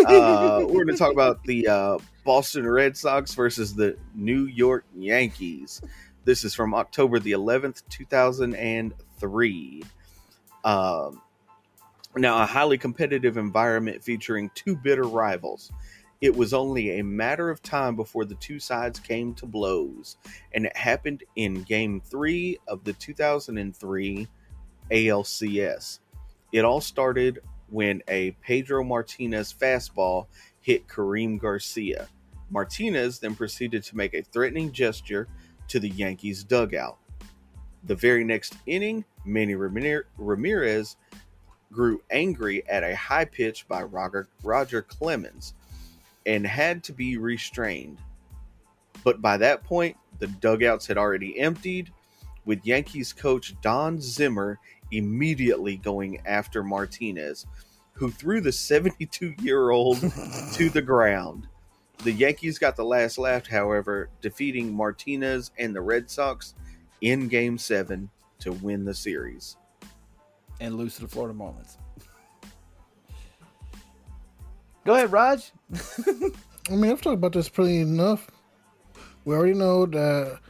uh, 0.07 0.61
we're 0.69 0.85
going 0.85 0.89
to 0.89 0.97
talk 0.99 1.13
about 1.15 1.43
the 1.45 1.67
uh, 1.67 1.97
Boston 2.25 2.69
Red 2.69 2.95
Sox 2.95 3.33
versus 3.35 3.75
the 3.75 3.97
New 4.15 4.45
York 4.45 4.85
Yankees. 4.95 5.81
This 6.27 6.45
is 6.45 6.55
from 6.55 6.75
October 6.75 7.19
the 7.19 7.33
11th, 7.33 7.83
2003. 7.89 9.83
Um, 10.65 11.23
now, 12.17 12.43
a 12.43 12.47
highly 12.47 12.77
competitive 12.77 13.39
environment 13.39 14.05
featuring 14.05 14.51
two 14.55 14.77
bitter 14.77 15.05
rivals. 15.05 15.73
It 16.21 16.37
was 16.37 16.53
only 16.53 16.99
a 16.99 17.05
matter 17.05 17.49
of 17.49 17.63
time 17.63 17.97
before 17.97 18.27
the 18.27 18.35
two 18.35 18.59
sides 18.59 19.01
came 19.01 19.33
to 19.37 19.47
blows, 19.47 20.19
and 20.53 20.67
it 20.67 20.77
happened 20.77 21.25
in 21.37 21.63
Game 21.63 22.03
3 22.03 22.59
of 22.69 22.85
the 22.85 22.93
2003 22.93 24.29
ALCS. 24.91 26.01
It 26.53 26.65
all 26.65 26.83
started 26.83 27.39
when 27.71 28.03
a 28.07 28.33
Pedro 28.43 28.85
Martinez 28.85 29.55
fastball 29.59 30.27
hit 30.61 30.87
Karim 30.89 31.39
Garcia. 31.39 32.07
Martinez 32.51 33.19
then 33.21 33.35
proceeded 33.35 33.83
to 33.85 33.97
make 33.97 34.13
a 34.13 34.23
threatening 34.23 34.73
gesture 34.73 35.27
to 35.69 35.81
the 35.81 35.89
Yankees 35.89 36.45
dugout. 36.45 36.99
The 37.85 37.95
very 37.95 38.25
next 38.25 38.57
inning, 38.67 39.07
Manny 39.25 39.55
Ramirez 39.55 40.97
grew 41.73 42.03
angry 42.11 42.69
at 42.69 42.85
a 42.85 42.95
high 42.95 43.25
pitch 43.25 43.67
by 43.69 43.85
Roger, 43.85 44.29
Roger 44.43 44.83
Clemens 44.83 45.55
and 46.27 46.47
had 46.47 46.85
to 46.85 46.93
be 46.93 47.17
restrained. 47.17 47.99
But 49.05 49.23
by 49.23 49.37
that 49.39 49.65
point, 49.65 49.97
the 50.19 50.27
dugouts 50.27 50.87
had 50.87 50.99
already 50.99 51.39
emptied, 51.39 51.91
with 52.45 52.65
Yankees 52.65 53.13
coach 53.13 53.55
Don 53.61 54.01
Zimmer 54.01 54.59
immediately 54.91 55.77
going 55.77 56.21
after 56.27 56.63
Martinez, 56.63 57.47
who 57.93 58.11
threw 58.11 58.41
the 58.41 58.53
72 58.53 59.35
year 59.41 59.71
old 59.71 60.01
to 60.55 60.69
the 60.71 60.83
ground. 60.83 61.47
The 62.03 62.13
Yankees 62.13 62.59
got 62.59 62.77
the 62.77 62.85
last 62.85 63.19
laugh, 63.19 63.47
however, 63.47 64.09
defeating 64.23 64.75
Martinez 64.75 65.51
and 65.59 65.75
the 65.75 65.83
Red 65.83 66.11
Sox 66.11 66.55
in 67.03 67.29
Game 67.29 67.59
7 67.59 68.09
to 68.41 68.53
win 68.53 68.85
the 68.85 68.95
series. 68.95 69.57
and 70.61 70.77
lose 70.77 70.95
to 70.97 71.03
the 71.03 71.09
Florida 71.09 71.39
Marlins. 71.39 71.79
Go 74.85 74.95
ahead, 74.95 75.13
Raj. 75.13 75.53
I 76.71 76.75
mean, 76.77 76.91
I've 76.91 77.01
talked 77.03 77.15
about 77.15 77.33
this 77.33 77.49
pretty 77.49 77.79
enough. 77.81 78.31
We 79.25 79.35
already 79.35 79.55
know 79.55 79.87
that 79.87 80.41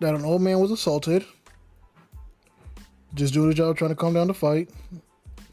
that 0.00 0.14
an 0.14 0.24
old 0.24 0.42
man 0.42 0.60
was 0.60 0.70
assaulted. 0.70 1.24
Just 3.14 3.34
doing 3.34 3.48
the 3.48 3.54
job, 3.54 3.76
trying 3.76 3.90
to 3.90 3.96
calm 3.96 4.14
down 4.14 4.28
the 4.28 4.34
fight. 4.34 4.70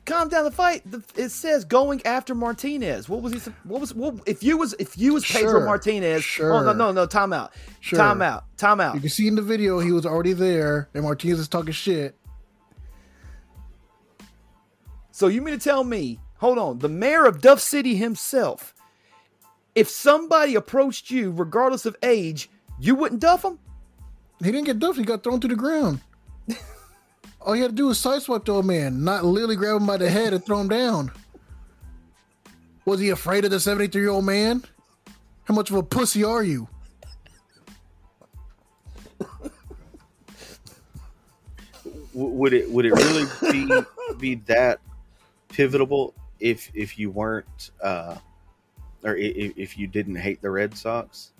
Calm 0.05 0.29
down 0.29 0.45
the 0.45 0.51
fight. 0.51 0.83
It 1.15 1.29
says 1.29 1.65
going 1.65 2.05
after 2.05 2.33
Martinez. 2.35 3.09
What 3.09 3.21
was 3.21 3.33
he? 3.33 3.51
What 3.63 3.81
was? 3.81 3.93
What, 3.93 4.15
if 4.25 4.43
you 4.43 4.57
was 4.57 4.73
if 4.79 4.97
you 4.97 5.13
was 5.13 5.25
Pedro 5.25 5.51
Sure, 5.51 5.65
Martinez? 5.65 6.23
sure. 6.23 6.53
Oh 6.53 6.63
no 6.63 6.71
no 6.71 6.91
no! 6.91 7.05
Time 7.05 7.33
out. 7.33 7.53
Sure. 7.81 7.97
Time 7.97 8.21
out. 8.21 8.45
Time 8.57 8.79
out. 8.79 8.95
You 8.95 9.01
can 9.01 9.09
see 9.09 9.27
in 9.27 9.35
the 9.35 9.41
video 9.41 9.79
he 9.79 9.91
was 9.91 10.05
already 10.05 10.33
there, 10.33 10.87
and 10.93 11.03
Martinez 11.03 11.39
is 11.39 11.47
talking 11.47 11.73
shit. 11.73 12.15
So 15.11 15.27
you 15.27 15.41
mean 15.41 15.57
to 15.57 15.63
tell 15.63 15.83
me? 15.83 16.19
Hold 16.39 16.57
on. 16.57 16.79
The 16.79 16.89
mayor 16.89 17.25
of 17.25 17.41
Duff 17.41 17.59
City 17.59 17.95
himself. 17.95 18.73
If 19.75 19.89
somebody 19.89 20.55
approached 20.55 21.11
you, 21.11 21.31
regardless 21.31 21.85
of 21.85 21.95
age, 22.01 22.49
you 22.79 22.95
wouldn't 22.95 23.21
duff 23.21 23.43
him? 23.43 23.59
He 24.39 24.51
didn't 24.51 24.65
get 24.65 24.79
duffed; 24.79 24.97
he 24.97 25.03
got 25.03 25.23
thrown 25.23 25.39
to 25.39 25.47
the 25.47 25.55
ground. 25.55 26.01
All 27.41 27.55
you 27.55 27.63
had 27.63 27.71
to 27.71 27.75
do 27.75 27.87
was 27.87 27.99
sideswipe 27.99 28.45
the 28.45 28.53
old 28.53 28.65
man, 28.65 29.03
not 29.03 29.25
literally 29.25 29.55
grab 29.55 29.77
him 29.77 29.87
by 29.87 29.97
the 29.97 30.09
head 30.09 30.33
and 30.33 30.45
throw 30.45 30.59
him 30.61 30.67
down. 30.67 31.11
Was 32.85 32.99
he 32.99 33.09
afraid 33.09 33.45
of 33.45 33.51
the 33.51 33.59
73 33.59 34.01
year 34.01 34.11
old 34.11 34.25
man? 34.25 34.63
How 35.43 35.53
much 35.53 35.69
of 35.69 35.75
a 35.75 35.83
pussy 35.83 36.23
are 36.23 36.43
you? 36.43 36.67
Would 42.13 42.53
it 42.53 42.69
would 42.71 42.85
it 42.85 42.93
really 42.93 43.25
be 43.51 43.81
be 44.17 44.35
that 44.47 44.79
pivotal 45.49 46.15
if 46.39 46.71
if 46.73 46.97
you 46.99 47.09
weren't 47.11 47.71
uh, 47.81 48.17
or 49.03 49.11
i- 49.11 49.19
i- 49.19 49.53
if 49.55 49.77
you 49.77 49.87
didn't 49.87 50.15
hate 50.15 50.41
the 50.41 50.49
Red 50.49 50.75
Sox? 50.77 51.31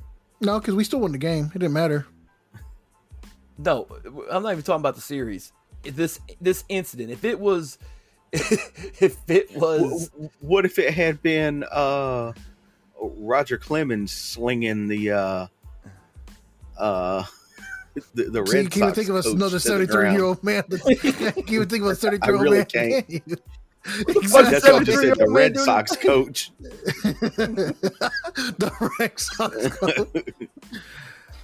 No, 0.42 0.60
because 0.60 0.76
we 0.76 0.84
still 0.84 1.00
won 1.00 1.12
the 1.12 1.18
game. 1.18 1.46
It 1.54 1.60
didn't 1.60 1.74
matter. 1.74 2.06
No, 3.58 3.88
I'm 4.30 4.44
not 4.44 4.52
even 4.52 4.64
talking 4.64 4.82
about 4.82 4.96
the 4.96 5.02
series. 5.02 5.52
This 5.84 6.20
this 6.40 6.64
incident. 6.70 7.10
If 7.12 7.26
it 7.26 7.40
was, 7.40 7.80
if 8.32 9.18
it 9.28 9.56
was, 9.56 10.12
What 10.42 10.66
if 10.66 10.78
it 10.78 10.94
had 10.94 11.22
been 11.24 11.64
uh, 11.72 12.34
Roger 13.02 13.58
Clemens 13.58 14.12
slinging 14.12 14.88
the 14.88 15.12
uh, 15.12 15.48
uh, 16.78 17.24
the, 18.14 18.26
the 18.26 18.46
So 18.46 18.58
you 18.58 18.64
Red 18.64 18.72
can't 18.72 18.76
even 18.84 18.94
think 18.94 19.10
of 19.10 19.16
us 19.16 19.26
another 19.26 19.58
to 19.58 19.60
73 19.60 20.12
year 20.12 20.24
old 20.24 20.44
man. 20.44 20.64
you 20.88 20.96
can't 21.14 21.38
even 21.50 21.70
think 21.70 21.84
of 21.84 21.90
a 21.90 21.96
73 21.96 22.28
year 22.28 22.36
old 22.38 22.44
really 22.44 22.66
man. 22.76 23.38
Can't. 23.88 24.08
That's 24.08 24.34
what 24.34 24.45
I 24.45 24.84
just 24.84 25.02
said. 25.02 25.17
The 25.17 25.30
Red 25.30 25.54
doing- 25.54 25.65
Sox 25.65 25.95
coach. 25.95 26.52
the 26.60 28.91
Red 29.00 29.19
Sox 29.19 29.67
coach. 29.78 30.08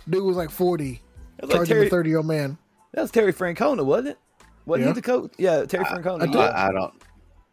Dude 0.10 0.24
was 0.24 0.36
like 0.36 0.50
40, 0.50 1.02
that 1.38 1.46
was, 1.46 1.50
like 1.50 1.56
charging 1.58 1.76
Terry, 1.76 1.88
a 1.88 1.90
30 1.90 2.10
year 2.10 2.18
old 2.18 2.28
man. 2.28 2.58
that 2.94 3.02
was 3.02 3.12
Terry 3.12 3.34
Francona, 3.34 3.86
wasn't 3.86 4.10
it? 4.10 4.18
Wasn't 4.66 4.86
Yeah. 4.86 4.94
he 4.94 4.96
the 4.96 5.02
coach? 5.02 5.32
Yeah, 5.38 5.66
Terry 5.66 5.86
Francona. 5.86 6.24
I 6.24 6.26
yeah. 6.26 6.32
do. 6.32 6.40
I, 6.40 6.68
I 6.68 6.72
don't. 6.72 6.94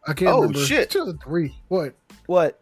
I 0.07 0.13
can't 0.13 0.31
Oh, 0.31 0.41
remember. 0.41 0.59
shit. 0.59 0.89
2003. 0.89 1.55
What? 1.67 1.95
What? 2.25 2.61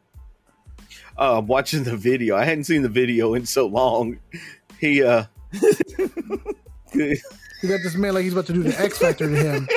Uh, 1.18 1.40
I'm 1.40 1.48
watching 1.48 1.84
the 1.84 1.98
video. 1.98 2.36
I 2.36 2.44
hadn't 2.46 2.66
seen 2.66 2.82
the 2.82 2.90
video 2.90 3.34
in 3.34 3.46
so 3.46 3.68
long. 3.68 4.20
He 4.80 5.04
uh. 5.04 5.26
he 5.52 5.60
got 7.68 7.80
this 7.84 7.96
man 7.96 8.14
like 8.14 8.24
he's 8.24 8.34
about 8.34 8.46
to 8.48 8.54
do 8.54 8.64
the 8.64 8.80
X 8.80 9.00
Factor 9.00 9.30
to 9.30 9.36
him. 9.36 9.68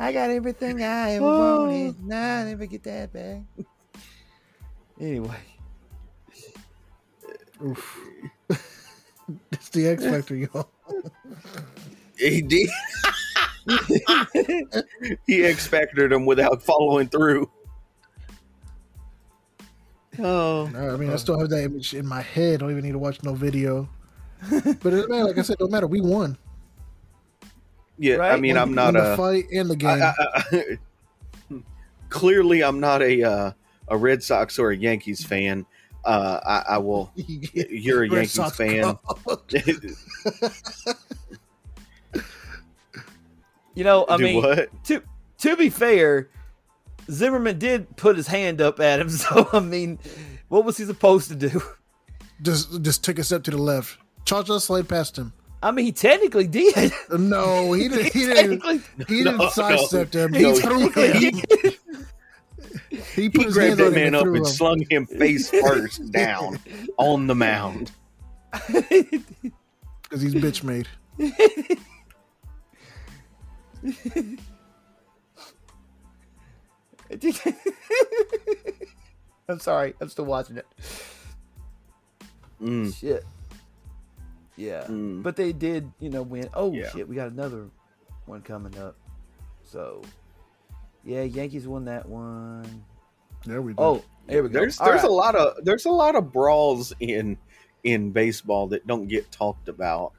I 0.00 0.12
got 0.12 0.30
everything 0.30 0.82
I 0.82 1.12
ever 1.12 1.24
Oh. 1.28 1.64
wanted. 1.66 2.02
Nah, 2.04 2.40
I 2.40 2.44
never 2.44 2.66
get 2.66 2.82
that 2.84 3.12
back. 3.12 3.42
Anyway, 5.00 5.34
Oof. 7.64 7.98
the 9.72 9.86
X 9.88 10.04
Factor, 10.04 10.36
y'all. 10.36 10.68
He 12.18 12.42
did. 12.42 12.68
he 15.26 15.42
expected 15.42 16.12
him 16.12 16.26
without 16.26 16.62
following 16.62 17.08
through. 17.08 17.50
Oh, 20.18 20.66
I 20.66 20.96
mean, 20.98 21.08
I 21.08 21.16
still 21.16 21.38
have 21.40 21.48
that 21.48 21.64
image 21.64 21.94
in 21.94 22.06
my 22.06 22.20
head. 22.20 22.56
I 22.56 22.56
don't 22.58 22.72
even 22.72 22.84
need 22.84 22.92
to 22.92 22.98
watch 22.98 23.22
no 23.22 23.32
video. 23.32 23.88
But 24.82 24.92
it, 24.92 25.08
man, 25.08 25.24
like 25.24 25.38
I 25.38 25.42
said, 25.42 25.56
no 25.60 25.68
matter. 25.68 25.86
We 25.86 26.02
won. 26.02 26.36
Yeah. 28.00 28.18
I 28.20 28.36
mean, 28.36 28.56
Won- 28.56 28.62
I'm 28.62 28.74
not 28.74 28.94
won 28.94 28.94
the 28.94 29.12
a. 29.12 29.16
fight 29.16 29.44
in 29.50 29.68
the 29.68 29.76
game. 29.76 30.02
I, 30.02 30.12
I, 30.18 30.42
I, 30.52 30.78
clearly, 32.08 32.62
I'm 32.64 32.80
not 32.80 33.02
a 33.02 33.22
uh, 33.22 33.52
a 33.88 33.96
Red 33.96 34.22
Sox 34.22 34.58
or 34.58 34.70
a 34.70 34.76
Yankees 34.76 35.24
fan. 35.24 35.66
Uh, 36.04 36.40
I, 36.44 36.74
I 36.74 36.78
will. 36.78 37.12
You're 37.14 37.98
a 38.04 38.08
Red 38.08 38.12
Yankees 38.12 38.32
Sox 38.32 38.56
fan. 38.56 38.98
You 43.74 43.84
know, 43.84 44.04
I 44.08 44.16
Do 44.16 44.24
mean, 44.24 44.42
what? 44.42 44.84
to 44.86 45.02
to 45.38 45.56
be 45.56 45.70
fair, 45.70 46.28
Zimmerman 47.10 47.58
did 47.58 47.96
put 47.96 48.16
his 48.16 48.26
hand 48.26 48.60
up 48.60 48.80
at 48.80 49.00
him. 49.00 49.08
So 49.08 49.48
I 49.52 49.60
mean, 49.60 49.98
what 50.48 50.64
was 50.64 50.76
he 50.76 50.84
supposed 50.84 51.28
to 51.28 51.36
do? 51.36 51.62
just 52.42 52.82
just 52.82 53.04
took 53.04 53.18
a 53.18 53.24
step 53.24 53.44
to 53.44 53.50
the 53.52 53.58
left. 53.58 53.98
Cha-cha 54.24 54.58
slide 54.58 54.88
past 54.88 55.16
him. 55.16 55.32
I 55.62 55.70
mean, 55.72 55.84
he 55.84 55.92
technically 55.92 56.46
did. 56.46 56.92
No, 57.10 57.72
he 57.72 57.88
didn't. 57.90 58.12
He 58.12 58.26
didn't. 58.26 58.62
He 59.08 59.22
No, 59.22 59.32
didn't 59.38 59.50
sidestep 59.52 60.12
him. 60.14 60.30
no, 60.32 60.38
He 60.38 60.44
no. 60.44 60.54
threw 60.54 60.88
him. 60.90 61.12
He, 61.20 61.30
he 63.14 63.28
put 63.28 63.46
He 63.46 63.52
grabbed 63.52 63.76
that 63.78 63.92
man 63.92 64.14
up 64.14 64.24
and 64.26 64.36
him. 64.38 64.44
slung 64.46 64.84
him 64.88 65.06
face 65.06 65.50
first 65.62 66.10
down 66.12 66.58
on 66.96 67.26
the 67.26 67.34
mound. 67.34 67.92
because 68.68 70.22
he's 70.22 70.34
bitch 70.34 70.64
made. 70.64 70.88
I'm 79.48 79.58
sorry. 79.58 79.94
I'm 80.00 80.08
still 80.08 80.24
watching 80.26 80.56
it. 80.58 80.66
Mm, 82.62 82.94
Shit. 82.94 83.24
Yeah. 84.60 84.84
mm. 84.84 85.22
But 85.22 85.36
they 85.36 85.52
did, 85.52 85.90
you 86.00 86.10
know, 86.10 86.22
win. 86.22 86.48
Oh 86.52 86.72
Yeah. 86.72 86.90
shit, 86.90 87.08
we 87.08 87.16
got 87.16 87.30
another 87.30 87.68
one 88.26 88.42
coming 88.42 88.76
up. 88.78 88.96
So, 89.64 90.02
yeah, 91.02 91.22
Yankees 91.22 91.66
won 91.66 91.86
that 91.86 92.06
one. 92.06 92.84
There 93.46 93.62
we 93.62 93.72
go. 93.72 93.82
Oh, 93.82 94.04
there 94.26 94.42
we 94.42 94.50
go. 94.50 94.58
There's 94.60 94.78
All 94.78 94.86
there's 94.86 95.02
right. 95.02 95.10
a 95.10 95.12
lot 95.12 95.34
of 95.34 95.64
there's 95.64 95.86
a 95.86 95.90
lot 95.90 96.14
of 96.14 96.30
brawls 96.30 96.92
in 97.00 97.38
in 97.84 98.10
baseball 98.10 98.66
that 98.68 98.86
don't 98.86 99.08
get 99.08 99.32
talked 99.32 99.68
about. 99.68 100.12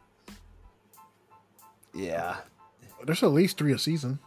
Yeah, 1.93 2.37
there's 3.05 3.21
at 3.21 3.29
least 3.31 3.57
three 3.59 3.73
a 3.73 3.77
season. 3.77 4.17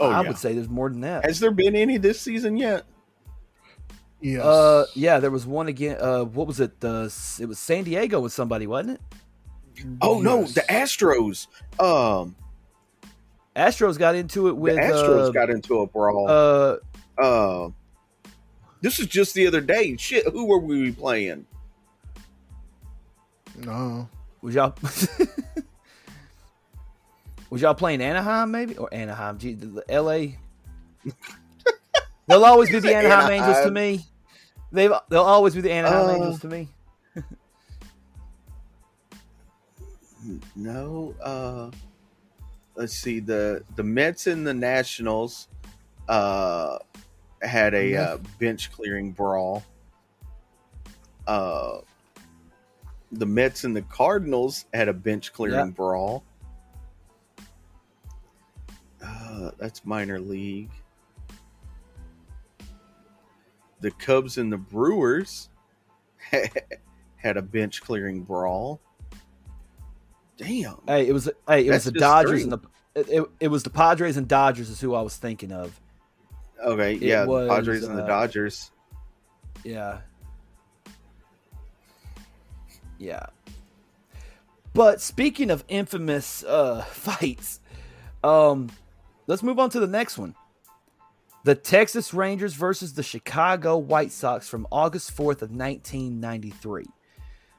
Oh, 0.00 0.08
I 0.10 0.22
yeah. 0.22 0.28
would 0.28 0.38
say 0.38 0.54
there's 0.54 0.68
more 0.68 0.88
than 0.88 1.02
that. 1.02 1.24
Has 1.24 1.38
there 1.38 1.50
been 1.52 1.76
any 1.76 1.96
this 1.98 2.20
season 2.20 2.56
yet? 2.56 2.84
Yes. 4.20 4.44
Uh, 4.44 4.84
yeah, 4.94 5.18
there 5.18 5.30
was 5.30 5.46
one 5.46 5.68
again. 5.68 5.96
Uh, 6.00 6.24
what 6.24 6.46
was 6.46 6.60
it? 6.60 6.78
The 6.80 7.04
it 7.40 7.46
was 7.46 7.58
San 7.58 7.84
Diego 7.84 8.20
with 8.20 8.32
somebody, 8.32 8.66
wasn't 8.66 8.98
it? 8.98 9.00
Oh 10.02 10.20
no, 10.20 10.44
the 10.44 10.60
Astros. 10.68 11.46
Um, 11.78 12.36
Astros 13.56 13.98
got 13.98 14.14
into 14.14 14.48
it 14.48 14.50
the 14.50 14.54
with 14.56 14.76
Astros 14.76 15.28
uh, 15.28 15.30
got 15.30 15.48
into 15.48 15.80
a 15.80 15.86
brawl. 15.86 16.26
uh, 16.28 16.76
Uh, 17.18 17.70
this 18.82 18.98
was 18.98 19.06
just 19.08 19.32
the 19.34 19.46
other 19.46 19.62
day. 19.62 19.96
Shit, 19.96 20.26
who 20.28 20.44
were 20.46 20.58
we 20.58 20.92
playing? 20.92 21.46
no. 23.56 24.08
was 24.42 24.54
y'all 24.54 24.74
was 27.50 27.62
y'all 27.62 27.74
playing 27.74 28.00
Anaheim 28.00 28.50
maybe 28.50 28.76
or 28.76 28.92
Anaheim? 28.92 29.38
Gee, 29.38 29.54
the, 29.54 29.66
the 29.66 29.90
L.A. 29.90 30.38
They'll 32.40 32.44
always 32.44 32.70
be 32.70 32.78
the 32.78 32.94
Anaheim 32.94 33.30
Angels 33.30 33.64
to 33.64 33.70
me. 33.70 34.04
They 34.72 34.86
they'll 35.08 35.22
always 35.22 35.54
be 35.54 35.60
the 35.62 35.72
Anaheim 35.72 36.08
Uh, 36.08 36.12
Angels 36.14 36.40
to 36.40 36.48
me. 36.48 36.68
No. 40.54 41.14
Uh, 41.22 41.70
let's 42.76 42.92
see 42.94 43.20
the 43.20 43.64
the 43.76 43.82
Mets 43.82 44.26
and 44.26 44.46
the 44.46 44.54
Nationals. 44.54 45.48
Uh, 46.08 46.78
had 47.42 47.74
a 47.74 47.96
uh, 47.96 48.18
bench 48.38 48.70
clearing 48.72 49.12
brawl. 49.12 49.62
Uh, 51.26 51.78
the 53.12 53.26
Mets 53.26 53.64
and 53.64 53.74
the 53.74 53.82
Cardinals 53.82 54.66
had 54.74 54.88
a 54.88 54.92
bench 54.92 55.32
clearing 55.32 55.66
Yeah. 55.66 55.72
brawl. 55.72 56.22
Uh, 59.02 59.50
that's 59.58 59.84
minor 59.84 60.20
league. 60.20 60.70
The 63.80 63.90
Cubs 63.92 64.38
and 64.38 64.52
the 64.52 64.58
Brewers 64.58 65.48
had 67.16 67.36
a 67.36 67.42
bench 67.42 67.80
clearing 67.82 68.22
brawl. 68.22 68.80
Damn. 70.36 70.80
Hey, 70.86 71.06
it 71.06 71.12
was 71.12 71.30
hey, 71.46 71.66
it 71.66 71.70
was 71.70 71.84
the 71.84 71.92
Dodgers 71.92 72.42
three. 72.42 72.42
and 72.44 72.52
the 72.52 72.58
it, 72.94 73.08
it, 73.08 73.30
it 73.40 73.48
was 73.48 73.62
the 73.62 73.70
Padres 73.70 74.16
and 74.16 74.26
Dodgers 74.26 74.68
is 74.70 74.80
who 74.80 74.94
I 74.94 75.02
was 75.02 75.16
thinking 75.16 75.52
of. 75.52 75.78
Okay, 76.64 76.94
It 76.94 77.02
yeah, 77.02 77.24
was, 77.24 77.48
the 77.48 77.54
Padres 77.54 77.84
and 77.84 77.96
the 77.98 78.04
uh, 78.04 78.06
Dodgers. 78.06 78.70
Yeah. 79.64 80.00
Yeah. 82.98 83.26
But 84.74 85.00
speaking 85.00 85.50
of 85.50 85.64
infamous 85.68 86.44
uh 86.44 86.82
fights, 86.90 87.60
um 88.24 88.70
let's 89.26 89.42
move 89.42 89.58
on 89.58 89.70
to 89.70 89.80
the 89.80 89.86
next 89.86 90.18
one. 90.18 90.34
The 91.42 91.54
Texas 91.54 92.12
Rangers 92.12 92.54
versus 92.54 92.92
the 92.92 93.02
Chicago 93.02 93.78
White 93.78 94.12
Sox 94.12 94.46
from 94.48 94.66
August 94.70 95.16
4th 95.16 95.40
of 95.42 95.50
1993. 95.50 96.84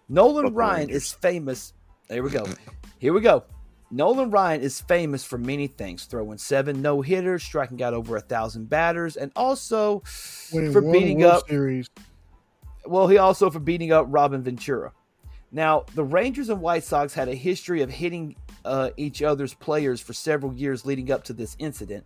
Nolan 0.07 0.45
Fuck 0.45 0.53
Ryan 0.55 0.79
Rangers. 0.87 1.03
is 1.03 1.11
famous. 1.13 1.73
There 2.07 2.21
we 2.21 2.29
go. 2.29 2.45
Here 2.99 3.13
we 3.13 3.21
go. 3.21 3.43
Nolan 3.89 4.29
Ryan 4.29 4.61
is 4.61 4.79
famous 4.79 5.23
for 5.23 5.37
many 5.37 5.67
things, 5.67 6.05
throwing 6.05 6.37
seven 6.37 6.81
no 6.81 7.01
hitters, 7.01 7.43
striking 7.43 7.81
out 7.81 7.93
over 7.93 8.15
a 8.17 8.21
thousand 8.21 8.69
batters, 8.69 9.17
and 9.17 9.31
also 9.35 10.03
Winning 10.53 10.71
for 10.71 10.81
beating 10.81 11.23
up 11.23 11.47
Series. 11.49 11.89
well, 12.85 13.07
he 13.07 13.17
also 13.17 13.49
for 13.49 13.59
beating 13.59 13.91
up 13.91 14.05
Robin 14.09 14.43
Ventura. 14.43 14.93
Now, 15.51 15.85
the 15.95 16.03
Rangers 16.03 16.47
and 16.49 16.61
White 16.61 16.83
Sox 16.85 17.13
had 17.13 17.27
a 17.27 17.35
history 17.35 17.81
of 17.81 17.89
hitting 17.89 18.35
uh, 18.65 18.89
each 18.97 19.21
other's 19.21 19.53
players 19.53 19.99
for 20.01 20.13
several 20.13 20.53
years 20.53 20.85
leading 20.85 21.11
up 21.11 21.23
to 21.25 21.33
this 21.33 21.55
incident. 21.59 22.05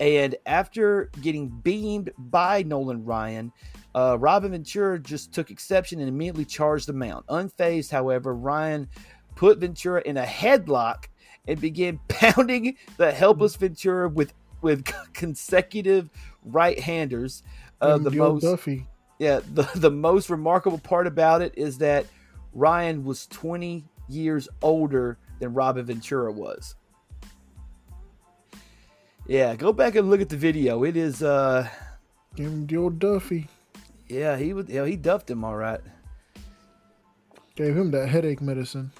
And 0.00 0.36
after 0.46 1.10
getting 1.20 1.48
beamed 1.48 2.10
by 2.18 2.62
Nolan 2.62 3.04
Ryan, 3.04 3.52
uh, 3.94 4.16
Robin 4.18 4.50
Ventura 4.50 4.98
just 4.98 5.32
took 5.32 5.50
exception 5.50 6.00
and 6.00 6.08
immediately 6.08 6.44
charged 6.44 6.88
the 6.88 6.92
mound. 6.92 7.24
Unfazed, 7.28 7.90
however, 7.90 8.34
Ryan 8.34 8.88
put 9.36 9.58
Ventura 9.58 10.02
in 10.04 10.16
a 10.16 10.24
headlock 10.24 11.04
and 11.46 11.60
began 11.60 12.00
pounding 12.08 12.76
the 12.96 13.12
helpless 13.12 13.56
Ventura 13.56 14.08
with 14.08 14.32
with 14.62 14.84
consecutive 15.12 16.08
right-handers. 16.44 17.42
Uh, 17.80 17.96
Him, 17.96 18.04
the 18.04 18.10
the 18.10 18.16
most 18.16 18.42
Duffy. 18.42 18.86
yeah, 19.18 19.40
the, 19.54 19.68
the 19.74 19.90
most 19.90 20.30
remarkable 20.30 20.78
part 20.78 21.06
about 21.06 21.42
it 21.42 21.52
is 21.56 21.78
that 21.78 22.06
Ryan 22.52 23.04
was 23.04 23.26
20 23.26 23.84
years 24.08 24.48
older 24.62 25.18
than 25.44 25.54
Robin 25.54 25.84
Ventura 25.84 26.32
was. 26.32 26.74
Yeah, 29.26 29.54
go 29.54 29.72
back 29.72 29.94
and 29.94 30.10
look 30.10 30.20
at 30.20 30.28
the 30.28 30.36
video. 30.36 30.84
It 30.84 30.96
is 30.96 31.22
uh 31.22 31.68
Give 32.36 32.46
him 32.46 32.66
the 32.66 32.76
old 32.76 32.98
Duffy. 32.98 33.46
yeah, 34.08 34.36
he 34.36 34.52
was 34.52 34.68
yeah, 34.68 34.84
he 34.84 34.96
duffed 34.96 35.30
him 35.30 35.44
all 35.44 35.56
right. 35.56 35.80
Gave 37.54 37.76
him 37.76 37.90
that 37.92 38.08
headache 38.08 38.40
medicine. 38.40 38.90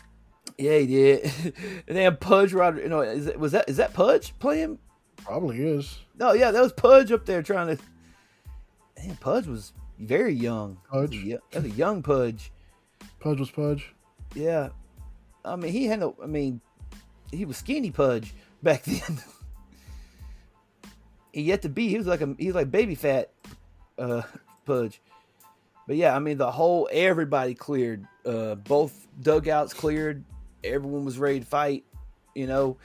Yeah, 0.57 0.78
he 0.78 0.87
did. 0.87 1.24
and 1.88 1.96
then 1.96 2.16
Pudge 2.16 2.52
Rod, 2.52 2.78
you 2.78 2.88
know, 2.88 3.00
is 3.00 3.35
was 3.37 3.52
that 3.52 3.68
is 3.68 3.76
that 3.78 3.92
Pudge 3.92 4.38
playing? 4.38 4.78
Probably 5.16 5.62
is. 5.62 5.98
No, 6.18 6.33
yeah, 6.33 6.50
that 6.50 6.62
was 6.62 6.72
Pudge 6.72 7.11
up 7.11 7.26
there 7.26 7.42
trying 7.42 7.76
to 7.76 7.83
Man, 8.96 9.16
Pudge 9.16 9.46
was 9.46 9.72
very 9.98 10.33
young. 10.33 10.78
Pudge. 10.90 11.11
That 11.11 11.24
was 11.24 11.24
a 11.24 11.38
that 11.52 11.62
was 11.64 11.72
a 11.72 11.76
young 11.76 12.02
Pudge. 12.02 12.52
Pudge 13.20 13.40
was 13.40 13.50
Pudge. 13.50 13.92
Yeah. 14.35 14.70
I 15.44 15.57
mean, 15.57 15.72
he 15.72 15.87
had 15.87 16.00
no. 16.00 16.16
I 16.22 16.26
mean, 16.26 16.61
he 17.30 17.44
was 17.44 17.57
skinny 17.57 17.90
Pudge 17.90 18.33
back 18.62 18.83
then. 18.85 19.18
he 21.33 21.42
yet 21.42 21.62
to 21.62 21.68
be. 21.68 21.88
He 21.88 21.98
was 21.98 22.07
like 22.07 22.20
a. 22.20 22.35
He 22.38 22.46
was 22.46 22.54
like 22.54 22.70
baby 22.70 22.94
fat, 22.94 23.30
uh, 23.98 24.22
Pudge. 24.64 25.00
But 25.87 25.96
yeah, 25.96 26.16
I 26.16 26.18
mean, 26.18 26.38
the 26.38 26.50
whole 26.50 26.88
everybody 26.90 27.54
cleared. 27.54 28.07
Uh, 28.24 28.54
both 28.54 29.07
dugouts 29.20 29.74
cleared. 29.74 30.24
Everyone 30.62 31.04
was 31.04 31.18
ready 31.18 31.40
to 31.40 31.46
fight. 31.46 31.85
You 32.35 32.46
know, 32.46 32.76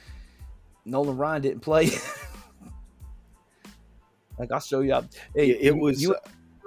Nolan 0.84 1.16
Ryan 1.16 1.42
didn't 1.42 1.60
play. 1.60 1.90
like 4.38 4.52
I'll 4.52 4.60
show 4.60 4.80
you. 4.80 4.94
Hey, 5.34 5.50
it, 5.50 5.58
it 5.60 5.64
you- 5.64 5.76
was 5.76 6.02
You, 6.02 6.14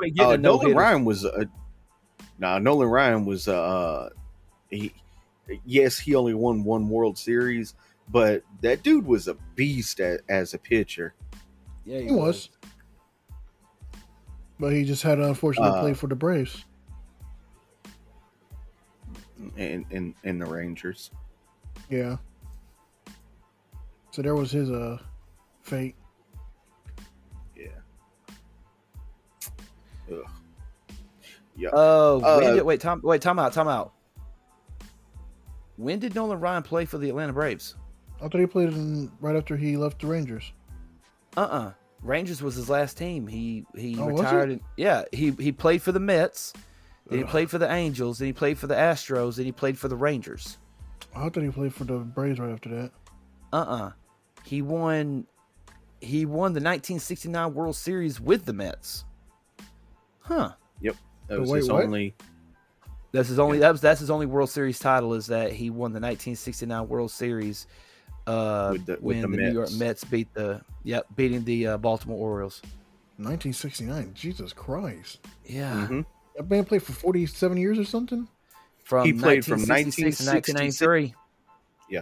you 0.02 0.26
uh, 0.26 0.32
a 0.32 0.38
no 0.38 0.58
Nolan 0.58 0.76
Ryan 0.76 1.06
was 1.06 1.24
uh, 1.24 1.46
nah, 2.40 2.58
Nolan 2.60 2.90
Ryan 2.90 3.26
was 3.26 3.48
uh 3.48 4.10
he 4.70 4.92
yes, 5.66 5.98
he 6.00 6.16
only 6.16 6.34
won 6.34 6.64
one 6.64 6.88
World 6.90 7.18
Series, 7.18 7.74
but 8.10 8.44
that 8.62 8.84
dude 8.84 9.06
was 9.06 9.28
a 9.28 9.36
beast 9.56 10.00
as, 10.00 10.20
as 10.30 10.54
a 10.54 10.58
pitcher. 10.58 11.14
Yeah, 11.86 12.00
He 12.00 12.12
was. 12.12 12.50
But 14.60 14.72
he 14.74 14.86
just 14.86 15.04
had 15.04 15.16
to 15.16 15.28
unfortunately 15.28 15.78
Uh, 15.78 15.82
play 15.82 15.94
for 15.94 16.08
the 16.08 16.16
Braves. 16.16 16.64
in 19.58 19.86
in, 19.90 20.16
in 20.24 20.40
the 20.40 20.46
Rangers. 20.46 21.12
Yeah. 21.90 22.18
So 24.12 24.22
there 24.22 24.36
was 24.36 24.52
his 24.52 24.70
uh 24.72 25.00
fate. 25.64 25.96
Yeah. 27.58 27.68
Ugh. 30.12 30.24
Yeah. 31.56 31.70
Oh, 31.74 32.20
when 32.38 32.52
Uh, 32.52 32.54
did, 32.56 32.64
wait, 32.64 32.80
time, 32.80 33.02
wait, 33.04 33.22
time 33.22 33.38
out, 33.40 33.54
time 33.54 33.68
out. 33.68 33.94
When 35.84 36.00
did 36.00 36.16
Nolan 36.16 36.40
Ryan 36.40 36.64
play 36.64 36.86
for 36.86 36.98
the 36.98 37.10
Atlanta 37.10 37.34
Braves? 37.34 37.76
I 38.22 38.30
thought 38.30 38.40
he 38.40 38.48
played 38.48 38.70
in 38.70 39.12
right 39.20 39.36
after 39.36 39.58
he 39.58 39.76
left 39.76 40.00
the 40.00 40.08
Rangers. 40.08 40.54
Uh 41.36 41.42
uh 41.42 41.72
Rangers 42.02 42.42
was 42.42 42.56
his 42.56 42.70
last 42.70 42.98
team. 42.98 43.28
He 43.28 43.66
he 43.76 43.98
Oh, 44.00 44.08
retired. 44.08 44.50
it? 44.50 44.54
In, 44.54 44.62
yeah, 44.78 45.04
he 45.12 45.32
he 45.32 45.52
played 45.52 45.82
for 45.82 45.92
the 45.92 46.00
Mets. 46.00 46.54
Then 47.10 47.20
he 47.20 47.26
played 47.26 47.50
for 47.50 47.58
the 47.58 47.70
Angels. 47.70 48.20
Then 48.20 48.28
he 48.28 48.34
played 48.34 48.58
for 48.58 48.68
the 48.68 48.76
Astros. 48.76 49.36
Then 49.36 49.46
he 49.46 49.52
played 49.52 49.78
for 49.78 49.90
the 49.90 49.96
Rangers. 49.98 50.58
I 51.14 51.28
thought 51.28 51.44
he 51.44 51.50
played 51.50 51.74
for 51.74 51.84
the 51.84 51.98
Braves 51.98 52.40
right 52.40 52.52
after 52.52 52.70
that. 52.70 52.92
Uh 53.52 53.58
uh 53.58 53.92
He 54.46 54.62
won. 54.62 55.28
He 56.00 56.26
won 56.26 56.54
the 56.54 56.60
1969 56.62 57.54
World 57.54 57.76
Series 57.76 58.22
with 58.22 58.46
the 58.46 58.54
Mets. 58.54 59.04
Huh. 60.20 60.54
Yep. 60.82 60.96
That 61.28 61.40
was 61.42 61.50
wait, 61.50 61.58
his 61.60 61.70
what? 61.70 61.84
only. 61.84 62.16
That's 63.14 63.30
his 63.30 63.40
only. 63.40 63.60
That 63.60 63.72
was 63.72 63.80
that's 63.80 64.00
his 64.02 64.10
only 64.10 64.26
World 64.26 64.50
Series 64.50 64.80
title. 64.80 65.14
Is 65.14 65.28
that 65.28 65.54
he 65.54 65.70
won 65.70 65.94
the 65.94 66.00
1969 66.02 66.88
World 66.90 67.12
Series 67.12 67.68
uh, 68.28 68.70
With 68.74 68.86
the- 68.88 68.94
with 68.94 69.02
when 69.02 69.22
the 69.22 69.28
the, 69.28 69.38
New 69.38 69.54
York 69.54 69.70
Mets. 69.70 69.80
Mets 69.80 70.04
beat 70.04 70.34
the 70.34 70.62
yep 70.84 71.06
beating 71.16 71.44
the 71.46 71.68
uh, 71.68 71.78
Baltimore 71.78 72.18
Orioles. 72.18 72.62
1969. 73.18 74.12
Jesus 74.16 74.52
Christ. 74.52 75.20
Yeah, 75.46 75.88
Mhm. 75.90 76.06
That 76.36 76.50
man 76.50 76.66
played 76.66 76.82
for 76.82 76.94
47 76.94 77.58
years 77.58 77.78
or 77.78 77.86
something? 77.86 78.28
from 78.84 79.06
He 79.06 79.14
played 79.14 79.46
from 79.46 79.62
1966 79.62 80.18
to 80.18 80.52
1993. 80.56 81.14
Yeah. 81.90 82.02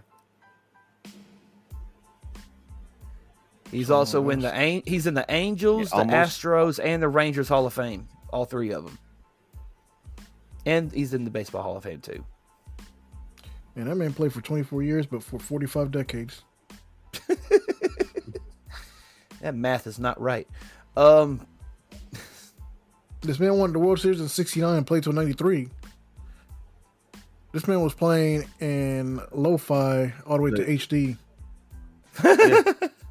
He's 3.69 3.91
Oh, 3.91 3.97
also 3.97 4.29
in 4.29 4.39
the 4.39 4.81
he's 4.85 5.07
in 5.07 5.13
the 5.13 5.25
Angels, 5.29 5.91
Yeah, 5.93 6.03
the. 6.05 6.13
Astros, 6.13 6.79
and 6.83 7.01
the 7.03 7.07
Rangers 7.09 7.47
Hall 7.49 7.65
of 7.65 7.73
Fame. 7.73 8.07
All 8.29 8.45
three 8.45 8.71
of 8.71 8.85
them, 8.85 8.97
and 10.65 10.91
he's 10.91 11.13
in 11.13 11.23
the 11.23 11.31
Baseball 11.31 11.63
Hall 11.63 11.77
of 11.77 11.83
Fame 11.83 12.01
too. 12.01 12.23
And 13.75 13.87
that 13.87 13.95
man 13.95 14.13
played 14.13 14.33
for 14.33 14.41
24 14.41 14.83
years, 14.83 15.05
but 15.05 15.23
for 15.23 15.39
45 15.39 15.91
decades. 15.91 16.43
That 19.41 19.55
math 19.55 19.87
is 19.87 19.99
not 19.99 20.19
right. 20.21 20.47
Um, 20.95 21.45
This 23.21 23.39
man 23.39 23.55
won 23.57 23.71
the 23.71 23.77
World 23.77 23.99
Series 23.99 24.19
in 24.19 24.27
69 24.27 24.77
and 24.77 24.87
played 24.87 25.03
till 25.03 25.13
93. 25.13 25.67
This 27.51 27.67
man 27.67 27.81
was 27.81 27.93
playing 27.93 28.45
in 28.59 29.21
lo-fi 29.31 30.11
all 30.25 30.37
the 30.37 30.41
way 30.43 30.51
to 30.51 30.63
The- 30.63 30.77
HD. 30.77 31.17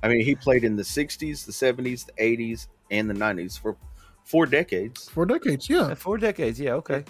I 0.02 0.08
mean, 0.08 0.24
he 0.24 0.34
played 0.34 0.64
in 0.64 0.76
the 0.76 0.82
'60s, 0.82 1.44
the 1.44 1.52
'70s, 1.52 2.06
the 2.06 2.12
'80s, 2.12 2.68
and 2.90 3.08
the 3.08 3.14
'90s 3.14 3.58
for 3.58 3.76
four 4.24 4.46
decades. 4.46 5.08
Four 5.10 5.26
decades, 5.26 5.68
yeah. 5.68 5.94
four 5.94 6.16
decades. 6.16 6.58
Yeah, 6.58 6.72
okay. 6.74 7.04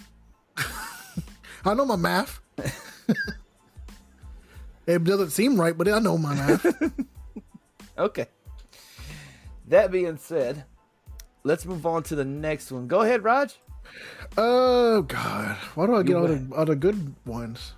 I 1.65 1.75
know 1.75 1.85
my 1.85 1.97
math. 1.97 2.41
it 4.87 5.05
doesn't 5.05 5.31
seem 5.31 5.61
right, 5.61 5.77
but 5.77 5.89
I 5.89 5.99
know 5.99 6.19
my 6.19 6.35
math. 6.35 6.93
Okay. 7.99 8.27
That 9.69 9.93
being 9.93 10.17
said, 10.17 10.65
let's 11.45 11.67
move 11.67 11.85
on 11.85 12.03
to 12.05 12.15
the 12.15 12.25
next 12.25 12.73
one. 12.73 12.87
Go 12.89 13.03
ahead, 13.03 13.23
Raj. 13.23 13.57
Oh 14.39 15.03
God, 15.03 15.57
why 15.75 15.87
do 15.87 15.97
I 15.97 16.03
get 16.03 16.17
all 16.17 16.27
the 16.27 16.49
all 16.57 16.65
the 16.65 16.77
good 16.77 17.15
ones? 17.27 17.75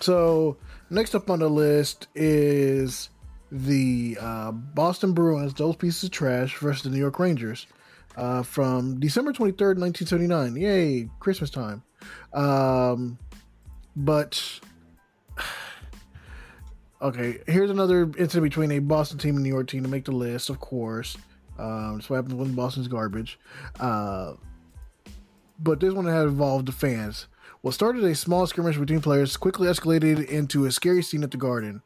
So 0.00 0.56
next 0.90 1.14
up 1.14 1.30
on 1.30 1.38
the 1.38 1.48
list 1.48 2.08
is 2.16 3.10
the 3.52 4.18
uh, 4.20 4.50
Boston 4.50 5.12
Bruins, 5.12 5.54
those 5.54 5.76
pieces 5.76 6.04
of 6.04 6.10
trash, 6.10 6.56
versus 6.56 6.82
the 6.82 6.90
New 6.90 6.98
York 6.98 7.20
Rangers 7.20 7.68
uh, 8.16 8.42
from 8.42 9.00
December 9.00 9.32
twenty 9.32 9.52
third, 9.52 9.78
nineteen 9.78 10.06
seventy 10.06 10.28
nine. 10.28 10.56
Yay, 10.56 11.08
Christmas 11.20 11.50
time! 11.50 11.82
Um, 12.32 13.18
but 13.96 14.60
okay, 17.02 17.38
here's 17.46 17.70
another 17.70 18.02
incident 18.18 18.44
between 18.44 18.72
a 18.72 18.78
Boston 18.78 19.18
team 19.18 19.36
and 19.36 19.44
New 19.44 19.50
York 19.50 19.68
team 19.68 19.82
to 19.82 19.88
make 19.88 20.04
the 20.04 20.12
list. 20.12 20.50
Of 20.50 20.60
course, 20.60 21.16
um, 21.58 21.96
that's 21.96 22.10
what 22.10 22.16
happens 22.16 22.34
when 22.34 22.54
Boston's 22.54 22.88
garbage. 22.88 23.38
Uh, 23.78 24.34
but 25.58 25.80
this 25.80 25.92
one 25.92 26.06
had 26.06 26.24
involved 26.24 26.66
the 26.66 26.72
fans. 26.72 27.28
What 27.60 27.72
started 27.72 28.04
a 28.04 28.14
small 28.14 28.46
skirmish 28.46 28.76
between 28.76 29.00
players 29.00 29.36
quickly 29.36 29.68
escalated 29.68 30.26
into 30.28 30.66
a 30.66 30.72
scary 30.72 31.02
scene 31.02 31.22
at 31.22 31.30
the 31.30 31.38
Garden. 31.38 31.80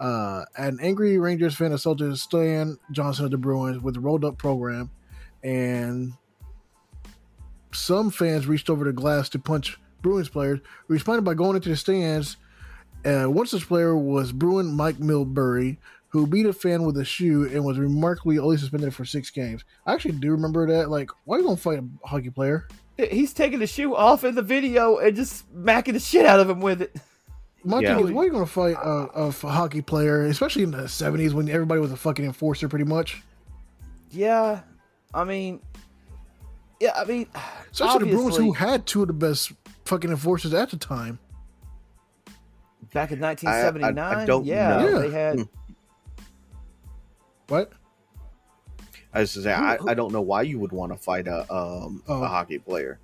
Uh, 0.00 0.44
an 0.56 0.78
angry 0.80 1.18
Rangers 1.18 1.54
fan 1.56 1.72
assaulted 1.72 2.16
Stan 2.18 2.78
Jonathan 2.92 3.26
of 3.26 3.32
the 3.32 3.36
Bruins 3.36 3.82
with 3.82 3.96
a 3.96 4.00
rolled 4.00 4.24
up 4.24 4.38
program, 4.38 4.90
and 5.42 6.12
some 7.72 8.10
fans 8.10 8.46
reached 8.46 8.70
over 8.70 8.84
the 8.84 8.92
glass 8.92 9.28
to 9.30 9.38
punch 9.38 9.78
Bruins 10.02 10.28
players, 10.28 10.60
responded 10.88 11.22
by 11.22 11.34
going 11.34 11.56
into 11.56 11.68
the 11.68 11.76
stands. 11.76 12.36
Uh, 13.04 13.24
one 13.26 13.46
such 13.46 13.66
player 13.66 13.96
was 13.96 14.32
Bruin 14.32 14.66
Mike 14.66 14.96
Milbury, 14.98 15.76
who 16.08 16.26
beat 16.26 16.46
a 16.46 16.52
fan 16.52 16.82
with 16.84 16.96
a 16.98 17.04
shoe 17.04 17.44
and 17.52 17.64
was 17.64 17.78
remarkably 17.78 18.38
only 18.38 18.56
suspended 18.56 18.94
for 18.94 19.04
six 19.04 19.30
games. 19.30 19.64
I 19.86 19.92
actually 19.92 20.14
do 20.18 20.30
remember 20.30 20.66
that. 20.66 20.90
Like, 20.90 21.10
why 21.24 21.36
are 21.36 21.40
you 21.40 21.44
gonna 21.46 21.56
fight 21.56 21.78
a 21.78 22.06
hockey 22.06 22.30
player? 22.30 22.66
He's 22.96 23.32
taking 23.32 23.60
the 23.60 23.66
shoe 23.66 23.94
off 23.94 24.24
in 24.24 24.34
the 24.34 24.42
video 24.42 24.96
and 24.98 25.14
just 25.14 25.48
smacking 25.52 25.94
the 25.94 26.00
shit 26.00 26.26
out 26.26 26.40
of 26.40 26.50
him 26.50 26.60
with 26.60 26.82
it. 26.82 26.96
My 27.64 27.80
Yeah. 27.80 27.96
thing 27.96 28.06
is, 28.06 28.12
why 28.12 28.22
are 28.22 28.26
you 28.26 28.32
going 28.32 28.44
to 28.46 28.50
fight 28.50 28.76
a 28.82 29.30
hockey 29.30 29.82
player, 29.82 30.24
especially 30.24 30.62
in 30.62 30.70
the 30.70 30.88
'70s 30.88 31.32
when 31.34 31.48
everybody 31.48 31.80
was 31.80 31.92
a 31.92 31.96
fucking 31.96 32.24
enforcer, 32.24 32.68
pretty 32.68 32.84
much? 32.84 33.22
Yeah, 34.10 34.60
I 35.14 35.24
mean, 35.24 35.60
yeah, 36.80 36.92
I 36.96 37.04
mean, 37.04 37.26
Especially 37.72 38.10
the 38.10 38.16
Bruins, 38.16 38.36
who 38.36 38.52
had 38.52 38.86
two 38.86 39.02
of 39.02 39.08
the 39.08 39.14
best 39.14 39.52
fucking 39.84 40.10
enforcers 40.10 40.52
at 40.54 40.70
the 40.70 40.76
time. 40.76 41.18
back 42.92 43.10
in 43.10 43.20
1979, 43.20 44.26
don't 44.26 44.44
yeah, 44.44 44.78
know. 44.78 45.00
they 45.00 45.10
had. 45.10 45.36
Hmm. 45.40 45.42
What? 47.48 47.72
I 49.14 49.20
was 49.20 49.32
to 49.32 49.42
say, 49.42 49.52
I, 49.52 49.78
I 49.86 49.94
don't 49.94 50.12
know 50.12 50.20
why 50.20 50.42
you 50.42 50.58
would 50.58 50.72
want 50.72 50.92
to 50.92 50.98
fight 50.98 51.26
a 51.26 51.40
um 51.52 52.02
Oh. 52.06 52.22
a 52.22 52.28
hockey 52.28 52.58
player. 52.58 53.00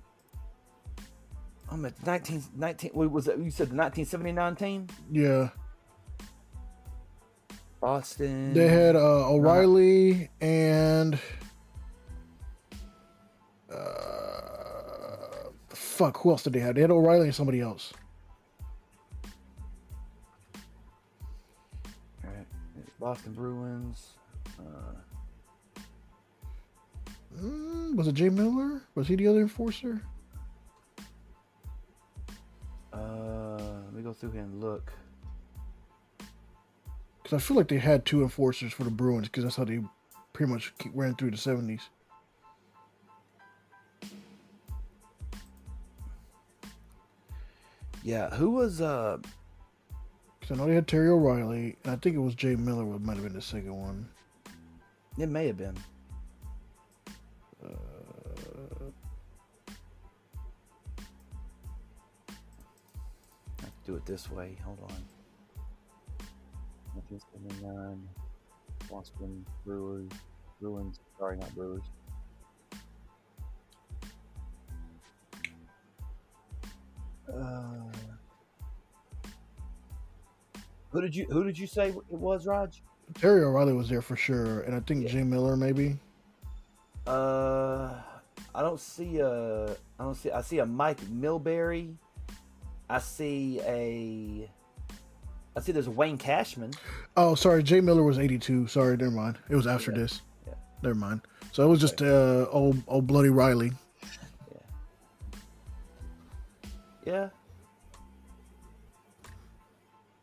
I'm 1.71 1.83
at 1.85 2.05
19, 2.05 2.43
19 2.55 2.91
what 2.93 3.09
was 3.11 3.27
it? 3.27 3.39
You 3.39 3.49
said 3.49 3.69
the 3.71 3.75
1979 3.75 4.55
team, 4.55 4.87
Yeah, 5.11 5.49
Boston. 7.81 8.53
they 8.53 8.67
had 8.67 8.95
uh, 8.95 9.29
O'Reilly 9.31 10.29
and 10.41 11.19
uh, 13.77 15.49
fuck. 15.69 16.17
Who 16.21 16.31
else 16.31 16.43
did 16.43 16.53
they 16.53 16.59
have? 16.59 16.75
They 16.75 16.81
had 16.81 16.91
O'Reilly 16.91 17.25
and 17.25 17.35
somebody 17.35 17.61
else. 17.61 17.93
All 22.23 22.29
right. 22.31 22.47
Boston 22.99 23.33
Bruins. 23.33 24.09
Uh, 24.59 24.95
Mm, 27.37 27.95
was 27.95 28.07
it 28.07 28.13
Jay 28.15 28.29
Miller? 28.29 28.81
Was 28.95 29.07
he 29.09 29.15
the 29.17 29.27
other 29.27 29.41
enforcer? 29.41 30.01
uh, 32.93 33.57
let 33.57 33.93
me 33.93 34.01
go 34.01 34.13
through 34.13 34.31
here 34.31 34.41
and 34.41 34.61
look. 34.61 34.93
Because 37.21 37.35
I 37.35 37.39
feel 37.45 37.57
like 37.57 37.67
they 37.67 37.77
had 37.77 38.05
two 38.05 38.21
enforcers 38.23 38.71
for 38.71 38.85
the 38.85 38.89
Bruins 38.89 39.27
because 39.27 39.43
that's 39.43 39.57
how 39.57 39.65
they 39.65 39.81
pretty 40.31 40.49
much 40.53 40.73
ran 40.93 41.15
through 41.15 41.31
the 41.31 41.37
'70s. 41.37 41.81
Yeah, 48.05 48.29
who 48.29 48.51
was 48.51 48.81
uh? 48.81 49.17
Because 50.39 50.55
I 50.55 50.61
know 50.61 50.67
they 50.67 50.75
had 50.75 50.87
Terry 50.87 51.09
O'Reilly, 51.09 51.75
and 51.83 51.91
I 51.91 51.95
think 51.95 52.15
it 52.15 52.19
was 52.19 52.35
Jay 52.35 52.55
Miller. 52.55 52.85
What 52.85 53.01
might 53.01 53.15
have 53.15 53.23
been 53.23 53.33
the 53.33 53.41
second 53.41 53.75
one. 53.75 54.07
It 55.17 55.27
may 55.27 55.47
have 55.47 55.57
been. 55.57 55.75
I 57.63 57.69
have 63.61 63.73
to 63.85 63.87
do 63.87 63.95
it 63.95 64.05
this 64.05 64.29
way. 64.29 64.55
Hold 64.63 64.77
on. 64.83 65.03
1979 66.93 68.07
Boston 68.87 69.43
Brewers. 69.65 70.11
Bruins. 70.61 70.99
Sorry, 71.17 71.37
not 71.37 71.55
Brewers. 71.55 71.81
Uh, 77.31 77.63
Who 80.91 81.01
did 81.01 81.15
you 81.15 81.25
Who 81.25 81.43
did 81.43 81.57
you 81.57 81.67
say 81.67 81.89
it 81.89 81.95
was, 82.11 82.45
Raj? 82.45 82.81
Terry 83.15 83.43
O'Reilly 83.43 83.73
was 83.73 83.89
there 83.89 84.01
for 84.01 84.15
sure, 84.15 84.61
and 84.61 84.73
I 84.75 84.79
think 84.79 85.03
Yeah. 85.03 85.09
Jay 85.09 85.23
Miller 85.23 85.55
maybe. 85.55 85.97
Uh, 87.05 87.93
I 88.53 88.61
don't 88.61 88.79
see 88.79 89.19
a. 89.19 89.71
I 89.99 90.03
don't 90.03 90.15
see. 90.15 90.31
I 90.31 90.41
see 90.41 90.59
a 90.59 90.65
Mike 90.65 90.99
Milbury. 91.01 91.93
I 92.89 92.99
see 92.99 93.59
a. 93.63 94.49
I 95.55 95.61
see 95.61 95.71
there's 95.71 95.87
Wayne 95.89 96.17
Cashman. 96.17 96.71
Oh, 97.15 97.35
sorry, 97.35 97.63
Jay 97.63 97.79
Miller 97.79 98.03
was 98.03 98.17
82. 98.19 98.67
Sorry, 98.67 98.97
never 98.97 99.11
mind. 99.11 99.37
It 99.49 99.55
was 99.55 99.67
after 99.67 99.91
Yeah. 99.91 99.97
this. 99.99 100.21
Yeah. 100.47 100.53
Never 100.83 100.95
mind. 100.95 101.21
So 101.51 101.63
it 101.63 101.67
was 101.67 101.79
just 101.79 102.01
uh, 102.01 102.47
old 102.51 102.81
old 102.87 103.05
bloody 103.07 103.29
Riley. 103.29 103.71
Yeah. 107.05 107.29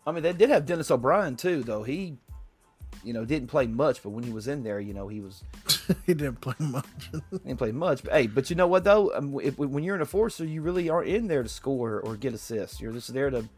I 0.07 0.13
mean, 0.13 0.23
they 0.23 0.33
did 0.33 0.51
have 0.51 0.67
Dennis 0.67 0.91
O'Brien 0.91 1.37
too, 1.37 1.63
though 1.63 1.85
he, 1.85 2.17
you 3.05 3.13
know, 3.13 3.25
didn't 3.25 3.49
play 3.49 3.67
much. 3.67 4.03
But 4.03 4.11
when 4.11 4.25
he 4.25 4.33
was 4.33 4.49
in 4.49 4.65
there, 4.65 4.81
you 4.81 4.95
know, 4.95 5.09
he 5.09 5.21
was 5.21 5.45
he 6.07 6.15
didn't 6.15 6.41
play 6.41 6.55
much. 6.59 6.87
he 7.13 7.39
didn't 7.39 7.59
play 7.59 7.73
much. 7.73 8.03
But 8.03 8.13
hey, 8.13 8.27
but 8.27 8.51
you 8.51 8.57
know 8.57 8.67
what 8.67 8.85
though? 8.85 9.15
Um, 9.15 9.39
if, 9.43 9.57
when 9.59 9.85
you're 9.85 9.95
in 9.95 10.03
a 10.03 10.07
forcer, 10.07 10.45
you 10.45 10.63
really 10.63 10.89
aren't 10.89 11.09
in 11.09 11.29
there 11.29 11.43
to 11.43 11.49
score 11.49 12.01
or 12.01 12.17
get 12.17 12.35
assists. 12.35 12.81
You're 12.81 12.93
just 12.93 13.13
there 13.13 13.31
to. 13.31 13.49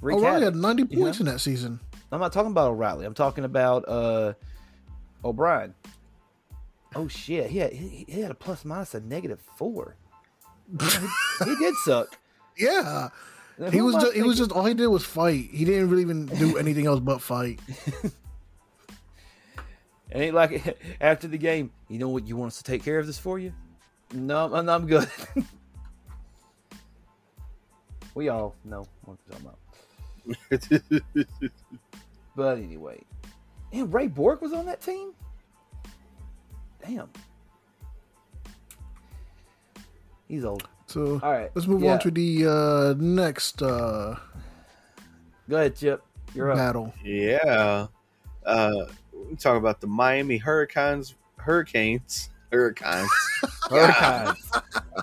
wreak 0.00 0.16
O'Reilly 0.16 0.44
had 0.44 0.56
90 0.56 0.82
you 0.82 1.02
points 1.02 1.18
know? 1.18 1.26
in 1.26 1.32
that 1.32 1.40
season. 1.40 1.80
I'm 2.12 2.20
not 2.20 2.32
talking 2.32 2.52
about 2.52 2.70
O'Reilly. 2.70 3.04
I'm 3.04 3.14
talking 3.14 3.44
about 3.44 3.84
uh, 3.88 4.34
O'Brien. 5.24 5.74
Oh 6.94 7.08
shit! 7.08 7.50
He 7.50 7.58
had, 7.58 7.72
he, 7.72 8.06
he 8.08 8.20
had 8.20 8.30
a 8.30 8.34
plus 8.34 8.64
minus 8.64 8.94
a 8.94 9.00
negative 9.00 9.40
four. 9.56 9.96
he 10.80 11.56
did 11.56 11.74
suck. 11.84 12.18
Yeah, 12.58 13.08
Now, 13.58 13.70
he 13.70 13.80
was 13.80 13.94
just, 13.94 14.14
he 14.14 14.22
was 14.22 14.36
just 14.36 14.50
all 14.52 14.64
he 14.64 14.74
did 14.74 14.88
was 14.88 15.04
fight. 15.04 15.48
He 15.52 15.64
didn't 15.64 15.90
really 15.90 16.02
even 16.02 16.26
do 16.26 16.56
anything 16.58 16.86
else 16.86 17.00
but 17.00 17.20
fight. 17.20 17.60
It 20.10 20.18
ain't 20.18 20.34
like 20.34 20.78
after 21.00 21.28
the 21.28 21.38
game. 21.38 21.70
You 21.88 21.98
know 21.98 22.08
what? 22.08 22.26
You 22.26 22.36
want 22.36 22.52
us 22.52 22.58
to 22.58 22.64
take 22.64 22.82
care 22.82 22.98
of 22.98 23.06
this 23.06 23.18
for 23.18 23.38
you? 23.38 23.52
No, 24.14 24.52
I'm, 24.54 24.68
I'm 24.68 24.86
good. 24.86 25.08
we 28.14 28.28
all 28.30 28.56
know 28.64 28.86
what 29.04 29.18
I'm 29.30 29.30
talking 29.30 29.46
about. 29.46 29.58
But 32.34 32.58
anyway, 32.58 33.02
and 33.72 33.92
Ray 33.92 34.06
Bourque 34.06 34.40
was 34.40 34.52
on 34.52 34.66
that 34.66 34.80
team. 34.80 35.12
Damn, 36.86 37.10
he's 40.28 40.44
old. 40.44 40.68
So 40.88 41.20
All 41.22 41.30
right, 41.32 41.50
let's 41.54 41.68
move 41.68 41.82
yeah. 41.82 41.92
on 41.92 41.98
to 42.00 42.10
the 42.10 42.46
uh, 42.46 42.94
next 42.98 43.62
uh, 43.62 44.16
Go 45.48 45.56
ahead, 45.56 45.76
Chip. 45.76 46.02
You're 46.34 46.50
up. 46.50 46.56
battle. 46.56 46.94
yeah. 47.04 47.86
Uh, 48.44 48.86
we 49.28 49.36
talk 49.36 49.58
about 49.58 49.80
the 49.82 49.86
Miami 49.86 50.38
Hurricanes. 50.38 51.14
Hurricanes. 51.36 52.30
Hurricanes. 52.50 53.10
Hurricanes. 53.70 54.50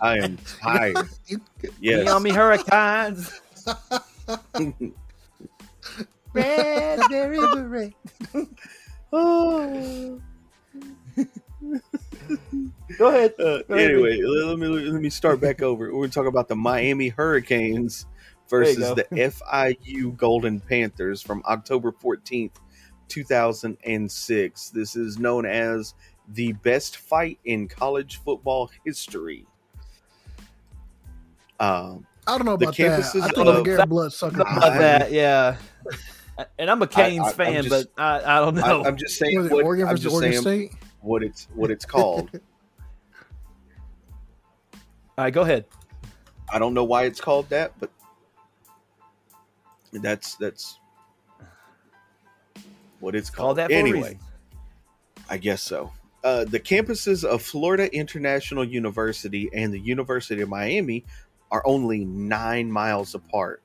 I 0.02 0.18
am 0.18 0.38
tired. 0.60 1.08
Yes. 1.80 2.06
Miami 2.06 2.32
Hurricanes. 2.32 3.40
Raspberry 6.34 7.38
beret. 7.40 7.94
Oh. 9.14 10.20
Go 12.98 13.08
ahead. 13.10 13.34
Uh, 13.40 13.60
Go 13.68 13.74
ahead, 13.76 13.92
anyway, 13.92 14.22
let 14.22 14.58
me 14.60 14.68
let 14.68 15.02
me 15.02 15.10
start 15.10 15.40
back 15.42 15.62
over. 15.62 15.94
We're 15.96 16.08
talking 16.08 16.28
about 16.28 16.48
the 16.48 16.56
Miami 16.56 17.10
Hurricanes 17.10 18.06
versus 18.50 18.94
the 18.96 19.06
FIU 19.12 20.16
Golden 20.18 20.60
Panthers 20.60 21.22
from 21.22 21.42
October 21.46 21.92
fourteenth, 21.92 22.60
two 23.08 23.24
thousand 23.24 23.78
and 23.86 24.10
six. 24.12 24.70
This 24.70 24.96
is 24.96 25.18
known 25.18 25.46
as 25.46 25.94
the 26.34 26.54
best 26.54 26.98
fight 26.98 27.40
in 27.46 27.68
college 27.68 28.18
football 28.24 28.70
history. 28.86 29.46
Um, 31.60 32.06
I 32.28 32.38
don't 32.38 32.46
know 32.46 32.58
The 32.58 32.66
about 32.66 32.78
that. 32.78 33.00
I 33.16 33.28
think 33.30 33.48
of- 33.48 33.66
Garrett 33.66 33.90
Blood 33.90 34.14
sucked 34.14 34.36
About 34.36 34.62
that, 34.78 35.12
yeah. 35.12 35.58
And 36.60 36.70
I'm 36.70 36.82
a 36.82 36.88
Canes 36.88 37.24
I- 37.24 37.30
I'm 37.30 37.34
fan, 37.36 37.64
just- 37.64 37.88
but 37.96 38.02
I, 38.02 38.38
I 38.38 38.40
don't 38.42 38.56
know. 38.56 38.84
I'm 38.84 38.98
just 38.98 39.16
saying 39.18 39.38
Was 39.38 39.46
it 39.48 39.54
what 39.54 39.64
Oregon 39.64 39.88
I'm 39.88 39.94
versus 39.94 40.04
just 40.04 40.16
Oregon 40.16 40.44
saying 40.44 40.70
State? 40.70 40.80
What 41.06 41.24
it's 41.24 41.48
what 41.54 41.72
it's 41.72 41.86
called. 41.86 42.30
All 45.18 45.24
right, 45.24 45.34
go 45.34 45.42
ahead. 45.42 45.66
I 46.52 46.60
don't 46.60 46.74
know 46.74 46.84
why 46.84 47.04
it's 47.04 47.22
called 47.22 47.50
that, 47.50 47.74
but 47.80 47.90
that's 49.94 50.36
that's 50.36 50.80
what 53.00 53.16
it's 53.16 53.30
called. 53.30 53.58
Call 53.58 53.68
called. 53.68 53.72
that 53.72 53.72
anyway. 53.72 54.20
I 55.30 55.38
guess 55.38 55.62
so. 55.62 55.92
Uh, 56.24 56.44
the 56.44 56.60
campuses 56.60 57.24
of 57.24 57.42
Florida 57.42 57.94
International 57.96 58.64
University 58.64 59.50
and 59.54 59.74
the 59.74 59.80
University 59.80 60.42
of 60.42 60.50
Miami 60.50 61.06
are 61.52 61.62
only 61.66 62.04
nine 62.04 62.72
miles 62.72 63.16
apart. 63.16 63.62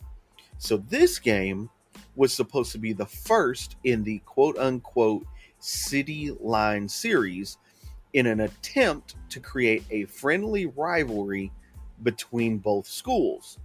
So 0.59 0.77
this 0.77 1.19
game 1.19 1.71
was 2.17 2.35
supposed 2.35 2.73
to 2.73 2.79
be 2.79 2.93
the 2.93 3.07
first 3.07 3.77
in 3.85 4.05
the 4.05 4.19
quote 4.21 4.59
unquote 4.59 5.27
City 5.61 6.31
Line 6.41 6.89
series 6.89 7.59
in 8.13 8.27
an 8.27 8.41
attempt 8.41 9.17
to 9.31 9.41
create 9.41 9.85
a 9.91 10.05
friendly 10.07 10.67
rivalry 10.67 11.53
between 12.03 12.59
both 12.59 12.87
schools. 12.87 13.59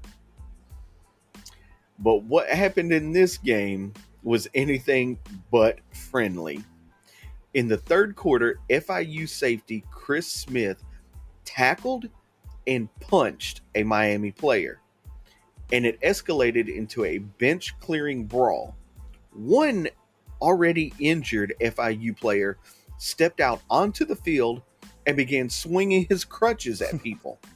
But 2.00 2.24
what 2.24 2.50
happened 2.50 2.91
in 2.91 3.12
this 3.12 3.38
game 3.38 3.93
was 4.24 4.48
anything 4.54 5.18
but 5.52 5.80
friendly. 5.91 6.64
In 7.54 7.68
the 7.68 7.78
third 7.78 8.16
quarter, 8.16 8.60
FIU 8.70 9.30
safety 9.30 9.84
Chris 9.89 10.28
Smith 10.28 10.84
tackled 11.46 12.10
and 12.68 12.89
punched 13.00 13.62
a 13.76 13.84
Miami 13.84 14.32
player, 14.32 14.82
and 15.72 15.86
it 15.86 16.02
escalated 16.02 16.68
into 16.68 17.06
a 17.06 17.20
bench 17.20 17.80
clearing 17.80 18.26
brawl. 18.26 18.76
One 19.32 19.88
already 20.41 20.93
injured 20.99 21.53
FIU 21.61 22.15
player 22.17 22.57
stepped 22.97 23.39
out 23.39 23.61
onto 23.69 24.05
the 24.05 24.15
field 24.15 24.61
and 25.05 25.15
began 25.17 25.49
swinging 25.49 26.05
his 26.09 26.23
crutches 26.25 26.81
at 26.81 27.01
people. 27.01 27.39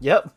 Yep. 0.00 0.34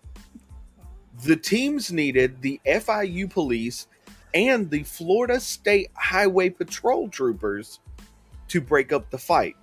the 1.25 1.35
teams 1.35 1.91
needed 1.91 2.41
the 2.41 2.61
FIU 2.65 3.29
police 3.29 3.87
and 4.33 4.69
the 4.69 4.83
Florida 4.83 5.39
State 5.41 5.89
Highway 5.93 6.49
Patrol 6.49 7.09
troopers 7.09 7.79
to 8.47 8.61
break 8.61 8.93
up 8.93 9.09
the 9.09 9.17
fight. 9.17 9.57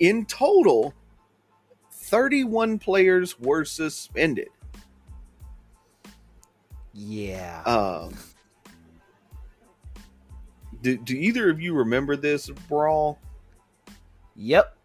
In 0.00 0.26
total, 0.26 0.92
31 1.92 2.78
players 2.78 3.38
were 3.38 3.64
suspended. 3.64 4.48
Yeah. 6.92 7.62
Um, 7.62 8.14
do, 10.82 10.96
do 10.96 11.14
either 11.14 11.50
of 11.50 11.60
you 11.60 11.74
remember 11.74 12.16
this 12.16 12.48
brawl? 12.68 13.18
yep. 14.36 14.76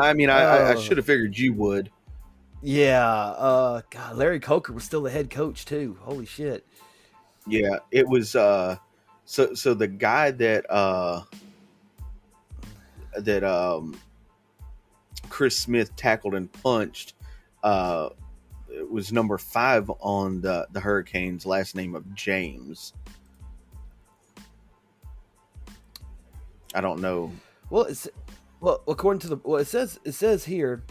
I 0.00 0.12
mean, 0.12 0.30
I, 0.30 0.40
I, 0.42 0.56
I 0.70 0.74
Oh. 0.74 0.80
should 0.80 0.98
have 0.98 1.06
figured 1.06 1.36
you 1.36 1.52
would. 1.54 1.90
Yeah. 2.62 3.08
Uh 3.08 3.82
God, 3.90 4.16
Larry 4.16 4.38
Coker 4.38 4.72
was 4.72 4.84
still 4.84 5.02
the 5.02 5.10
head 5.10 5.30
coach 5.30 5.64
too. 5.64 5.96
Holy 6.02 6.26
shit. 6.26 6.64
Yeah, 7.46 7.78
it 7.90 8.06
was 8.06 8.36
uh 8.36 8.76
so 9.24 9.54
so 9.54 9.74
the 9.74 9.88
guy 9.88 10.30
that 10.32 10.66
uh 10.70 11.22
that 13.18 13.42
um 13.42 13.98
Chris 15.28 15.58
Smith 15.58 15.96
tackled 15.96 16.34
and 16.34 16.52
punched 16.52 17.14
uh 17.64 18.10
was 18.90 19.12
number 19.12 19.38
5 19.38 19.90
on 20.00 20.40
the 20.40 20.66
the 20.72 20.80
Hurricanes 20.80 21.46
last 21.46 21.74
name 21.74 21.94
of 21.94 22.14
James. 22.14 22.92
I 26.74 26.80
don't 26.80 27.00
know. 27.00 27.32
Well, 27.70 27.84
it's 27.84 28.08
well 28.60 28.82
according 28.86 29.20
to 29.20 29.28
the 29.28 29.36
well 29.44 29.60
it 29.60 29.66
says 29.66 29.98
it 30.04 30.12
says 30.12 30.44
here 30.44 30.82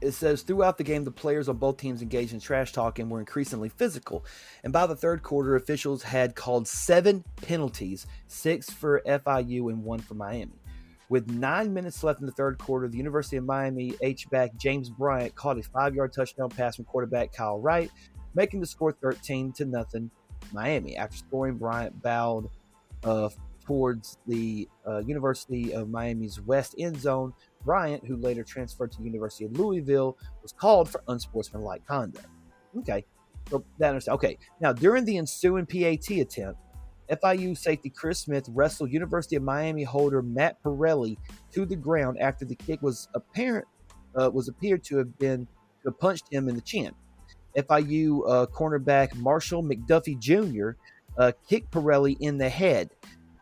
it 0.00 0.12
says 0.12 0.42
throughout 0.42 0.78
the 0.78 0.84
game 0.84 1.04
the 1.04 1.10
players 1.10 1.48
on 1.48 1.56
both 1.56 1.78
teams 1.78 2.02
engaged 2.02 2.32
in 2.32 2.40
trash 2.40 2.72
talk 2.72 2.98
and 2.98 3.10
were 3.10 3.18
increasingly 3.18 3.68
physical. 3.68 4.24
And 4.62 4.72
by 4.72 4.86
the 4.86 4.96
third 4.96 5.22
quarter, 5.22 5.56
officials 5.56 6.02
had 6.02 6.34
called 6.34 6.68
seven 6.68 7.24
penalties, 7.36 8.06
six 8.28 8.70
for 8.70 9.00
FIU 9.06 9.70
and 9.70 9.82
one 9.82 10.00
for 10.00 10.14
Miami. 10.14 10.60
With 11.08 11.30
nine 11.30 11.72
minutes 11.72 12.02
left 12.02 12.20
in 12.20 12.26
the 12.26 12.32
third 12.32 12.58
quarter, 12.58 12.88
the 12.88 12.96
University 12.96 13.36
of 13.36 13.44
Miami 13.44 13.94
H-back 14.02 14.56
James 14.56 14.90
Bryant 14.90 15.34
caught 15.36 15.58
a 15.58 15.62
five-yard 15.62 16.12
touchdown 16.12 16.50
pass 16.50 16.76
from 16.76 16.84
quarterback 16.84 17.32
Kyle 17.32 17.60
Wright, 17.60 17.90
making 18.34 18.60
the 18.60 18.66
score 18.66 18.92
13 18.92 19.52
to 19.52 19.64
nothing 19.64 20.10
Miami. 20.52 20.96
After 20.96 21.16
scoring, 21.16 21.58
Bryant 21.58 22.02
bowed 22.02 22.48
uh, 23.04 23.28
towards 23.64 24.18
the 24.26 24.68
uh, 24.86 24.98
University 24.98 25.72
of 25.72 25.88
Miami's 25.88 26.40
west 26.40 26.74
end 26.78 27.00
zone. 27.00 27.32
Bryant, 27.64 28.04
who 28.06 28.16
later 28.16 28.44
transferred 28.44 28.92
to 28.92 28.98
the 28.98 29.04
University 29.04 29.44
of 29.44 29.58
Louisville, 29.58 30.16
was 30.42 30.52
called 30.52 30.88
for 30.88 31.02
unsportsmanlike 31.08 31.86
conduct. 31.86 32.26
Okay. 32.78 33.04
So 33.50 33.64
that 33.78 33.88
understand. 33.88 34.14
Okay. 34.16 34.38
Now 34.60 34.72
during 34.72 35.04
the 35.04 35.18
ensuing 35.18 35.66
PAT 35.66 36.10
attempt, 36.10 36.60
FIU 37.10 37.56
safety 37.56 37.90
Chris 37.90 38.20
Smith 38.20 38.48
wrestled 38.52 38.90
University 38.90 39.36
of 39.36 39.42
Miami 39.42 39.84
holder 39.84 40.22
Matt 40.22 40.62
Perrelli 40.62 41.16
to 41.52 41.64
the 41.64 41.76
ground 41.76 42.18
after 42.20 42.44
the 42.44 42.54
kick 42.54 42.82
was 42.82 43.08
apparent 43.14 43.66
uh, 44.20 44.30
was 44.32 44.48
appeared 44.48 44.82
to 44.84 44.96
have 44.96 45.18
been 45.18 45.46
to 45.82 45.90
have 45.90 45.98
punched 45.98 46.24
him 46.32 46.48
in 46.48 46.54
the 46.54 46.60
chin. 46.60 46.92
FIU 47.56 48.22
uh, 48.28 48.46
cornerback 48.46 49.14
Marshall 49.16 49.62
McDuffie 49.62 50.18
Jr. 50.18 50.70
Uh, 51.16 51.32
kicked 51.48 51.70
Perrelli 51.70 52.16
in 52.20 52.38
the 52.38 52.48
head. 52.48 52.90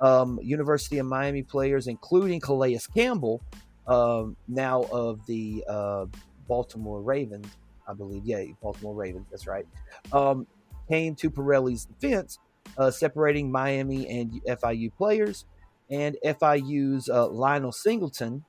Um, 0.01 0.39
University 0.43 0.99
of 0.99 1.07
Miami 1.07 1.43
players, 1.43 1.87
including 1.87 2.41
Calais 2.41 2.79
Campbell, 2.95 3.43
um, 3.87 4.37
now 4.49 4.83
of 4.93 5.25
the 5.27 5.65
uh, 5.69 6.07
Baltimore 6.47 7.01
Ravens, 7.01 7.47
I 7.89 7.95
believe. 7.95 8.23
Yeah, 8.25 8.45
Baltimore 8.61 8.95
Ravens. 8.95 9.27
That's 9.31 9.47
right. 9.47 9.67
Um, 10.13 10.47
came 10.89 11.15
to 11.17 11.31
Perrelli's 11.31 11.87
defense, 11.87 12.39
uh, 12.79 12.91
separating 12.91 13.51
Miami 13.51 14.09
and 14.09 14.41
FIU 14.47 14.93
players. 14.97 15.45
And 15.91 16.17
FIU's 16.25 17.09
uh, 17.09 17.29
Lionel 17.29 17.73
Singleton 17.73 18.45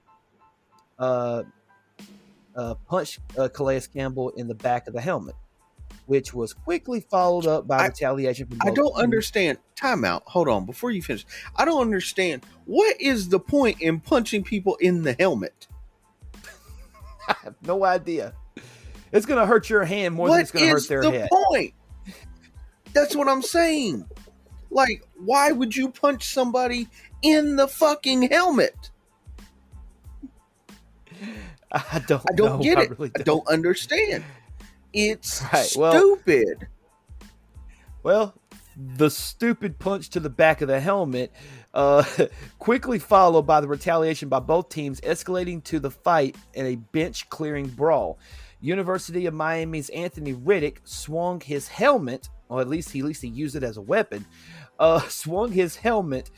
uh, 0.97 1.43
uh, 2.55 2.75
punched 2.87 3.19
uh, 3.37 3.49
Calais 3.49 3.81
Campbell 3.93 4.29
in 4.31 4.47
the 4.47 4.55
back 4.55 4.87
of 4.87 4.93
the 4.93 5.01
helmet, 5.01 5.35
which 6.05 6.33
was 6.33 6.53
quickly 6.53 7.01
followed 7.01 7.45
up 7.45 7.67
by 7.67 7.79
I- 7.79 7.87
retaliation 7.87 8.47
from 8.47 8.59
I 8.61 8.71
don't 8.71 8.87
teams. 8.93 8.99
understand. 9.03 9.57
Timeout. 9.75 10.21
Hold 10.27 10.47
on. 10.47 10.65
Before 10.65 10.91
you 10.91 11.01
finish, 11.01 11.25
I 11.57 11.65
don't 11.65 11.81
understand. 11.81 12.45
What 12.65 12.99
is 13.01 13.27
the 13.29 13.39
point 13.39 13.81
in 13.81 13.99
punching 13.99 14.43
people 14.45 14.75
in 14.77 15.03
the 15.03 15.13
helmet? 15.19 15.67
I 17.27 17.35
have 17.43 17.55
no 17.63 17.83
idea. 17.83 18.33
It's 19.11 19.25
going 19.25 19.39
to 19.39 19.45
hurt 19.45 19.69
your 19.69 19.83
hand 19.83 20.15
more 20.15 20.29
than 20.29 20.39
it's 20.39 20.51
going 20.51 20.65
to 20.65 20.71
hurt 20.71 20.87
their 20.87 21.01
the 21.01 21.11
head. 21.11 21.29
point? 21.29 21.73
That's 22.95 23.15
what 23.15 23.27
I'm 23.29 23.41
saying. 23.43 24.05
Like, 24.71 25.05
why 25.17 25.51
would 25.51 25.75
you 25.75 25.89
punch 25.89 26.33
somebody 26.33 26.87
in 27.21 27.55
the 27.57 27.67
fucking 27.67 28.23
helmet? 28.31 28.89
I 31.71 32.01
don't. 32.07 32.23
I 32.31 32.33
don't 32.35 32.57
know. 32.59 32.63
get 32.63 32.77
I 32.77 32.83
it. 32.83 32.91
really 32.97 33.11
I 33.19 33.23
don't 33.23 33.47
understand. 33.47 34.23
It's 34.93 35.43
Right, 35.53 35.73
well- 35.77 35.91
stupid. 35.91 36.67
Well, 38.03 38.33
the 38.77 39.09
stupid 39.09 39.79
punch 39.79 40.09
to 40.11 40.19
the 40.19 40.29
back 40.29 40.61
of 40.61 40.67
the 40.67 40.79
helmet, 40.79 41.31
uh, 41.73 42.03
quickly 42.59 42.99
followed 42.99 43.41
by 43.47 43.59
the 43.59 43.67
retaliation 43.67 44.29
by 44.29 44.39
both 44.39 44.69
teams, 44.69 45.01
escalating 45.01 45.63
to 45.65 45.79
the 45.79 45.89
fight 45.91 46.35
in 46.53 46.65
a 46.67 46.75
bench 46.75 47.27
clearing 47.29 47.67
brawl. 47.67 48.19
University 48.61 49.25
of 49.25 49.33
Miami's 49.33 49.89
Anthony 49.89 50.33
Reddick 50.33 50.81
swung 50.85 51.41
his 51.41 51.67
helmet, 51.67 52.29
or 52.49 52.61
at 52.61 52.67
least 52.67 52.91
he 52.91 52.99
at 52.99 53.05
least 53.05 53.21
he 53.21 53.27
used 53.27 53.55
it 53.55 53.63
as 53.63 53.77
a 53.77 53.81
weapon. 53.81 54.25
Uh, 54.79 54.99
swung 55.07 55.51
his 55.51 55.75
helmet 55.75 56.29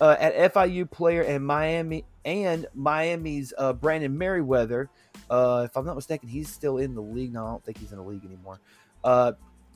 uh, 0.00 0.16
at 0.18 0.54
FIU 0.54 0.90
player 0.90 1.22
and 1.22 1.44
Miami 1.44 2.04
and 2.24 2.66
Miami's 2.74 3.52
uh, 3.58 3.72
Brandon 3.72 4.16
Meriweather. 4.16 4.88
Uh, 5.28 5.66
if 5.68 5.76
I'm 5.76 5.86
not 5.86 5.96
mistaken, 5.96 6.28
he's 6.28 6.48
still 6.48 6.78
in 6.78 6.94
the 6.94 7.02
league. 7.02 7.32
No, 7.32 7.46
I 7.46 7.50
don't 7.50 7.64
think 7.64 7.78
he's 7.78 7.92
in 7.92 7.98
the 7.98 8.04
league 8.04 8.24
anymore. 8.24 8.60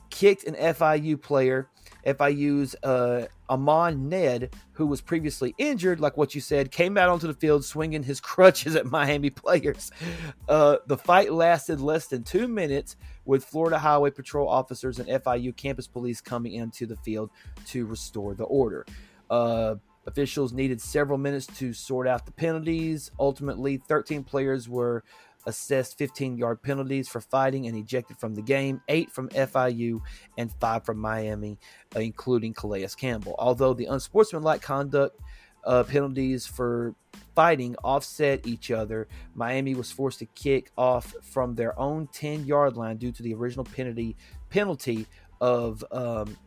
Kicked 0.09 0.45
an 0.45 0.55
FIU 0.55 1.21
player, 1.21 1.67
FIU's 2.05 2.75
uh, 2.83 3.27
Amon 3.49 4.09
Ned, 4.09 4.55
who 4.73 4.85
was 4.85 5.01
previously 5.01 5.53
injured, 5.57 5.99
like 5.99 6.17
what 6.17 6.35
you 6.35 6.41
said, 6.41 6.71
came 6.71 6.97
out 6.97 7.09
onto 7.09 7.27
the 7.27 7.33
field 7.33 7.65
swinging 7.65 8.03
his 8.03 8.19
crutches 8.21 8.75
at 8.75 8.85
Miami 8.85 9.29
players. 9.29 9.91
Uh, 10.47 10.77
the 10.87 10.97
fight 10.97 11.31
lasted 11.33 11.79
less 11.79 12.07
than 12.07 12.23
two 12.23 12.47
minutes, 12.47 12.95
with 13.25 13.43
Florida 13.43 13.79
Highway 13.79 14.11
Patrol 14.11 14.47
officers 14.47 14.99
and 14.99 15.09
FIU 15.09 15.55
campus 15.55 15.87
police 15.87 16.21
coming 16.21 16.53
into 16.53 16.85
the 16.85 16.95
field 16.97 17.31
to 17.67 17.85
restore 17.85 18.35
the 18.35 18.43
order. 18.43 18.85
Uh, 19.29 19.75
officials 20.05 20.53
needed 20.53 20.79
several 20.79 21.17
minutes 21.17 21.47
to 21.47 21.73
sort 21.73 22.07
out 22.07 22.25
the 22.25 22.31
penalties. 22.31 23.11
Ultimately, 23.19 23.77
13 23.77 24.23
players 24.23 24.69
were 24.69 25.03
assessed 25.45 25.97
15 25.97 26.37
yard 26.37 26.61
penalties 26.61 27.07
for 27.07 27.21
fighting 27.21 27.67
and 27.67 27.77
ejected 27.77 28.17
from 28.17 28.35
the 28.35 28.41
game, 28.41 28.81
eight 28.89 29.11
from 29.11 29.29
FIU 29.29 30.01
and 30.37 30.51
five 30.59 30.85
from 30.85 30.97
Miami, 30.97 31.57
uh, 31.95 31.99
including 31.99 32.53
Calais 32.53 32.87
Campbell. 32.97 33.35
Although 33.39 33.73
the 33.73 33.85
unsportsmanlike 33.85 34.61
conduct 34.61 35.19
uh, 35.65 35.83
penalties 35.83 36.45
for 36.45 36.95
fighting 37.33 37.75
offset 37.83 38.45
each 38.47 38.71
other, 38.71 39.07
Miami 39.33 39.75
was 39.75 39.91
forced 39.91 40.19
to 40.19 40.25
kick 40.27 40.71
off 40.77 41.13
from 41.21 41.55
their 41.55 41.77
own 41.79 42.07
10 42.07 42.45
yard 42.45 42.77
line 42.77 42.97
due 42.97 43.11
to 43.11 43.23
the 43.23 43.33
original 43.33 43.65
penalty 43.65 44.15
penalty 44.49 45.05
of 45.41 45.83
um, 45.91 46.37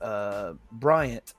uh, 0.00 0.54
Bryant 0.72 1.34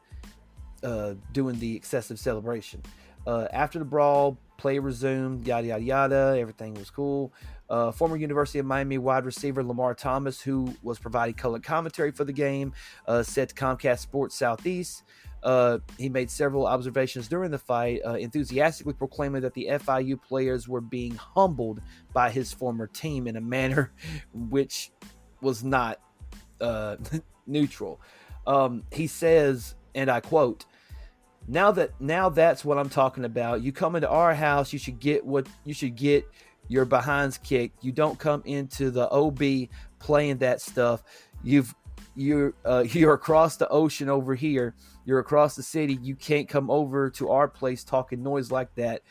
uh, 0.84 1.16
doing 1.34 1.60
the 1.60 1.76
excessive 1.76 2.20
celebration. 2.20 2.82
Uh, 3.28 3.48
after 3.52 3.78
the 3.78 3.86
brawl, 3.86 4.38
play 4.62 4.78
resumed, 4.78 5.48
yada 5.48 5.68
yada 5.68 5.84
yada. 5.84 6.36
Everything 6.38 6.76
was 6.76 6.92
cool. 6.92 7.34
Uh, 7.68 7.92
former 7.92 8.16
University 8.16 8.60
of 8.60 8.66
Miami 8.66 9.00
wide 9.00 9.26
receiver 9.26 9.64
Lamar 9.64 9.96
Thomas, 9.96 10.40
who 10.40 10.76
was 10.84 11.00
providing 11.00 11.34
color 11.34 11.60
commentary 11.60 12.12
for 12.12 12.26
the 12.26 12.34
game, 12.34 12.72
uh, 13.08 13.24
said 13.24 13.50
to 13.50 13.56
Comcast 13.56 14.00
Sports 14.00 14.36
Southeast. 14.36 15.04
Uh, 15.42 15.80
he 15.98 16.08
made 16.10 16.30
several 16.30 16.68
observations 16.68 17.28
during 17.28 17.50
the 17.50 17.58
fight, 17.58 18.02
uh, 18.06 18.14
enthusiastically 18.14 18.94
proclaiming 18.94 19.42
that 19.42 19.56
the 19.56 19.66
FIU 19.72 20.22
players 20.22 20.68
were 20.68 20.82
being 20.82 21.16
humbled 21.16 21.82
by 22.14 22.30
his 22.30 22.54
former 22.54 22.86
team 22.86 23.28
in 23.28 23.38
a 23.38 23.42
manner 23.42 23.92
which 24.34 24.92
was 25.42 25.64
not 25.64 26.00
uh, 26.60 26.98
neutral. 27.48 28.00
Um, 28.46 28.84
he 28.92 29.08
says, 29.08 29.74
and 29.96 30.12
I 30.12 30.20
quote, 30.20 30.66
now 31.48 31.72
that 31.72 32.00
now 32.00 32.30
that's 32.30 32.64
what 32.64 32.78
I'm 32.78 32.90
talking 32.90 33.26
about. 33.26 33.62
You 33.62 33.72
come 33.72 33.96
into 33.96 34.10
our 34.10 34.34
house, 34.34 34.72
you 34.72 34.80
should 34.80 35.00
get 35.00 35.26
what 35.26 35.48
you 35.66 35.74
should 35.74 35.96
get 35.96 36.28
your 36.68 36.86
behinds 36.86 37.38
kicked. 37.38 37.84
You 37.84 37.92
don't 37.92 38.18
come 38.18 38.42
into 38.46 38.92
the 38.92 39.10
OB 39.10 39.70
playing 40.00 40.38
that 40.38 40.62
stuff. 40.62 41.04
You've 41.44 41.74
you're 42.16 42.54
uh, 42.66 42.86
you're 42.92 43.14
across 43.14 43.58
the 43.58 43.68
ocean 43.70 44.10
over 44.10 44.36
here. 44.36 44.76
You're 45.06 45.20
across 45.20 45.56
the 45.56 45.64
city. 45.64 45.98
You 46.02 46.16
can't 46.16 46.48
come 46.48 46.70
over 46.70 47.10
to 47.12 47.30
our 47.30 47.48
place 47.48 47.84
talking 47.84 48.24
noise 48.24 48.52
like 48.52 48.74
that. 48.76 49.02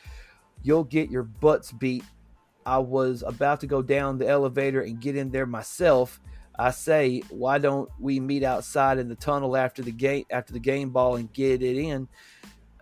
You'll 0.63 0.85
get 0.85 1.11
your 1.11 1.25
butts 1.25 1.73
beat. 1.73 2.05
I 2.65 2.79
was 2.79 3.25
about 3.27 3.61
to 3.61 3.67
go 3.67 3.83
down 3.83 4.19
the 4.19 4.29
elevator 4.29 4.83
and 4.83 5.01
get 5.01 5.17
in 5.17 5.31
there 5.31 5.47
myself. 5.47 6.21
I 6.61 6.73
say, 6.73 7.23
why 7.31 7.57
don't 7.57 7.89
we 7.99 8.21
meet 8.21 8.43
outside 8.43 8.99
in 8.99 9.09
the 9.09 9.15
tunnel 9.15 9.57
after 9.57 9.81
the 9.81 9.91
game 9.91 10.27
after 10.31 10.53
the 10.53 10.59
game 10.59 10.91
ball 10.91 11.17
and 11.17 11.33
get 11.33 11.63
it 11.63 11.79
in? 11.79 12.07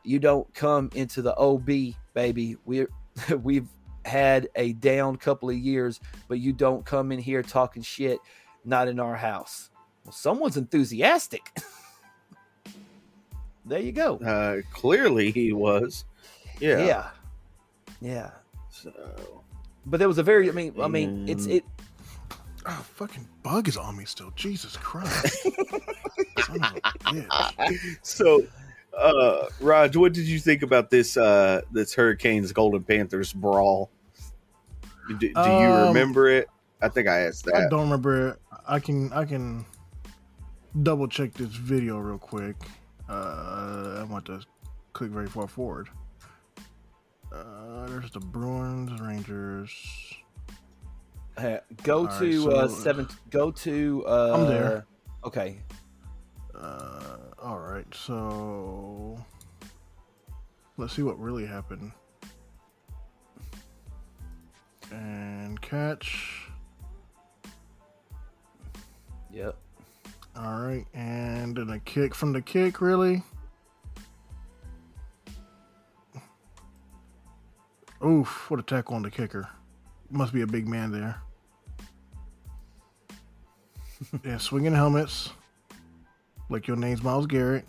You 0.03 0.18
don't 0.18 0.53
come 0.53 0.91
into 0.97 1.22
the 1.22 1.37
OB, 1.37 1.95
baby. 2.12 2.57
We're 2.64 2.91
we've 3.43 3.68
had 4.05 4.49
a 4.57 4.72
down 4.72 5.14
couple 5.14 5.49
of 5.49 5.57
years, 5.57 6.01
but 6.26 6.41
you 6.41 6.53
don't 6.53 6.85
come 6.85 7.12
in 7.12 7.20
here 7.20 7.41
talking 7.45 7.83
shit. 7.83 8.18
Not 8.64 8.89
in 8.89 8.99
our 8.99 9.14
house. 9.14 9.70
Well, 10.05 10.12
someone's 10.12 10.57
enthusiastic. 10.57 11.57
there 13.64 13.81
you 13.81 13.93
go. 13.93 14.16
Uh, 14.16 14.62
clearly, 14.72 15.31
he 15.31 15.53
was. 15.53 16.05
Yeah. 16.59 16.85
yeah, 16.85 17.11
yeah. 18.01 18.31
So, 18.70 18.93
But 19.87 19.99
there 19.99 20.09
was 20.09 20.18
a 20.18 20.24
very. 20.24 20.49
I 20.49 20.53
mean, 20.53 20.74
I 20.81 20.89
mean, 20.89 21.29
it's 21.29 21.47
it. 21.47 21.64
Oh, 22.71 22.85
fucking 22.97 23.27
bug 23.43 23.66
is 23.69 23.77
on 23.79 23.97
me 23.97 24.05
still. 24.05 24.31
Jesus 24.37 24.77
Christ. 24.77 25.43
Son 26.41 26.62
of 26.62 26.77
a 26.77 26.81
bitch. 27.14 27.97
so 28.03 28.45
uh, 28.97 29.47
Raj, 29.61 29.97
what 29.97 30.12
did 30.12 30.27
you 30.27 30.39
think 30.39 30.62
about 30.62 30.91
this? 30.91 31.16
Uh, 31.16 31.62
this 31.73 31.95
Hurricanes 31.95 32.53
Golden 32.53 32.83
Panthers 32.83 33.33
brawl? 33.33 33.91
Do, 35.09 35.16
do 35.16 35.27
you 35.29 35.35
Um, 35.37 35.89
remember 35.89 36.29
it? 36.29 36.49
I 36.83 36.89
think 36.89 37.09
I 37.09 37.21
asked 37.21 37.47
that. 37.47 37.55
I 37.55 37.69
don't 37.71 37.83
remember. 37.83 38.31
it. 38.31 38.39
I 38.66 38.79
can 38.81 39.11
I 39.14 39.25
can 39.25 39.64
double 40.83 41.09
check 41.09 41.33
this 41.35 41.49
video 41.49 41.97
real 41.99 42.19
quick. 42.19 42.57
Uh, 43.09 43.97
I 44.01 44.05
want 44.05 44.27
to 44.27 44.41
click 44.93 45.11
very 45.11 45.27
far 45.29 45.49
forward. 45.49 45.89
Uh, 47.33 47.87
there's 47.87 48.11
the 48.11 48.21
Bruins, 48.21 49.01
Rangers. 49.01 49.73
Uh, 51.39 51.59
go 51.82 52.05
right, 52.05 52.18
to 52.18 52.53
uh, 52.53 52.68
so- 52.68 52.74
seven. 52.74 53.09
Go 53.30 53.51
to. 53.51 54.05
Uh, 54.07 54.34
I'm 54.34 54.49
there. 54.49 54.86
Okay. 55.24 55.59
Uh, 56.55 57.16
all 57.41 57.59
right, 57.61 57.86
so 57.95 59.16
let's 60.76 60.95
see 60.95 61.03
what 61.03 61.18
really 61.20 61.47
happened. 61.47 61.93
And 64.91 65.61
catch. 65.61 66.49
Yep. 69.30 69.57
All 70.36 70.61
right, 70.61 70.84
and 70.95 71.57
then 71.57 71.70
a 71.70 71.78
kick 71.80 72.14
from 72.14 72.32
the 72.32 72.43
kick, 72.43 72.80
really. 72.80 73.22
Oof, 78.05 78.51
what 78.51 78.59
a 78.59 78.62
tackle 78.62 78.95
on 78.95 79.03
the 79.03 79.11
kicker. 79.11 79.49
Must 80.11 80.32
be 80.32 80.43
a 80.43 80.47
big 80.47 80.66
man 80.66 80.91
there. 80.91 81.20
yeah, 84.24 84.38
swinging 84.38 84.74
helmets, 84.74 85.30
like 86.51 86.66
your 86.66 86.76
name's 86.76 87.03
Myles 87.03 87.26
Garrett, 87.26 87.64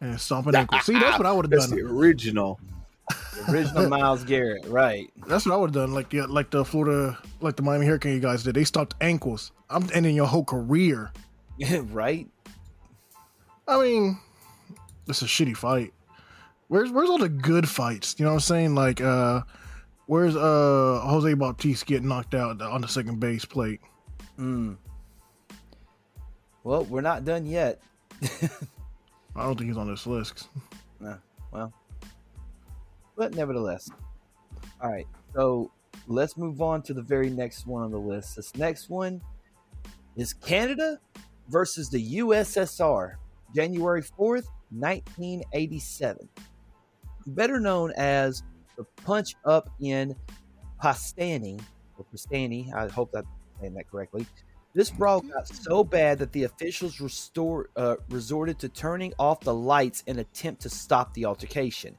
and 0.00 0.20
stomping 0.20 0.54
ankles. 0.54 0.84
See, 0.84 0.98
that's 0.98 1.18
what 1.18 1.26
I 1.26 1.32
would 1.32 1.44
have 1.46 1.50
That's 1.50 1.68
done. 1.68 1.78
the 1.78 1.84
original. 1.84 2.60
The 3.34 3.52
original 3.52 3.88
Myles 3.98 4.24
Garrett, 4.24 4.66
right? 4.66 5.10
That's 5.26 5.46
what 5.46 5.54
I 5.54 5.56
would 5.56 5.74
have 5.74 5.84
done. 5.86 5.94
Like 5.94 6.10
the 6.10 6.26
like 6.26 6.50
the 6.50 6.64
Florida, 6.64 7.18
like 7.40 7.56
the 7.56 7.62
Miami 7.62 7.86
Hurricane 7.86 8.14
you 8.14 8.20
guys 8.20 8.42
did. 8.42 8.54
They 8.54 8.64
stomped 8.64 8.94
ankles. 9.00 9.52
I'm 9.70 9.88
ending 9.94 10.14
your 10.14 10.26
whole 10.26 10.44
career. 10.44 11.10
right? 11.86 12.26
I 13.66 13.82
mean, 13.82 14.18
it's 15.06 15.22
a 15.22 15.26
shitty 15.26 15.56
fight. 15.56 15.92
Where's 16.68 16.90
where's 16.90 17.08
all 17.08 17.18
the 17.18 17.28
good 17.28 17.68
fights? 17.68 18.14
You 18.18 18.24
know 18.26 18.32
what 18.32 18.36
I'm 18.36 18.40
saying? 18.40 18.74
Like, 18.74 19.00
uh, 19.00 19.40
where's 20.06 20.36
uh 20.36 21.00
Jose 21.04 21.32
Bautista 21.34 21.86
getting 21.86 22.08
knocked 22.08 22.34
out 22.34 22.60
on 22.60 22.80
the 22.82 22.88
second 22.88 23.20
base 23.20 23.44
plate? 23.46 23.80
Mm. 24.38 24.76
Well, 26.68 26.84
we're 26.84 27.00
not 27.00 27.24
done 27.24 27.46
yet. 27.46 27.80
I 28.22 29.42
don't 29.42 29.56
think 29.56 29.70
he's 29.70 29.78
on 29.78 29.88
this 29.88 30.06
list. 30.06 30.48
Well, 31.50 31.72
but 33.16 33.34
nevertheless. 33.34 33.88
All 34.78 34.90
right. 34.90 35.06
So 35.34 35.70
let's 36.08 36.36
move 36.36 36.60
on 36.60 36.82
to 36.82 36.92
the 36.92 37.00
very 37.00 37.30
next 37.30 37.66
one 37.66 37.84
on 37.84 37.90
the 37.90 37.98
list. 37.98 38.36
This 38.36 38.54
next 38.54 38.90
one 38.90 39.22
is 40.14 40.34
Canada 40.34 41.00
versus 41.48 41.88
the 41.88 42.18
USSR, 42.18 43.14
January 43.54 44.02
4th, 44.02 44.44
1987. 44.68 46.28
Better 47.28 47.60
known 47.60 47.94
as 47.96 48.42
the 48.76 48.84
punch 49.06 49.36
up 49.46 49.70
in 49.80 50.14
Piestany, 50.84 51.58
or 51.96 52.04
Piestany, 52.14 52.70
I 52.74 52.88
hope 52.88 53.10
that 53.12 53.24
I'm 53.24 53.60
saying 53.62 53.74
that 53.76 53.90
correctly. 53.90 54.26
This 54.74 54.90
brawl 54.90 55.20
got 55.22 55.48
so 55.48 55.82
bad 55.82 56.18
that 56.18 56.32
the 56.32 56.44
officials 56.44 57.00
restore, 57.00 57.70
uh, 57.76 57.96
resorted 58.10 58.58
to 58.60 58.68
turning 58.68 59.14
off 59.18 59.40
the 59.40 59.54
lights 59.54 60.02
in 60.06 60.18
attempt 60.18 60.62
to 60.62 60.68
stop 60.68 61.14
the 61.14 61.24
altercation. 61.24 61.96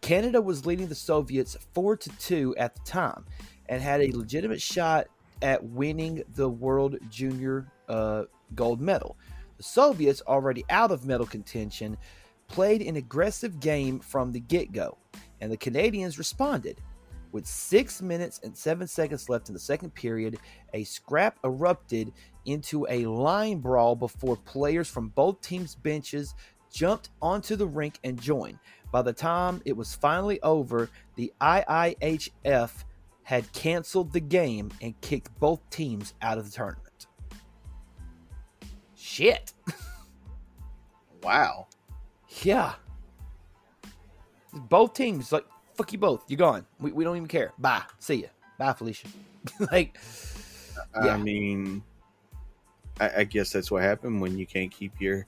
Canada 0.00 0.40
was 0.40 0.64
leading 0.64 0.86
the 0.86 0.94
Soviets 0.94 1.56
4 1.72 1.96
to 1.96 2.10
2 2.18 2.56
at 2.56 2.74
the 2.74 2.82
time 2.82 3.24
and 3.68 3.82
had 3.82 4.00
a 4.00 4.12
legitimate 4.12 4.62
shot 4.62 5.06
at 5.42 5.62
winning 5.64 6.22
the 6.34 6.48
World 6.48 6.96
Junior 7.10 7.66
uh, 7.88 8.24
gold 8.54 8.80
medal. 8.80 9.16
The 9.56 9.62
Soviets, 9.62 10.22
already 10.26 10.64
out 10.70 10.90
of 10.90 11.04
medal 11.04 11.26
contention, 11.26 11.96
played 12.48 12.82
an 12.82 12.96
aggressive 12.96 13.60
game 13.60 13.98
from 13.98 14.30
the 14.30 14.40
get 14.40 14.72
go, 14.72 14.98
and 15.40 15.50
the 15.50 15.56
Canadians 15.56 16.18
responded. 16.18 16.80
With 17.34 17.48
six 17.48 18.00
minutes 18.00 18.38
and 18.44 18.56
seven 18.56 18.86
seconds 18.86 19.28
left 19.28 19.48
in 19.48 19.54
the 19.54 19.58
second 19.60 19.92
period, 19.92 20.38
a 20.72 20.84
scrap 20.84 21.36
erupted 21.42 22.12
into 22.44 22.86
a 22.88 23.06
line 23.06 23.58
brawl 23.58 23.96
before 23.96 24.36
players 24.36 24.88
from 24.88 25.08
both 25.08 25.40
teams' 25.40 25.74
benches 25.74 26.32
jumped 26.72 27.10
onto 27.20 27.56
the 27.56 27.66
rink 27.66 27.98
and 28.04 28.22
joined. 28.22 28.60
By 28.92 29.02
the 29.02 29.12
time 29.12 29.60
it 29.64 29.76
was 29.76 29.96
finally 29.96 30.40
over, 30.42 30.88
the 31.16 31.32
IIHF 31.40 32.84
had 33.24 33.52
canceled 33.52 34.12
the 34.12 34.20
game 34.20 34.70
and 34.80 35.00
kicked 35.00 35.36
both 35.40 35.58
teams 35.70 36.14
out 36.22 36.38
of 36.38 36.44
the 36.44 36.52
tournament. 36.52 37.06
Shit. 38.94 39.52
Wow. 41.20 41.66
Yeah. 42.44 42.74
Both 44.52 44.94
teams, 44.94 45.32
like, 45.32 45.46
fuck 45.74 45.92
you 45.92 45.98
both. 45.98 46.24
You're 46.28 46.38
gone. 46.38 46.64
We, 46.80 46.92
we 46.92 47.04
don't 47.04 47.16
even 47.16 47.28
care. 47.28 47.52
Bye. 47.58 47.82
See 47.98 48.22
ya. 48.22 48.28
Bye, 48.58 48.72
Felicia. 48.72 49.08
like, 49.72 49.98
Yeah. 51.04 51.14
I 51.14 51.16
mean, 51.16 51.82
I, 53.00 53.10
I 53.18 53.24
guess 53.24 53.52
that's 53.52 53.70
what 53.70 53.82
happened 53.82 54.20
when 54.20 54.38
you 54.38 54.46
can't 54.46 54.70
keep 54.70 55.00
your 55.00 55.26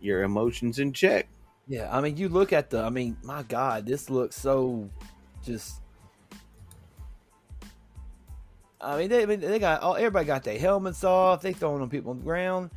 your 0.00 0.22
emotions 0.22 0.78
in 0.78 0.92
check. 0.92 1.26
yeah, 1.66 1.88
I 1.90 2.00
mean, 2.02 2.16
you 2.18 2.28
look 2.28 2.52
at 2.52 2.68
the, 2.70 2.82
I 2.82 2.90
mean, 2.90 3.16
my 3.24 3.42
God, 3.42 3.86
this 3.86 4.10
looks 4.10 4.36
so 4.36 4.88
just. 5.44 5.80
I 8.80 8.98
mean, 8.98 9.08
they, 9.08 9.22
I 9.22 9.26
mean, 9.26 9.40
they 9.40 9.58
got 9.58 9.80
all 9.80 9.96
everybody 9.96 10.26
got 10.26 10.44
their 10.44 10.58
helmets 10.58 11.02
off. 11.02 11.40
They 11.40 11.54
throwing 11.54 11.80
on 11.82 11.88
people 11.88 12.10
on 12.10 12.18
the 12.18 12.24
ground. 12.24 12.70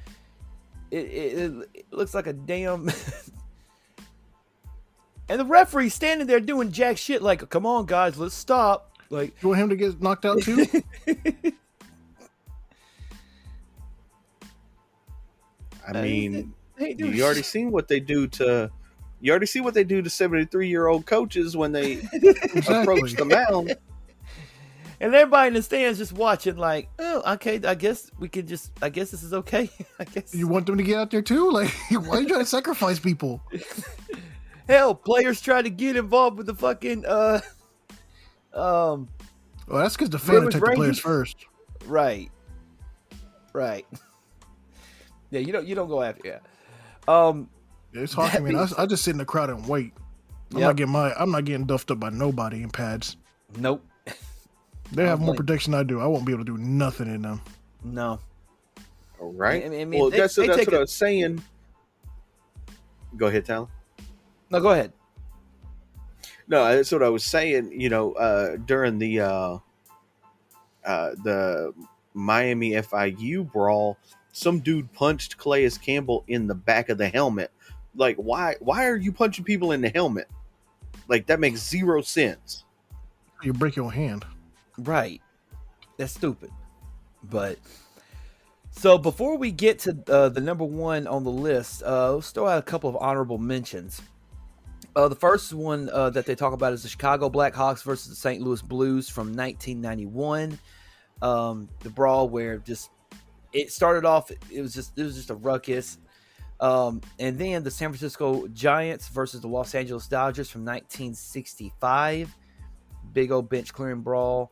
It, 0.92 1.06
it, 1.06 1.70
it 1.74 1.86
looks 1.92 2.14
like 2.16 2.28
a 2.28 2.34
damn. 2.34 2.90
and 5.30 5.40
the 5.40 5.46
referee 5.46 5.90
standing 5.90 6.28
there 6.28 6.40
doing 6.40 6.72
jack 6.72 6.98
shit. 6.98 7.22
Like, 7.22 7.48
come 7.50 7.66
on, 7.66 7.86
guys, 7.86 8.18
let's 8.18 8.34
stop. 8.36 8.98
Like, 9.10 9.30
Do 9.40 9.48
You 9.48 9.50
want 9.50 9.62
him 9.62 9.70
to 9.70 9.76
get 9.76 10.02
knocked 10.02 10.26
out 10.26 10.42
too? 10.42 10.66
I 15.88 16.02
mean, 16.02 16.54
they 16.78 16.90
ain't 16.90 17.00
you 17.00 17.24
already 17.24 17.42
seen 17.42 17.72
what 17.72 17.88
they 17.88 18.00
do 18.00 18.28
to. 18.28 18.70
You 19.22 19.32
already 19.32 19.48
see 19.48 19.60
what 19.60 19.74
they 19.74 19.84
do 19.84 20.02
to 20.02 20.10
seventy 20.10 20.46
three 20.46 20.70
year 20.70 20.88
old 20.88 21.06
coaches 21.06 21.58
when 21.58 21.72
they 21.72 21.94
approach 22.68 23.14
the 23.14 23.26
mound. 23.26 23.76
And 25.02 25.16
everybody 25.16 25.48
in 25.48 25.54
the 25.54 25.62
stands 25.62 25.98
just 25.98 26.12
watching, 26.12 26.58
like, 26.58 26.90
oh, 27.00 27.36
okay, 27.36 27.62
I 27.66 27.74
guess 27.74 28.12
we 28.20 28.28
can 28.28 28.46
just, 28.46 28.72
I 28.82 28.90
guess 28.90 29.12
this 29.12 29.24
is 29.24 29.32
okay. 29.34 29.70
I 29.98 30.04
guess. 30.04 30.36
you 30.36 30.46
want 30.46 30.66
them 30.66 30.76
to 30.78 30.84
get 30.84 30.98
out 30.98 31.10
there 31.10 31.22
too? 31.22 31.50
Like, 31.52 31.74
why 31.90 32.18
are 32.18 32.22
you 32.22 32.28
trying 32.28 32.42
to 32.42 32.46
sacrifice 32.46 33.00
people? 33.00 33.42
Hell, 34.70 34.94
players 34.94 35.42
try 35.42 35.62
to 35.64 35.70
get 35.70 35.98
involved 35.98 36.38
with 36.38 36.46
the 36.46 36.54
fucking, 36.54 37.04
uh, 37.06 37.42
um, 38.54 39.08
Well, 39.68 39.82
that's 39.82 39.96
because 39.98 40.12
the 40.12 40.20
fan 40.20 40.36
Women's 40.36 40.56
attacked 40.56 40.70
the 40.72 40.76
players 40.76 41.00
first. 41.00 41.38
right, 41.88 42.30
right. 43.54 43.86
yeah, 45.32 45.40
you 45.40 45.52
don't, 45.52 45.66
you 45.68 45.74
don't 45.74 45.88
go 45.90 46.04
after, 46.04 46.22
yeah. 46.28 46.40
Um, 47.08 47.50
Yeah, 47.94 48.02
it's 48.04 48.14
hockey, 48.14 48.34
That 48.38 48.44
man. 48.44 48.56
I, 48.58 48.66
being- 48.66 48.76
I 48.78 48.86
just 48.86 49.04
sit 49.04 49.12
in 49.12 49.18
the 49.18 49.26
crowd 49.26 49.50
and 49.50 49.68
wait. 49.68 49.92
I'm 50.52 50.60
Yep. 50.60 50.68
not 50.68 50.76
getting 50.78 50.94
my. 50.94 51.14
I'm 51.14 51.32
not 51.32 51.46
getting 51.46 51.66
duffed 51.68 51.92
up 51.92 52.00
by 52.00 52.10
nobody 52.10 52.62
in 52.64 52.70
pads. 52.72 53.18
nope, 53.58 53.84
They 54.92 55.06
have 55.06 55.20
more 55.20 55.36
protection 55.36 55.72
than 55.74 55.82
I 55.82 55.84
do. 55.84 56.00
I 56.00 56.06
won't 56.08 56.26
be 56.26 56.32
able 56.34 56.44
to 56.46 56.56
do 56.56 56.62
nothing 56.62 57.08
in 57.08 57.22
them. 57.24 57.42
no. 57.84 58.20
All 59.20 59.32
right. 59.34 59.66
I 59.66 59.70
mean- 59.70 59.82
I 59.82 59.86
mean, 59.86 60.00
well, 60.00 60.10
they- 60.12 60.18
that's, 60.18 60.36
they 60.36 60.46
that's 60.48 60.60
what 60.66 60.74
I 60.74 60.78
it- 60.78 60.80
was 60.82 60.92
saying. 60.94 61.44
Go 63.18 63.26
ahead, 63.28 63.46
Tyler. 63.46 63.68
No, 64.52 64.60
go 64.60 64.72
ahead. 64.72 64.94
No, 66.48 66.76
that's 66.76 66.92
what 66.92 67.04
I 67.04 67.10
was 67.10 67.24
saying. 67.24 67.80
You 67.80 67.90
know, 67.90 68.14
uh, 68.14 68.58
during 68.66 68.98
the 68.98 69.20
uh, 69.22 69.58
uh, 70.86 71.12
the 71.24 71.74
Miami 72.14 72.72
FIU 72.72 73.52
brawl, 73.52 73.98
some 74.32 74.60
dude 74.60 74.92
punched 74.94 75.38
Calais 75.38 75.70
Campbell 75.82 76.24
in 76.28 76.48
the 76.48 76.56
back 76.56 76.90
of 76.90 76.98
the 76.98 77.08
helmet. 77.08 77.52
Like, 77.96 78.16
why? 78.18 78.56
Why 78.60 78.88
are 78.88 78.96
you 78.96 79.12
punching 79.12 79.46
people 79.46 79.72
in 79.72 79.82
the 79.82 79.90
helmet? 79.90 80.28
Like 81.08 81.28
that 81.28 81.40
makes 81.40 81.68
zero 81.68 82.02
sense. 82.02 82.64
You 83.44 83.54
break 83.54 83.76
your 83.76 83.92
hand. 83.92 84.26
Right. 84.78 85.22
That's 85.98 86.14
stupid. 86.14 86.52
But 87.24 87.58
so 88.72 88.98
before 88.98 89.38
we 89.38 89.52
get 89.52 89.80
to 89.80 89.98
uh, 90.08 90.30
the 90.30 90.40
number 90.40 90.64
one 90.64 91.08
on 91.08 91.24
the 91.24 91.32
list, 91.32 91.84
uh, 91.84 92.14
let's 92.16 92.32
throw 92.32 92.48
out 92.48 92.60
a 92.60 92.64
couple 92.64 92.90
of 92.90 92.96
honorable 92.98 93.38
mentions. 93.38 94.02
Uh, 94.96 95.08
the 95.08 95.16
first 95.16 95.54
one 95.54 95.90
uh, 95.92 96.10
that 96.10 96.26
they 96.26 96.36
talk 96.36 96.54
about 96.54 96.74
is 96.74 96.84
the 96.84 96.90
Chicago 96.90 97.30
Blackhawks 97.30 97.84
versus 97.84 98.10
the 98.10 98.16
St. 98.16 98.42
Louis 98.42 98.62
Blues 98.62 99.10
from 99.10 99.28
1991. 99.36 100.58
Um, 101.22 101.70
the 101.82 101.90
brawl 101.90 102.30
where 102.30 102.58
just 102.58 102.90
it 103.54 103.72
started 103.72 104.06
off, 104.06 104.32
it 104.32 104.62
was 104.62 104.74
just 104.74 104.98
it 104.98 105.04
was 105.04 105.16
just 105.16 105.30
a 105.30 105.36
ruckus. 105.36 105.98
Um, 106.60 107.02
and 107.20 107.38
then 107.38 107.64
the 107.64 107.72
San 107.72 107.90
Francisco 107.90 108.48
Giants 108.48 109.08
versus 109.08 109.42
the 109.42 109.48
Los 109.48 109.74
Angeles 109.76 110.08
Dodgers 110.08 110.50
from 110.50 110.66
1965 110.66 112.36
big 113.14 113.32
old 113.32 113.50
bench 113.50 113.74
clearing 113.74 114.02
brawl. 114.02 114.52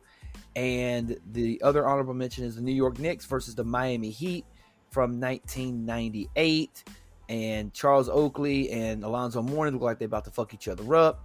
And 0.56 1.18
the 1.32 1.60
other 1.62 1.86
honorable 1.86 2.14
mention 2.14 2.44
is 2.44 2.56
the 2.56 2.62
New 2.62 2.72
York 2.72 2.98
Knicks 2.98 3.24
versus 3.26 3.54
the 3.54 3.64
Miami 3.64 4.10
Heat 4.10 4.44
from 4.90 5.20
1998. 5.20 6.84
And 7.28 7.72
Charles 7.74 8.08
Oakley 8.08 8.70
and 8.70 9.04
Alonzo 9.04 9.42
Mourning 9.42 9.74
look 9.74 9.82
like 9.82 9.98
they're 9.98 10.06
about 10.06 10.24
to 10.24 10.30
fuck 10.30 10.54
each 10.54 10.66
other 10.68 10.94
up. 10.94 11.24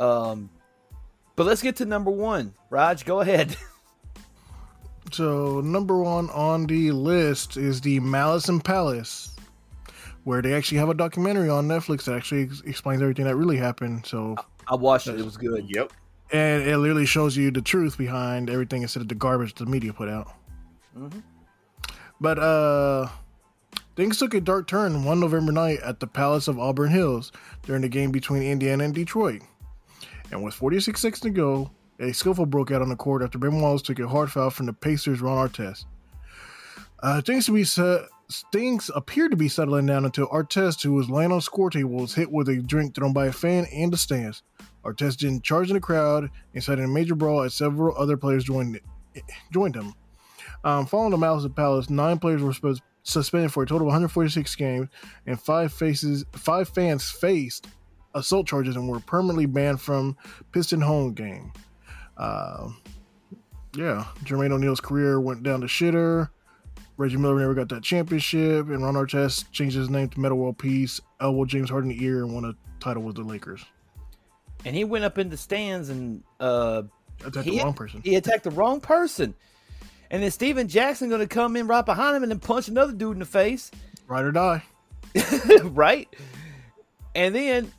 Um, 0.00 0.48
but 1.36 1.44
let's 1.46 1.60
get 1.62 1.76
to 1.76 1.84
number 1.84 2.10
one. 2.10 2.54
Raj, 2.70 3.04
go 3.04 3.20
ahead. 3.20 3.56
So 5.12 5.60
number 5.60 5.98
one 5.98 6.30
on 6.30 6.66
the 6.66 6.90
list 6.90 7.56
is 7.56 7.80
the 7.80 8.00
Malice 8.00 8.48
and 8.48 8.64
Palace, 8.64 9.36
where 10.24 10.40
they 10.42 10.54
actually 10.54 10.78
have 10.78 10.88
a 10.88 10.94
documentary 10.94 11.48
on 11.50 11.68
Netflix 11.68 12.04
that 12.04 12.14
actually 12.16 12.44
ex- 12.44 12.62
explains 12.62 13.02
everything 13.02 13.26
that 13.26 13.36
really 13.36 13.58
happened. 13.58 14.06
So 14.06 14.34
I 14.66 14.74
watched 14.74 15.06
it. 15.06 15.20
It 15.20 15.24
was 15.24 15.36
good. 15.36 15.66
Yep. 15.68 15.92
and 16.32 16.62
it 16.66 16.78
literally 16.78 17.04
shows 17.06 17.36
you 17.36 17.50
the 17.50 17.60
truth 17.62 17.98
behind 17.98 18.48
everything 18.48 18.82
instead 18.82 19.02
of 19.02 19.08
the 19.08 19.14
garbage 19.14 19.54
the 19.54 19.66
media 19.66 19.92
put 19.92 20.08
out. 20.08 20.32
Mhm. 20.98 21.22
But 22.20 22.38
uh 22.38 23.08
things 23.96 24.18
took 24.18 24.34
a 24.34 24.40
dark 24.40 24.66
turn 24.66 25.04
one 25.04 25.20
November 25.20 25.52
night 25.52 25.80
at 25.80 26.00
the 26.00 26.06
Palace 26.06 26.48
of 26.48 26.58
Auburn 26.58 26.90
Hills 26.90 27.32
during 27.62 27.82
the 27.82 27.88
game 27.88 28.10
between 28.10 28.42
Indiana 28.42 28.84
and 28.84 28.94
Detroit. 28.94 29.42
And 30.30 30.42
with 30.42 30.54
46 30.54 31.00
seconds 31.00 31.20
to 31.20 31.30
go, 31.30 31.70
a 32.00 32.12
scuffle 32.12 32.46
broke 32.46 32.70
out 32.70 32.82
on 32.82 32.88
the 32.88 32.96
court 32.96 33.22
after 33.22 33.38
Ben 33.38 33.60
Wallace 33.60 33.82
took 33.82 33.98
a 33.98 34.08
hard 34.08 34.30
foul 34.30 34.50
from 34.50 34.66
the 34.66 34.72
Pacers' 34.72 35.20
Ron 35.20 35.48
Artest. 35.48 35.84
Uh, 37.02 37.20
things 37.20 37.46
to 37.46 37.52
be 37.52 37.64
set, 37.64 38.02
things 38.52 38.90
appear 38.94 39.28
to 39.28 39.36
be 39.36 39.48
settling 39.48 39.86
down 39.86 40.04
until 40.04 40.26
Artest, 40.28 40.82
who 40.82 40.92
was 40.92 41.10
laying 41.10 41.30
on 41.30 41.38
the 41.38 41.42
score 41.42 41.70
table, 41.70 41.90
was 41.90 42.14
hit 42.14 42.30
with 42.30 42.48
a 42.48 42.56
drink 42.56 42.94
thrown 42.94 43.12
by 43.12 43.26
a 43.26 43.32
fan 43.32 43.66
in 43.66 43.90
the 43.90 43.96
stands. 43.96 44.42
Artest 44.84 45.20
then 45.20 45.40
charged 45.40 45.70
in 45.70 45.74
the 45.74 45.80
crowd, 45.80 46.30
inciting 46.52 46.84
a 46.84 46.88
major 46.88 47.14
brawl 47.14 47.42
as 47.42 47.54
several 47.54 47.96
other 47.96 48.16
players 48.16 48.44
joined 48.44 48.80
joined 49.52 49.76
him. 49.76 49.94
Um, 50.64 50.86
following 50.86 51.10
the 51.10 51.18
Malice 51.18 51.44
at 51.44 51.54
Palace, 51.54 51.90
nine 51.90 52.18
players 52.18 52.42
were 52.42 52.52
supposed, 52.52 52.82
suspended 53.04 53.52
for 53.52 53.62
a 53.62 53.66
total 53.66 53.82
of 53.82 53.92
146 53.92 54.54
games, 54.56 54.88
and 55.26 55.40
five 55.40 55.72
faces 55.72 56.24
five 56.32 56.68
fans 56.68 57.08
faced 57.10 57.68
assault 58.14 58.46
charges 58.46 58.76
and 58.76 58.88
were 58.88 59.00
permanently 59.00 59.46
banned 59.46 59.80
from 59.80 60.16
Piston 60.52 60.80
home 60.80 61.14
game. 61.14 61.52
Uh, 62.16 62.70
yeah, 63.76 64.04
Jermaine 64.24 64.52
O'Neal's 64.52 64.80
career 64.80 65.20
went 65.20 65.42
down 65.42 65.60
to 65.60 65.66
shitter. 65.66 66.28
Reggie 66.96 67.16
Miller 67.16 67.40
never 67.40 67.54
got 67.54 67.68
that 67.70 67.82
championship, 67.82 68.68
and 68.68 68.82
Ron 68.82 68.94
Artest 68.94 69.50
changed 69.50 69.74
his 69.76 69.90
name 69.90 70.08
to 70.10 70.20
Metta 70.20 70.34
World 70.34 70.58
Peace, 70.58 71.00
elbowed 71.20 71.48
James 71.48 71.68
Harden 71.70 71.90
in 71.90 71.98
the 71.98 72.04
ear, 72.04 72.22
and 72.22 72.32
won 72.32 72.44
a 72.44 72.54
title 72.78 73.02
with 73.02 73.16
the 73.16 73.22
Lakers. 73.22 73.64
And 74.64 74.76
he 74.76 74.84
went 74.84 75.04
up 75.04 75.18
in 75.18 75.28
the 75.28 75.36
stands 75.36 75.88
and 75.88 76.22
uh, 76.38 76.82
Attacked 77.24 77.46
He- 77.46 77.58
the 77.58 77.64
wrong 77.64 77.74
person. 77.74 78.00
he 78.04 78.14
attacked 78.14 78.44
the 78.44 78.50
wrong 78.52 78.80
person. 78.80 79.34
And 80.14 80.22
then 80.22 80.30
Stephen 80.30 80.68
Jackson 80.68 81.08
going 81.08 81.22
to 81.22 81.26
come 81.26 81.56
in 81.56 81.66
right 81.66 81.84
behind 81.84 82.14
him 82.14 82.22
and 82.22 82.30
then 82.30 82.38
punch 82.38 82.68
another 82.68 82.92
dude 82.92 83.14
in 83.14 83.18
the 83.18 83.24
face. 83.24 83.72
Right 84.06 84.24
or 84.24 84.30
die. 84.30 84.62
right? 85.64 86.08
And 87.16 87.34
then, 87.34 87.72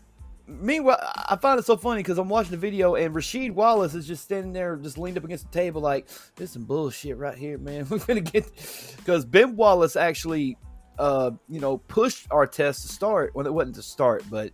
meanwhile, 0.46 0.98
I 1.02 1.38
find 1.38 1.58
it 1.58 1.66
so 1.66 1.78
funny 1.78 2.04
because 2.04 2.18
I'm 2.18 2.28
watching 2.28 2.52
the 2.52 2.58
video 2.58 2.96
and 2.96 3.16
Rasheed 3.16 3.52
Wallace 3.52 3.96
is 3.96 4.06
just 4.06 4.26
standing 4.26 4.52
there, 4.52 4.76
just 4.76 4.98
leaned 4.98 5.18
up 5.18 5.24
against 5.24 5.50
the 5.50 5.58
table, 5.58 5.80
like, 5.80 6.08
"This 6.36 6.50
is 6.50 6.52
some 6.52 6.66
bullshit 6.66 7.16
right 7.16 7.38
here, 7.38 7.58
man. 7.58 7.88
We're 7.90 8.00
gonna 8.00 8.20
get." 8.20 8.52
Because 8.98 9.24
Ben 9.24 9.56
Wallace 9.56 9.96
actually, 9.96 10.58
uh, 11.00 11.32
you 11.48 11.62
know, 11.62 11.78
pushed 11.78 12.28
Artest 12.28 12.82
to 12.82 12.90
start. 12.90 13.34
Well, 13.34 13.48
it 13.48 13.54
wasn't 13.54 13.76
to 13.76 13.82
start, 13.82 14.26
but, 14.30 14.52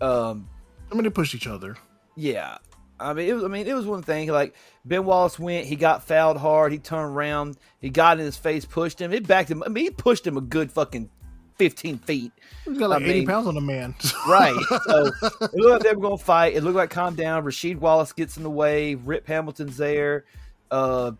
um, 0.00 0.48
I 0.90 0.94
mean, 0.94 1.04
they 1.04 1.10
pushed 1.10 1.34
each 1.34 1.46
other. 1.46 1.76
yeah. 2.16 2.56
I 2.98 3.12
mean, 3.12 3.28
it 3.28 3.32
was. 3.34 3.44
I 3.44 3.48
mean, 3.48 3.66
it 3.66 3.74
was 3.74 3.86
one 3.86 4.02
thing. 4.02 4.28
Like 4.28 4.54
Ben 4.84 5.04
Wallace 5.04 5.38
went, 5.38 5.66
he 5.66 5.76
got 5.76 6.04
fouled 6.04 6.36
hard. 6.38 6.72
He 6.72 6.78
turned 6.78 7.14
around, 7.14 7.56
he 7.80 7.90
got 7.90 8.18
in 8.18 8.24
his 8.24 8.36
face, 8.36 8.64
pushed 8.64 9.00
him. 9.00 9.12
It 9.12 9.26
backed 9.26 9.50
him. 9.50 9.62
I 9.62 9.68
mean, 9.68 9.84
he 9.84 9.90
pushed 9.90 10.26
him 10.26 10.36
a 10.36 10.40
good 10.40 10.72
fucking 10.72 11.10
fifteen 11.56 11.98
feet. 11.98 12.32
He's 12.64 12.78
got 12.78 12.90
like 12.90 13.02
I 13.02 13.06
80 13.06 13.14
mean- 13.20 13.26
pounds 13.26 13.46
on 13.46 13.54
the 13.54 13.60
man. 13.60 13.94
Right. 14.28 14.54
So 14.86 15.06
it 15.06 15.54
looked 15.54 15.70
like 15.72 15.80
they 15.82 15.92
were 15.94 16.00
going 16.00 16.18
to 16.18 16.24
fight. 16.24 16.54
It 16.54 16.62
looked 16.64 16.76
like 16.76 16.90
calm 16.90 17.14
down. 17.14 17.44
Rasheed 17.44 17.76
Wallace 17.78 18.12
gets 18.12 18.36
in 18.36 18.42
the 18.42 18.50
way. 18.50 18.94
Rip 18.96 19.26
Hamilton's 19.26 19.76
there. 19.76 20.24
Uh, 20.70 21.12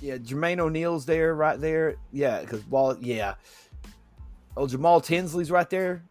yeah, 0.00 0.16
Jermaine 0.18 0.60
O'Neal's 0.60 1.04
there, 1.04 1.34
right 1.34 1.60
there. 1.60 1.96
Yeah, 2.12 2.40
because 2.40 2.64
Wallace. 2.66 2.98
Yeah. 3.00 3.34
Oh, 4.56 4.66
Jamal 4.66 5.00
Tinsley's 5.00 5.50
right 5.50 5.68
there. 5.68 6.02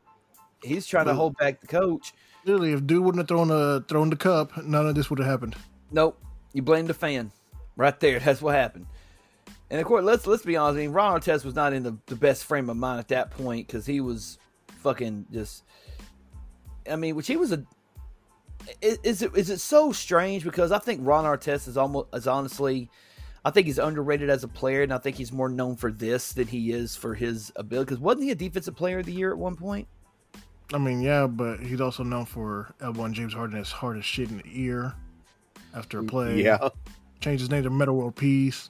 He's 0.63 0.85
trying 0.85 1.05
to 1.05 1.13
hold 1.13 1.37
back 1.37 1.61
the 1.61 1.67
coach. 1.67 2.13
Literally, 2.49 2.73
if 2.73 2.87
dude 2.87 3.03
wouldn't 3.03 3.19
have 3.19 3.27
thrown 3.27 3.49
the 3.49 3.85
thrown 3.87 4.09
the 4.09 4.15
cup, 4.15 4.57
none 4.63 4.87
of 4.87 4.95
this 4.95 5.11
would 5.11 5.19
have 5.19 5.27
happened. 5.27 5.55
Nope. 5.91 6.19
You 6.51 6.63
blame 6.63 6.87
the 6.87 6.95
fan. 6.95 7.31
Right 7.75 7.99
there. 7.99 8.17
That's 8.25 8.41
what 8.41 8.55
happened. 8.55 8.87
And 9.69 9.79
of 9.79 9.85
course, 9.85 10.03
let's 10.03 10.25
let's 10.25 10.43
be 10.43 10.57
honest. 10.57 10.79
I 10.79 10.81
mean, 10.81 10.91
Ron 10.91 11.19
Artest 11.21 11.45
was 11.45 11.53
not 11.53 11.73
in 11.73 11.83
the, 11.83 11.95
the 12.07 12.15
best 12.15 12.45
frame 12.45 12.67
of 12.71 12.77
mind 12.77 12.99
at 12.99 13.09
that 13.09 13.29
point 13.29 13.67
because 13.67 13.85
he 13.85 14.01
was 14.01 14.39
fucking 14.79 15.27
just. 15.31 15.63
I 16.89 16.95
mean, 16.95 17.15
which 17.15 17.27
he 17.27 17.37
was 17.37 17.51
a. 17.51 17.63
Is, 18.81 18.97
is 19.03 19.21
it 19.21 19.31
is 19.35 19.51
it 19.51 19.59
so 19.59 19.91
strange? 19.91 20.43
Because 20.43 20.71
I 20.71 20.79
think 20.79 21.01
Ron 21.03 21.25
Artest 21.25 21.67
is 21.67 21.77
almost 21.77 22.07
is 22.15 22.25
honestly, 22.25 22.89
I 23.45 23.51
think 23.51 23.67
he's 23.67 23.77
underrated 23.77 24.31
as 24.31 24.43
a 24.43 24.47
player, 24.47 24.81
and 24.81 24.91
I 24.91 24.97
think 24.97 25.17
he's 25.17 25.31
more 25.31 25.49
known 25.49 25.75
for 25.75 25.91
this 25.91 26.33
than 26.33 26.47
he 26.47 26.71
is 26.71 26.95
for 26.95 27.13
his 27.13 27.51
ability. 27.55 27.85
Because 27.85 27.99
wasn't 27.99 28.23
he 28.23 28.31
a 28.31 28.35
defensive 28.35 28.75
player 28.75 28.99
of 28.99 29.05
the 29.05 29.13
year 29.13 29.31
at 29.31 29.37
one 29.37 29.55
point? 29.55 29.87
I 30.73 30.77
mean, 30.77 31.01
yeah, 31.01 31.25
but 31.27 31.59
he's 31.59 31.81
also 31.81 32.03
known 32.03 32.25
for 32.25 32.73
elbowing 32.81 33.13
James 33.13 33.33
Harden 33.33 33.57
as 33.59 33.71
hard 33.71 33.97
as 33.97 34.05
shit 34.05 34.29
in 34.29 34.37
the 34.37 34.43
ear 34.45 34.93
after 35.73 35.99
a 35.99 36.03
play. 36.03 36.43
Yeah. 36.43 36.69
Changed 37.21 37.41
his 37.41 37.49
name 37.49 37.63
to 37.63 37.69
Metta 37.69 37.91
World 37.91 38.15
Peace. 38.15 38.69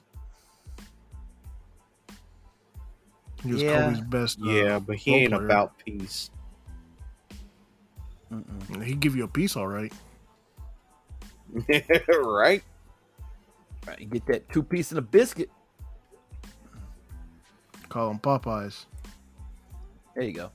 He 3.44 3.52
was 3.52 3.62
Yeah. 3.62 3.84
Kobe's 3.90 4.00
best. 4.00 4.38
uh, 4.42 4.50
Yeah, 4.50 4.78
but 4.78 4.96
he 4.96 5.14
ain't 5.14 5.32
player. 5.32 5.44
about 5.44 5.78
peace. 5.84 6.30
Mm-mm. 8.32 8.82
He'd 8.84 9.00
give 9.00 9.16
you 9.16 9.24
a 9.24 9.28
piece, 9.28 9.56
all 9.56 9.66
right. 9.68 9.92
right? 12.22 12.62
Right, 13.86 13.98
you 13.98 14.06
get 14.06 14.26
that 14.26 14.48
two 14.50 14.62
piece 14.62 14.90
and 14.90 14.98
a 14.98 15.02
biscuit. 15.02 15.50
Call 17.88 18.10
him 18.10 18.18
Popeyes. 18.20 18.84
There 20.14 20.22
you 20.24 20.32
go. 20.32 20.50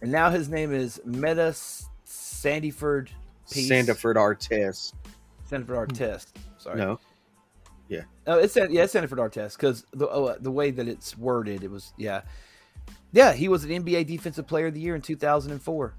And 0.00 0.12
now 0.12 0.30
his 0.30 0.48
name 0.48 0.72
is 0.72 1.00
Metta 1.04 1.52
Sandiford 1.52 1.88
Sandyford 2.06 3.08
Peace. 3.50 3.70
Sandiford 3.70 4.16
Artest. 4.16 4.92
Sanford 5.44 5.76
hmm. 5.76 5.94
Artest. 5.94 6.26
Sorry. 6.58 6.78
No. 6.78 6.98
Yeah. 7.88 8.02
Oh, 8.26 8.38
it's 8.38 8.52
San- 8.52 8.70
yeah, 8.70 8.84
it's 8.84 8.92
Sanford 8.92 9.18
Artest 9.18 9.56
because 9.56 9.86
the 9.92 10.08
oh, 10.08 10.26
uh, 10.26 10.36
the 10.40 10.50
way 10.50 10.70
that 10.70 10.86
it's 10.86 11.16
worded, 11.16 11.64
it 11.64 11.70
was 11.70 11.92
yeah, 11.96 12.20
yeah. 13.12 13.32
He 13.32 13.48
was 13.48 13.64
an 13.64 13.70
NBA 13.70 14.06
Defensive 14.06 14.46
Player 14.46 14.66
of 14.66 14.74
the 14.74 14.80
Year 14.80 14.94
in 14.94 15.00
2004. 15.00 15.94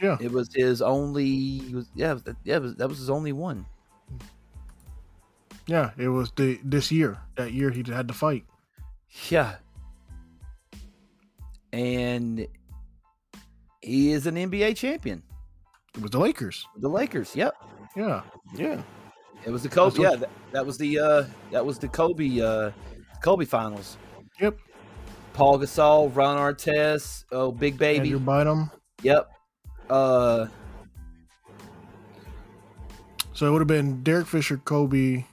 Yeah. 0.00 0.16
It 0.20 0.32
was 0.32 0.52
his 0.52 0.82
only. 0.82 1.24
He 1.24 1.74
was 1.74 1.86
yeah, 1.94 2.14
that- 2.14 2.36
yeah. 2.44 2.58
Was, 2.58 2.74
that 2.76 2.88
was 2.88 2.98
his 2.98 3.10
only 3.10 3.32
one. 3.32 3.64
Yeah, 5.68 5.90
it 5.96 6.08
was 6.08 6.32
the 6.32 6.58
this 6.64 6.90
year. 6.90 7.18
That 7.36 7.52
year 7.52 7.70
he 7.70 7.84
had 7.86 8.08
to 8.08 8.14
fight. 8.14 8.44
Yeah. 9.28 9.56
And 11.72 12.48
he 13.80 14.12
is 14.12 14.26
an 14.26 14.34
NBA 14.36 14.76
champion. 14.76 15.22
It 15.94 16.02
was 16.02 16.10
the 16.10 16.18
Lakers. 16.18 16.66
The 16.78 16.88
Lakers. 16.88 17.34
Yep. 17.34 17.54
Yeah. 17.96 18.22
Yeah. 18.54 18.80
It 19.44 19.50
was 19.50 19.62
the 19.62 19.68
Kobe. 19.68 19.98
What- 19.98 20.10
Yeah, 20.10 20.16
that, 20.16 20.30
that 20.52 20.66
was 20.66 20.78
the 20.78 20.98
uh, 20.98 21.24
that 21.52 21.64
was 21.64 21.78
the 21.78 21.88
Kobe 21.88 22.40
uh, 22.40 22.70
Kobe 23.22 23.44
finals. 23.44 23.96
Yep. 24.40 24.56
Paul 25.32 25.58
Gasol, 25.58 26.14
Ron 26.14 26.36
Artest, 26.36 27.24
oh 27.32 27.52
Big 27.52 27.78
Baby. 27.78 28.10
Andrew 28.10 28.18
Bynum. 28.18 28.70
Yep. 29.02 29.30
Uh, 29.88 30.46
So 33.32 33.46
it 33.46 33.50
would 33.52 33.60
have 33.60 33.68
been 33.68 34.02
Derek 34.02 34.26
Fisher, 34.26 34.56
Kobe, 34.56 35.24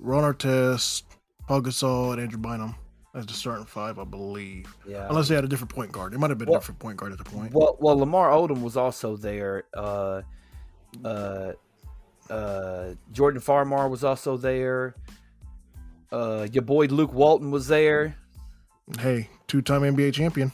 Ron 0.00 0.24
Artest, 0.34 1.04
Paul 1.46 1.62
Gasol, 1.62 2.12
and 2.12 2.20
Andrew 2.20 2.38
Bynum 2.40 2.74
as 3.14 3.26
the 3.26 3.32
starting 3.32 3.66
five, 3.66 3.98
I 3.98 4.04
believe. 4.04 4.72
yeah. 4.86 5.06
Unless 5.08 5.28
they 5.28 5.34
had 5.34 5.44
a 5.44 5.48
different 5.48 5.74
point 5.74 5.90
guard. 5.92 6.14
It 6.14 6.18
might 6.18 6.30
have 6.30 6.38
been 6.38 6.48
Well- 6.48 6.58
a 6.58 6.60
different 6.60 6.78
point 6.78 6.96
guard 6.96 7.12
at 7.12 7.18
the 7.18 7.24
point. 7.24 7.52
Well, 7.52 7.76
well, 7.80 7.98
Lamar 7.98 8.30
Odom 8.30 8.62
was 8.62 8.76
also 8.76 9.16
there. 9.16 9.64
Uh, 9.74 10.22
uh, 11.04 11.52
uh, 12.30 12.94
Jordan 13.12 13.40
Farmar 13.40 13.88
was 13.90 14.04
also 14.04 14.36
there. 14.36 14.94
Uh, 16.12 16.46
your 16.52 16.62
boy 16.62 16.86
Luke 16.86 17.12
Walton 17.12 17.50
was 17.50 17.66
there. 17.68 18.16
Hey, 18.98 19.28
two-time 19.48 19.82
NBA 19.82 20.12
champion. 20.12 20.50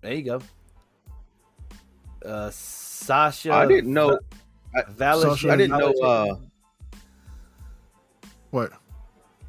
There 0.00 0.12
you 0.14 0.22
go. 0.24 0.40
Uh, 2.24 2.50
Sasha. 2.50 3.52
I 3.52 3.66
didn't 3.66 3.92
know. 3.92 4.18
Val- 4.90 5.20
Sasha- 5.22 5.50
I 5.52 5.56
didn't 5.56 5.78
know. 5.78 5.92
Uh, 6.02 6.36
What? 8.50 8.72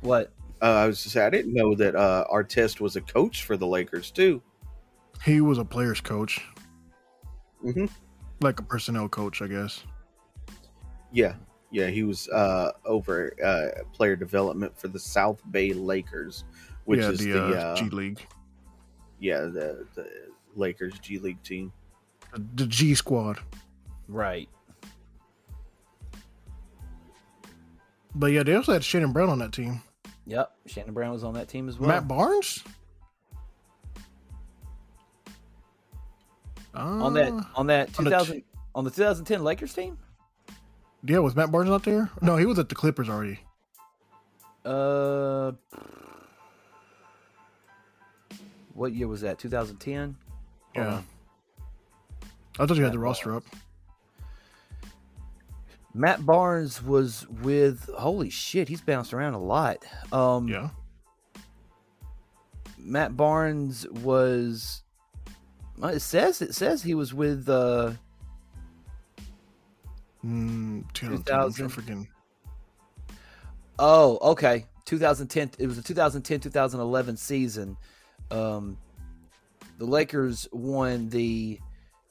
what? 0.01 0.31
Uh, 0.61 0.65
I 0.65 0.87
was 0.87 1.01
to 1.03 1.09
say 1.09 1.25
I 1.25 1.29
didn't 1.29 1.53
know 1.53 1.75
that 1.75 1.95
uh, 1.95 2.25
Artest 2.31 2.79
was 2.79 2.95
a 2.95 3.01
coach 3.01 3.43
for 3.43 3.57
the 3.57 3.67
Lakers 3.67 4.11
too. 4.11 4.41
He 5.23 5.41
was 5.41 5.57
a 5.57 5.65
player's 5.65 6.01
coach, 6.01 6.41
hmm 7.61 7.85
like 8.41 8.59
a 8.59 8.63
personnel 8.63 9.07
coach, 9.07 9.41
I 9.41 9.47
guess. 9.47 9.83
Yeah, 11.11 11.35
yeah, 11.69 11.87
he 11.87 12.03
was 12.03 12.27
uh, 12.29 12.71
over 12.85 13.33
uh, 13.43 13.83
player 13.93 14.15
development 14.15 14.77
for 14.77 14.87
the 14.87 14.99
South 14.99 15.41
Bay 15.51 15.73
Lakers, 15.73 16.43
which 16.85 17.01
yeah, 17.01 17.09
is 17.09 17.19
the, 17.19 17.31
the, 17.31 17.39
uh, 17.39 17.61
uh, 17.61 17.75
G 17.75 17.89
League, 17.89 18.25
yeah 19.19 19.41
the, 19.41 19.85
the 19.95 20.09
Lakers 20.55 20.97
G 20.99 21.19
League 21.19 21.41
team. 21.43 21.71
the, 22.33 22.45
the 22.55 22.67
G 22.67 22.95
Squad. 22.95 23.39
Right. 24.07 24.49
But 28.13 28.27
yeah, 28.27 28.43
they 28.43 28.55
also 28.55 28.73
had 28.73 28.83
Shannon 28.83 29.13
Brown 29.13 29.29
on 29.29 29.39
that 29.39 29.53
team. 29.53 29.81
Yep. 30.27 30.51
Shannon 30.67 30.93
Brown 30.93 31.11
was 31.11 31.23
on 31.23 31.33
that 31.33 31.47
team 31.47 31.67
as 31.67 31.79
well. 31.79 31.89
Matt 31.89 32.07
Barnes. 32.07 32.63
on 36.73 37.13
that 37.15 37.31
Uh, 37.31 37.43
on 37.55 37.67
that 37.67 37.87
on 37.99 38.05
the 38.05 38.09
2000 38.11 38.43
on 38.75 38.83
the 38.85 38.89
2010 38.91 39.43
Lakers 39.43 39.73
team. 39.73 39.97
yeah, 41.03 41.19
was 41.19 41.35
Matt 41.35 41.51
Barnes 41.51 41.69
not 41.69 41.83
there? 41.83 42.09
No, 42.21 42.37
he 42.37 42.45
was 42.45 42.57
at 42.59 42.69
the 42.69 42.75
Clippers 42.75 43.09
already. 43.09 43.39
Uh, 44.63 45.51
what 48.73 48.93
year 48.93 49.07
was 49.07 49.21
that? 49.21 49.37
2010. 49.39 50.15
Yeah, 50.75 51.01
I 52.59 52.65
thought 52.65 52.77
you 52.77 52.83
had 52.83 52.93
the 52.93 52.99
roster 52.99 53.35
up. 53.35 53.43
Matt 55.93 56.25
Barnes 56.25 56.81
was 56.81 57.27
with. 57.27 57.89
Holy 57.97 58.29
shit, 58.29 58.67
he's 58.69 58.81
bounced 58.81 59.13
around 59.13 59.33
a 59.33 59.39
lot. 59.41 59.85
Um, 60.11 60.47
Yeah, 60.47 60.69
Matt 62.77 63.15
Barnes 63.17 63.87
was. 63.89 64.83
It 65.83 66.01
says 66.01 66.41
it 66.41 66.53
says 66.53 66.83
he 66.83 66.93
was 66.93 67.13
with. 67.13 67.49
uh 67.49 67.93
Mm, 70.23 70.91
2000. 70.93 71.69
Freaking. 71.69 72.07
Oh, 73.79 74.19
okay. 74.21 74.65
2010. 74.85 75.51
It 75.57 75.67
was 75.67 75.77
a 75.77 75.81
2010 75.81 76.39
2011 76.41 77.17
season. 77.17 77.77
Um, 78.29 78.77
the 79.79 79.85
Lakers 79.85 80.47
won 80.51 81.09
the 81.09 81.59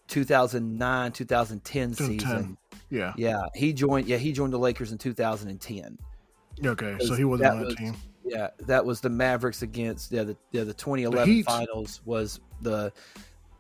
2009 0.09 1.12
2010 1.12 1.95
season. 1.95 2.57
2010. 2.91 2.99
Yeah. 2.99 3.12
Yeah, 3.16 3.47
he 3.55 3.72
joined. 3.72 4.07
Yeah, 4.07 4.16
he 4.18 4.32
joined 4.32 4.53
the 4.53 4.59
Lakers 4.59 4.93
in 4.93 4.99
2010. 4.99 5.99
Okay. 6.64 6.97
So 7.01 7.14
he 7.14 7.24
wasn't 7.24 7.45
that 7.45 7.53
on 7.53 7.59
that 7.61 7.66
was- 7.66 7.76
team. 7.76 7.95
Yeah, 8.22 8.51
that 8.66 8.84
was 8.84 9.01
the 9.01 9.09
Mavericks 9.09 9.62
against 9.62 10.12
yeah 10.12 10.22
the 10.22 10.36
yeah 10.53 10.62
the 10.62 10.74
2011 10.74 11.26
Heat. 11.32 11.47
finals 11.47 12.01
was 12.05 12.38
the 12.61 12.93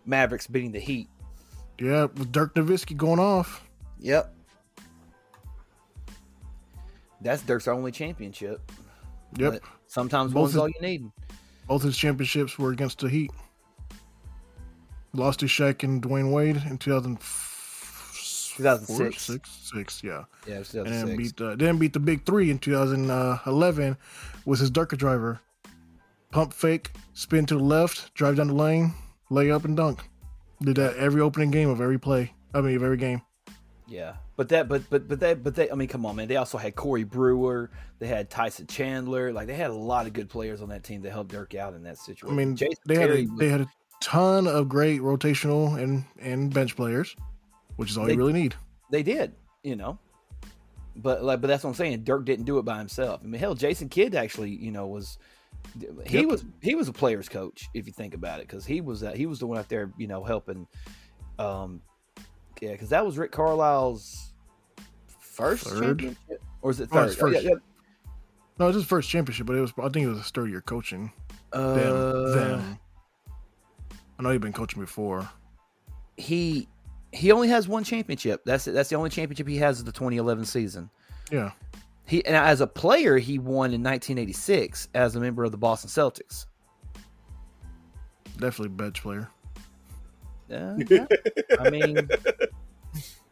Mavericks 0.04 0.46
beating 0.46 0.70
the 0.70 0.78
Heat. 0.78 1.08
Yeah, 1.80 2.04
with 2.04 2.30
Dirk 2.30 2.54
Nowitzki 2.54 2.96
going 2.96 3.18
off. 3.18 3.64
Yep. 4.00 4.32
That's 7.22 7.42
Dirk's 7.42 7.68
only 7.68 7.90
championship. 7.90 8.70
Yep. 9.38 9.52
But 9.54 9.62
sometimes 9.86 10.32
Both 10.32 10.42
one's 10.42 10.54
of- 10.56 10.60
all 10.62 10.68
you 10.68 10.80
need. 10.80 11.10
Both 11.66 11.82
his 11.82 11.96
championships 11.96 12.58
were 12.58 12.70
against 12.72 12.98
the 12.98 13.08
Heat. 13.08 13.30
Lost 15.12 15.40
to 15.40 15.46
Shaq 15.46 15.82
and 15.82 16.02
Dwyane 16.02 16.32
Wade 16.32 16.62
in 16.68 16.78
2000 16.78 17.18
2006. 18.62 19.22
Six, 19.22 19.50
six, 19.74 20.02
yeah. 20.04 20.24
Yeah, 20.46 20.56
it 20.56 20.58
was 20.58 20.74
And 20.74 20.86
2006. 20.86 21.08
then 21.08 21.16
beat 21.16 21.36
the 21.36 21.56
then 21.56 21.78
beat 21.78 21.92
the 21.92 22.00
big 22.00 22.24
three 22.24 22.50
in 22.50 22.58
2011 22.58 23.96
was 24.44 24.60
his 24.60 24.70
Durka 24.70 24.96
driver. 24.96 25.40
Pump 26.30 26.52
fake, 26.52 26.92
spin 27.12 27.44
to 27.46 27.56
the 27.56 27.62
left, 27.64 28.14
drive 28.14 28.36
down 28.36 28.48
the 28.48 28.54
lane, 28.54 28.94
lay 29.30 29.50
up 29.50 29.64
and 29.64 29.76
dunk. 29.76 30.04
Did 30.62 30.76
that 30.76 30.96
every 30.96 31.20
opening 31.20 31.50
game 31.50 31.68
of 31.68 31.80
every 31.80 31.98
play. 31.98 32.32
I 32.54 32.60
mean, 32.60 32.76
of 32.76 32.82
every 32.82 32.96
game. 32.98 33.22
Yeah, 33.88 34.14
but 34.36 34.48
that, 34.50 34.68
but 34.68 34.88
but 34.88 35.08
but 35.08 35.18
they, 35.18 35.34
but 35.34 35.56
they. 35.56 35.68
I 35.68 35.74
mean, 35.74 35.88
come 35.88 36.06
on, 36.06 36.14
man. 36.14 36.28
They 36.28 36.36
also 36.36 36.58
had 36.58 36.76
Corey 36.76 37.02
Brewer. 37.02 37.70
They 37.98 38.06
had 38.06 38.30
Tyson 38.30 38.68
Chandler. 38.68 39.32
Like 39.32 39.48
they 39.48 39.54
had 39.54 39.70
a 39.70 39.74
lot 39.74 40.06
of 40.06 40.12
good 40.12 40.28
players 40.28 40.62
on 40.62 40.68
that 40.68 40.84
team 40.84 41.02
that 41.02 41.10
helped 41.10 41.30
Dirk 41.32 41.56
out 41.56 41.74
in 41.74 41.82
that 41.82 41.98
situation. 41.98 42.28
I 42.28 42.32
mean, 42.44 42.54
Jason 42.54 42.76
they 42.86 42.94
had 42.94 43.10
a, 43.10 43.22
was- 43.22 43.38
they 43.38 43.48
had 43.48 43.62
a 43.62 43.66
ton 44.00 44.46
of 44.46 44.68
great 44.68 45.00
rotational 45.00 45.76
and 45.82 46.04
and 46.20 46.54
bench 46.54 46.76
players, 46.76 47.16
which 47.76 47.90
is 47.90 47.98
all 47.98 48.04
They- 48.06 48.12
you 48.12 48.18
really 48.18 48.32
need. 48.32 48.54
they 48.90 49.02
did, 49.02 49.34
you 49.62 49.76
know. 49.76 49.98
But 50.96 51.22
like, 51.22 51.40
but 51.40 51.46
that's 51.48 51.62
what 51.64 51.70
I'm 51.70 51.74
saying. 51.76 52.02
Dirk 52.04 52.24
didn't 52.24 52.44
do 52.44 52.58
it 52.58 52.64
by 52.64 52.78
himself. 52.78 53.20
I 53.22 53.26
mean, 53.26 53.40
hell, 53.40 53.54
Jason 53.54 53.88
Kidd 53.88 54.14
actually, 54.14 54.50
you 54.50 54.70
know, 54.72 54.86
was 54.88 55.18
he 56.06 56.18
Yep. 56.20 56.26
was 56.26 56.44
he 56.60 56.74
was 56.74 56.88
a 56.88 56.92
player's 56.92 57.28
coach 57.28 57.68
if 57.74 57.86
you 57.86 57.92
think 57.92 58.12
about 58.14 58.40
it 58.40 58.48
because 58.48 58.66
he 58.66 58.80
was 58.80 59.02
uh, 59.02 59.12
he 59.12 59.26
was 59.26 59.38
the 59.38 59.46
one 59.46 59.58
out 59.58 59.68
there, 59.68 59.92
you 59.98 60.06
know, 60.08 60.24
helping. 60.24 60.66
Um, 61.38 61.80
yeah, 62.60 62.72
because 62.72 62.88
that 62.90 63.06
was 63.06 63.16
Rick 63.16 63.30
Carlisle's 63.32 64.32
first 65.06 65.64
Third. 65.64 65.98
championship, 66.00 66.42
or 66.60 66.70
is 66.72 66.80
it 66.80 66.88
Oh, 66.92 66.96
third? 67.06 67.14
first. 67.16 67.22
Oh, 67.22 67.26
yeah, 67.48 67.50
No, 68.58 68.66
it 68.66 68.68
was 68.68 68.76
his 68.76 68.84
first 68.84 69.08
championship, 69.08 69.46
but 69.46 69.56
it 69.56 69.60
was 69.60 69.72
I 69.78 69.88
think 69.88 70.04
it 70.04 70.08
was 70.08 70.18
his 70.18 70.30
third 70.30 70.50
year 70.50 70.60
coaching. 70.60 71.12
yeah. 71.54 71.60
Them, 71.60 71.96
Uh, 71.96 72.34
them. 72.34 72.78
I 74.18 74.22
know 74.22 74.30
you've 74.32 74.42
been 74.42 74.52
coaching 74.52 74.80
before. 74.82 75.28
he 76.16 76.68
he 77.12 77.32
only 77.32 77.48
has 77.48 77.68
one 77.68 77.84
championship. 77.84 78.42
That's 78.44 78.66
it. 78.66 78.72
That's 78.72 78.88
the 78.88 78.96
only 78.96 79.10
championship 79.10 79.48
he 79.48 79.56
has 79.58 79.80
of 79.80 79.86
the 79.86 79.92
2011 79.92 80.44
season. 80.44 80.90
Yeah, 81.30 81.52
He 82.06 82.24
and 82.24 82.34
as 82.36 82.60
a 82.60 82.66
player, 82.66 83.18
he 83.18 83.38
won 83.38 83.72
in 83.72 83.82
1986 83.82 84.88
as 84.94 85.16
a 85.16 85.20
member 85.20 85.44
of 85.44 85.52
the 85.52 85.58
Boston 85.58 85.88
Celtics. 85.90 86.46
definitely 88.34 88.70
bench 88.70 89.02
player. 89.02 89.28
Uh, 90.52 90.76
yeah. 90.88 91.06
I 91.60 91.70
mean, 91.70 92.08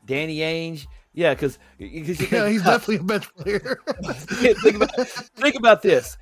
Danny 0.07 0.39
Ainge, 0.39 0.87
yeah, 1.15 1.35
because 1.35 1.59
Yeah, 1.79 2.49
he's 2.49 2.63
definitely 2.63 2.97
a 2.97 3.03
bench 3.03 3.35
player. 3.35 3.81
think 4.13 4.77
about 4.77 5.09
think 5.09 5.55
about 5.57 5.83
this. 5.83 6.17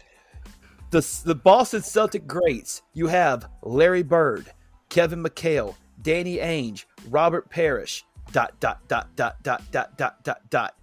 The 0.91 1.21
the 1.25 1.35
Boston 1.35 1.83
Celtic 1.83 2.27
greats. 2.27 2.83
You 2.95 3.07
have 3.09 3.51
Larry 3.63 4.03
Bird, 4.03 4.51
Kevin 4.89 5.23
McHale, 5.23 5.75
Danny 6.03 6.37
Ainge, 6.39 6.85
Robert 7.09 7.49
Parish. 7.51 8.05
Dot 8.33 8.59
dot 8.59 8.87
dot 8.89 9.15
dot 9.15 9.41
dot 9.45 9.63
dot 9.71 9.97
dot 9.97 10.25
dot 10.25 10.51
dot. 10.51 10.75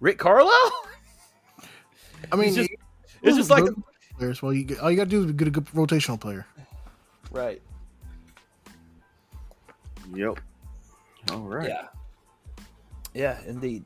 Rick 0.00 0.18
Carlisle. 0.18 0.72
I 2.32 2.36
mean, 2.36 2.48
It's 2.48 2.56
just- 2.56 2.68
he- 2.70 2.76
It's 3.22 3.36
just 3.36 3.50
like 3.50 3.64
players. 4.18 4.42
Well, 4.42 4.52
you 4.52 4.64
get, 4.64 4.80
all 4.80 4.90
you 4.90 4.96
got 4.96 5.04
to 5.04 5.10
do 5.10 5.24
is 5.24 5.32
get 5.32 5.46
a 5.48 5.50
good 5.52 5.66
rotational 5.66 6.18
player. 6.20 6.46
right. 7.30 7.62
Yep. 10.14 10.40
All 11.30 11.38
right. 11.40 11.68
Yeah. 11.68 11.86
Yeah, 13.14 13.38
indeed. 13.46 13.84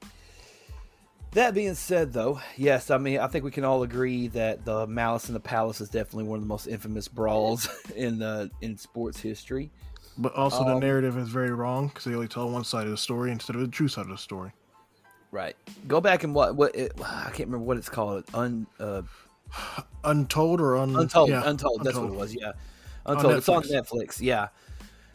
That 1.32 1.52
being 1.54 1.74
said, 1.74 2.12
though, 2.12 2.40
yes, 2.56 2.90
I 2.90 2.98
mean, 2.98 3.18
I 3.18 3.26
think 3.26 3.44
we 3.44 3.50
can 3.50 3.64
all 3.64 3.82
agree 3.82 4.28
that 4.28 4.64
the 4.64 4.86
Malice 4.86 5.28
in 5.28 5.34
the 5.34 5.40
Palace 5.40 5.80
is 5.80 5.88
definitely 5.88 6.24
one 6.24 6.36
of 6.38 6.42
the 6.44 6.48
most 6.48 6.66
infamous 6.68 7.08
brawls 7.08 7.68
in 7.96 8.18
the 8.18 8.50
in 8.60 8.78
sports 8.78 9.20
history. 9.20 9.70
But 10.16 10.34
also, 10.34 10.64
the 10.64 10.74
Um, 10.74 10.80
narrative 10.80 11.18
is 11.18 11.28
very 11.28 11.50
wrong 11.50 11.88
because 11.88 12.04
they 12.04 12.14
only 12.14 12.28
tell 12.28 12.48
one 12.48 12.62
side 12.64 12.84
of 12.84 12.90
the 12.90 12.96
story 12.96 13.32
instead 13.32 13.56
of 13.56 13.62
the 13.62 13.68
true 13.68 13.88
side 13.88 14.02
of 14.02 14.10
the 14.10 14.18
story. 14.18 14.52
Right. 15.32 15.56
Go 15.88 16.00
back 16.00 16.22
and 16.22 16.32
what 16.34 16.54
what 16.54 16.74
it, 16.76 16.92
I 17.04 17.24
can't 17.32 17.48
remember 17.48 17.64
what 17.66 17.76
it's 17.76 17.88
called. 17.88 18.24
Un 18.34 18.66
uh, 18.78 19.02
Untold 20.04 20.60
or 20.60 20.76
un- 20.76 20.94
Untold. 20.94 21.30
yeah, 21.30 21.42
Untold. 21.44 21.82
That's 21.82 21.96
what 21.98 22.10
it 22.10 22.14
was. 22.14 22.34
Yeah. 22.34 22.52
On 23.06 23.16
Untold. 23.16 23.34
it's 23.34 23.48
on 23.48 23.62
Netflix. 23.64 23.72
Netflix. 23.92 24.20
Yeah. 24.20 24.48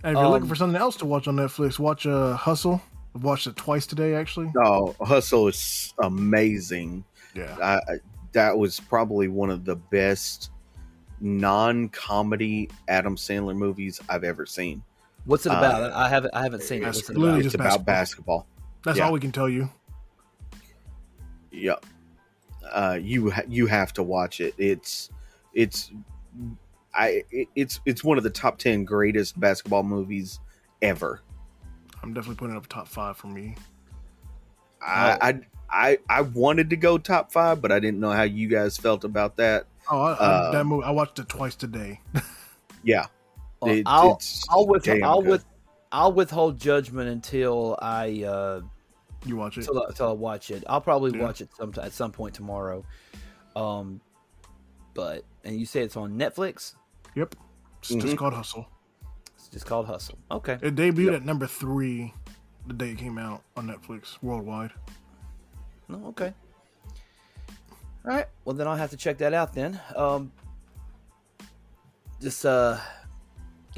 And 0.04 0.16
if 0.18 0.22
you're 0.22 0.30
looking 0.30 0.44
Um, 0.44 0.50
for 0.50 0.56
something 0.56 0.80
else 0.80 0.96
to 0.98 1.06
watch 1.06 1.28
on 1.28 1.36
Netflix, 1.38 1.80
watch 1.80 2.06
uh, 2.06 2.34
Hustle. 2.36 2.82
I've 3.16 3.24
watched 3.24 3.48
it 3.48 3.56
twice 3.56 3.88
today, 3.88 4.14
actually. 4.16 4.52
Oh, 4.64 4.96
Hustle 5.02 5.48
is 5.48 5.94
amazing. 6.00 7.04
Yeah, 7.34 7.56
I, 7.62 7.76
I- 7.94 8.00
that 8.34 8.58
was 8.58 8.80
probably 8.80 9.28
one 9.28 9.50
of 9.50 9.66
the 9.66 9.76
best 9.76 10.52
non-comedy 11.20 12.70
Adam 12.88 13.16
Sandler 13.16 13.56
movies 13.56 14.00
I've 14.10 14.24
ever 14.24 14.46
seen. 14.46 14.84
What's 15.30 15.46
it 15.46 15.52
Uh, 15.52 15.58
about? 15.60 15.92
I 15.94 16.10
haven't 16.10 16.34
I 16.34 16.42
haven't 16.42 16.64
seen 16.64 16.82
it. 16.82 16.86
that's 16.86 16.98
What's 16.98 17.10
it 17.12 17.18
literally 17.18 17.30
about? 17.30 17.38
It's 17.40 17.54
just 17.54 17.56
about 17.56 17.86
basketball. 17.86 18.40
basketball. 18.40 18.48
that's 18.84 18.98
yeah. 18.98 19.06
all 19.06 19.14
we 19.14 19.20
can 19.20 19.32
tell 19.32 19.48
you. 19.48 19.70
Yep. 21.52 21.86
Uh, 22.72 22.98
you 23.02 23.30
ha- 23.32 23.44
you 23.48 23.68
have 23.68 23.94
to 23.94 24.04
watch 24.04 24.42
it. 24.42 24.54
It's 24.58 25.10
it's 25.54 25.92
I 26.96 27.24
it's 27.56 27.80
it's 27.86 28.04
one 28.04 28.18
of 28.18 28.24
the 28.24 28.30
top 28.30 28.58
ten 28.58 28.84
greatest 28.86 29.40
basketball 29.40 29.84
movies 29.84 30.40
ever. 30.82 31.22
I'm 32.02 32.14
definitely 32.14 32.38
putting 32.38 32.56
it 32.56 32.58
up 32.58 32.68
top 32.68 32.88
five 32.88 33.16
for 33.18 33.28
me. 33.28 33.56
I, 34.82 35.18
I 35.22 35.40
I 35.70 35.98
I 36.10 36.22
wanted 36.22 36.70
to 36.72 36.76
go 36.76 36.98
top 36.98 37.32
five, 37.32 37.62
but 37.62 37.72
I 37.72 37.80
didn't 37.80 38.00
know 38.00 38.12
how 38.12 38.24
you 38.24 38.48
guys 38.48 38.78
felt 38.78 39.04
about 39.04 39.38
that. 39.38 39.66
Oh, 39.92 40.02
I, 40.02 40.12
I, 40.14 40.16
Uh, 40.16 40.52
that 40.52 40.66
movie, 40.66 40.84
I 40.86 40.92
watched 40.92 41.20
it 41.20 41.30
twice 41.30 41.54
today. 41.56 42.00
Yeah, 42.82 43.00
Well, 43.02 43.10
it- 43.64 43.84
I'll 43.86 44.22
I'll 44.50 44.68
with 44.68 44.88
I'll 44.88 45.22
with 45.22 45.46
I'll 45.92 46.14
withhold 46.14 46.60
judgment 46.60 47.10
until 47.10 47.78
I 47.82 48.24
uh 48.24 48.62
You 49.26 49.36
watch 49.38 49.58
it. 49.58 49.68
until, 49.68 49.84
until 49.84 50.10
I 50.10 50.14
watch 50.14 50.52
it. 50.52 50.64
I'll 50.68 50.82
probably 50.82 51.18
Yeah. 51.18 51.26
watch 51.26 51.42
it 51.42 51.50
sometime 51.58 51.86
at 51.86 51.94
some 51.94 52.12
point 52.12 52.36
tomorrow. 52.36 52.84
Um, 53.56 54.00
but 54.94 55.24
and 55.44 55.60
you 55.60 55.66
say 55.66 55.82
it's 55.82 55.98
on 55.98 56.18
Netflix. 56.18 56.76
Yep, 57.16 57.36
it's 57.80 57.92
Mhm. 57.92 58.02
just 58.02 58.18
called 58.18 58.34
Hustle. 58.34 58.68
It's 59.36 59.48
just 59.50 59.66
called 59.66 59.88
Hustle. 59.88 60.18
Okay. 60.30 60.60
It 60.62 60.76
debuted 60.76 61.16
at 61.16 61.26
number 61.26 61.48
three 61.48 62.14
the 62.68 62.74
day 62.74 62.92
it 62.92 62.98
came 63.00 63.18
out 63.18 63.42
on 63.58 63.68
Netflix 63.68 64.22
worldwide. 64.22 64.72
No, 65.88 66.06
okay. 66.10 66.34
All 68.06 68.12
right. 68.12 68.28
Well, 68.46 68.56
then 68.56 68.68
I'll 68.68 68.76
have 68.78 68.92
to 68.92 68.98
check 68.98 69.18
that 69.18 69.34
out 69.34 69.54
then. 69.54 69.80
Um, 69.96 70.32
just 72.22 72.46
uh, 72.46 72.78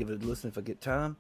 give 0.01 0.09
it 0.09 0.23
a 0.23 0.27
listen 0.27 0.49
if 0.49 0.57
I 0.57 0.61
get 0.61 0.81
time. 0.81 1.15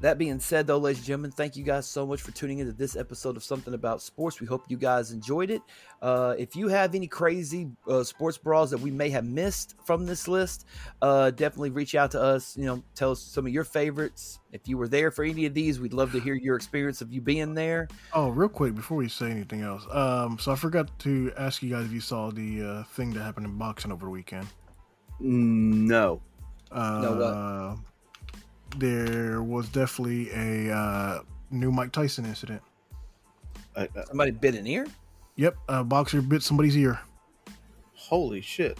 That 0.00 0.18
being 0.18 0.40
said, 0.40 0.66
though, 0.66 0.78
ladies 0.78 0.98
and 0.98 1.06
gentlemen, 1.06 1.30
thank 1.30 1.56
you 1.56 1.62
guys 1.62 1.86
so 1.86 2.04
much 2.04 2.20
for 2.20 2.32
tuning 2.32 2.58
into 2.58 2.72
this 2.72 2.96
episode 2.96 3.36
of 3.36 3.44
Something 3.44 3.72
About 3.72 4.02
Sports. 4.02 4.40
We 4.40 4.48
hope 4.48 4.64
you 4.66 4.76
guys 4.76 5.12
enjoyed 5.12 5.48
it. 5.48 5.62
Uh, 6.00 6.34
if 6.36 6.56
you 6.56 6.66
have 6.66 6.96
any 6.96 7.06
crazy 7.06 7.70
uh, 7.86 8.02
sports 8.02 8.36
brawls 8.36 8.72
that 8.72 8.80
we 8.80 8.90
may 8.90 9.10
have 9.10 9.24
missed 9.24 9.76
from 9.84 10.04
this 10.04 10.26
list, 10.26 10.66
uh, 11.02 11.30
definitely 11.30 11.70
reach 11.70 11.94
out 11.94 12.10
to 12.10 12.20
us. 12.20 12.56
You 12.56 12.64
know, 12.64 12.82
tell 12.96 13.12
us 13.12 13.22
some 13.22 13.46
of 13.46 13.52
your 13.52 13.62
favorites. 13.62 14.40
If 14.50 14.66
you 14.66 14.76
were 14.76 14.88
there 14.88 15.12
for 15.12 15.24
any 15.24 15.46
of 15.46 15.54
these, 15.54 15.78
we'd 15.78 15.92
love 15.92 16.10
to 16.12 16.18
hear 16.20 16.34
your 16.34 16.56
experience 16.56 17.00
of 17.00 17.12
you 17.12 17.20
being 17.20 17.54
there. 17.54 17.86
Oh, 18.12 18.30
real 18.30 18.48
quick 18.48 18.74
before 18.74 18.96
we 18.96 19.08
say 19.08 19.30
anything 19.30 19.62
else, 19.62 19.86
um, 19.92 20.36
so 20.40 20.50
I 20.50 20.56
forgot 20.56 20.98
to 21.00 21.32
ask 21.38 21.62
you 21.62 21.70
guys 21.70 21.86
if 21.86 21.92
you 21.92 22.00
saw 22.00 22.32
the 22.32 22.62
uh, 22.62 22.82
thing 22.94 23.12
that 23.12 23.20
happened 23.20 23.46
in 23.46 23.56
boxing 23.56 23.92
over 23.92 24.04
the 24.06 24.10
weekend. 24.10 24.48
no. 25.20 26.20
Uh, 26.72 27.00
No, 27.02 27.76
what? 27.76 27.91
There 28.78 29.42
was 29.42 29.68
definitely 29.68 30.30
a 30.30 30.74
uh, 30.74 31.20
new 31.50 31.70
Mike 31.70 31.92
Tyson 31.92 32.24
incident. 32.24 32.62
Uh, 33.76 33.86
Somebody 34.06 34.30
bit 34.32 34.54
an 34.54 34.66
ear. 34.66 34.86
Yep, 35.36 35.56
a 35.68 35.84
boxer 35.84 36.20
bit 36.22 36.42
somebody's 36.42 36.76
ear. 36.76 37.00
holy 37.94 38.40
shit! 38.40 38.78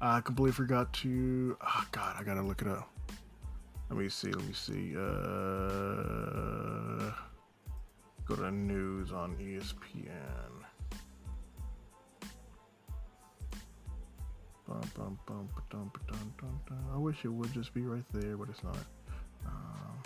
I 0.00 0.20
completely 0.20 0.52
forgot 0.52 0.92
to. 0.94 1.56
Oh 1.60 1.84
God, 1.92 2.16
I 2.18 2.24
gotta 2.24 2.42
look 2.42 2.60
it 2.62 2.68
up. 2.68 2.88
Let 3.88 3.98
me 3.98 4.08
see. 4.08 4.32
Let 4.32 4.44
me 4.46 4.52
see. 4.52 4.96
Uh, 4.96 5.00
go 8.24 8.34
to 8.36 8.50
news 8.50 9.12
on 9.12 9.36
ESPN. 9.36 10.61
I 16.94 16.98
wish 16.98 17.24
it 17.24 17.28
would 17.28 17.52
just 17.52 17.74
be 17.74 17.82
right 17.82 18.04
there, 18.12 18.36
but 18.36 18.48
it's 18.48 18.62
not. 18.62 18.76
Um, 19.46 20.02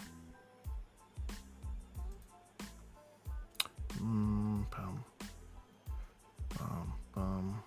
mm, 4.00 4.70
bum, 4.70 5.04
bum, 6.58 6.92
bum. 7.14 7.62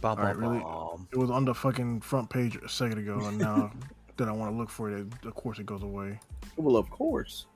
Bum, 0.00 0.18
All 0.18 0.24
right, 0.24 0.36
really? 0.36 0.62
It 1.12 1.16
was 1.16 1.30
on 1.30 1.46
the 1.46 1.54
fucking 1.54 2.02
front 2.02 2.28
page 2.28 2.56
a 2.56 2.68
second 2.68 2.98
ago, 2.98 3.20
and 3.24 3.38
now 3.38 3.72
that 4.16 4.28
I 4.28 4.32
want 4.32 4.52
to 4.52 4.56
look 4.56 4.68
for 4.68 4.90
it, 4.90 5.06
of 5.24 5.34
course 5.34 5.58
it 5.58 5.66
goes 5.66 5.82
away. 5.82 6.20
Well, 6.56 6.76
of 6.76 6.90
course. 6.90 7.46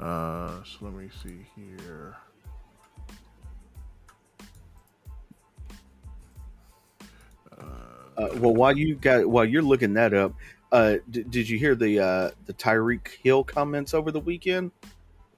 Uh, 0.00 0.62
so 0.64 0.78
let 0.82 0.94
me 0.94 1.08
see 1.22 1.46
here. 1.54 2.16
Uh, 8.28 8.38
well, 8.38 8.54
while 8.54 8.76
you 8.76 8.94
got 8.96 9.26
while 9.26 9.44
you're 9.44 9.62
looking 9.62 9.94
that 9.94 10.14
up, 10.14 10.34
uh, 10.72 10.96
d- 11.10 11.24
did 11.24 11.48
you 11.48 11.58
hear 11.58 11.74
the 11.74 11.98
uh, 11.98 12.30
the 12.46 12.52
Tyreek 12.54 13.08
Hill 13.22 13.44
comments 13.44 13.94
over 13.94 14.10
the 14.10 14.20
weekend? 14.20 14.70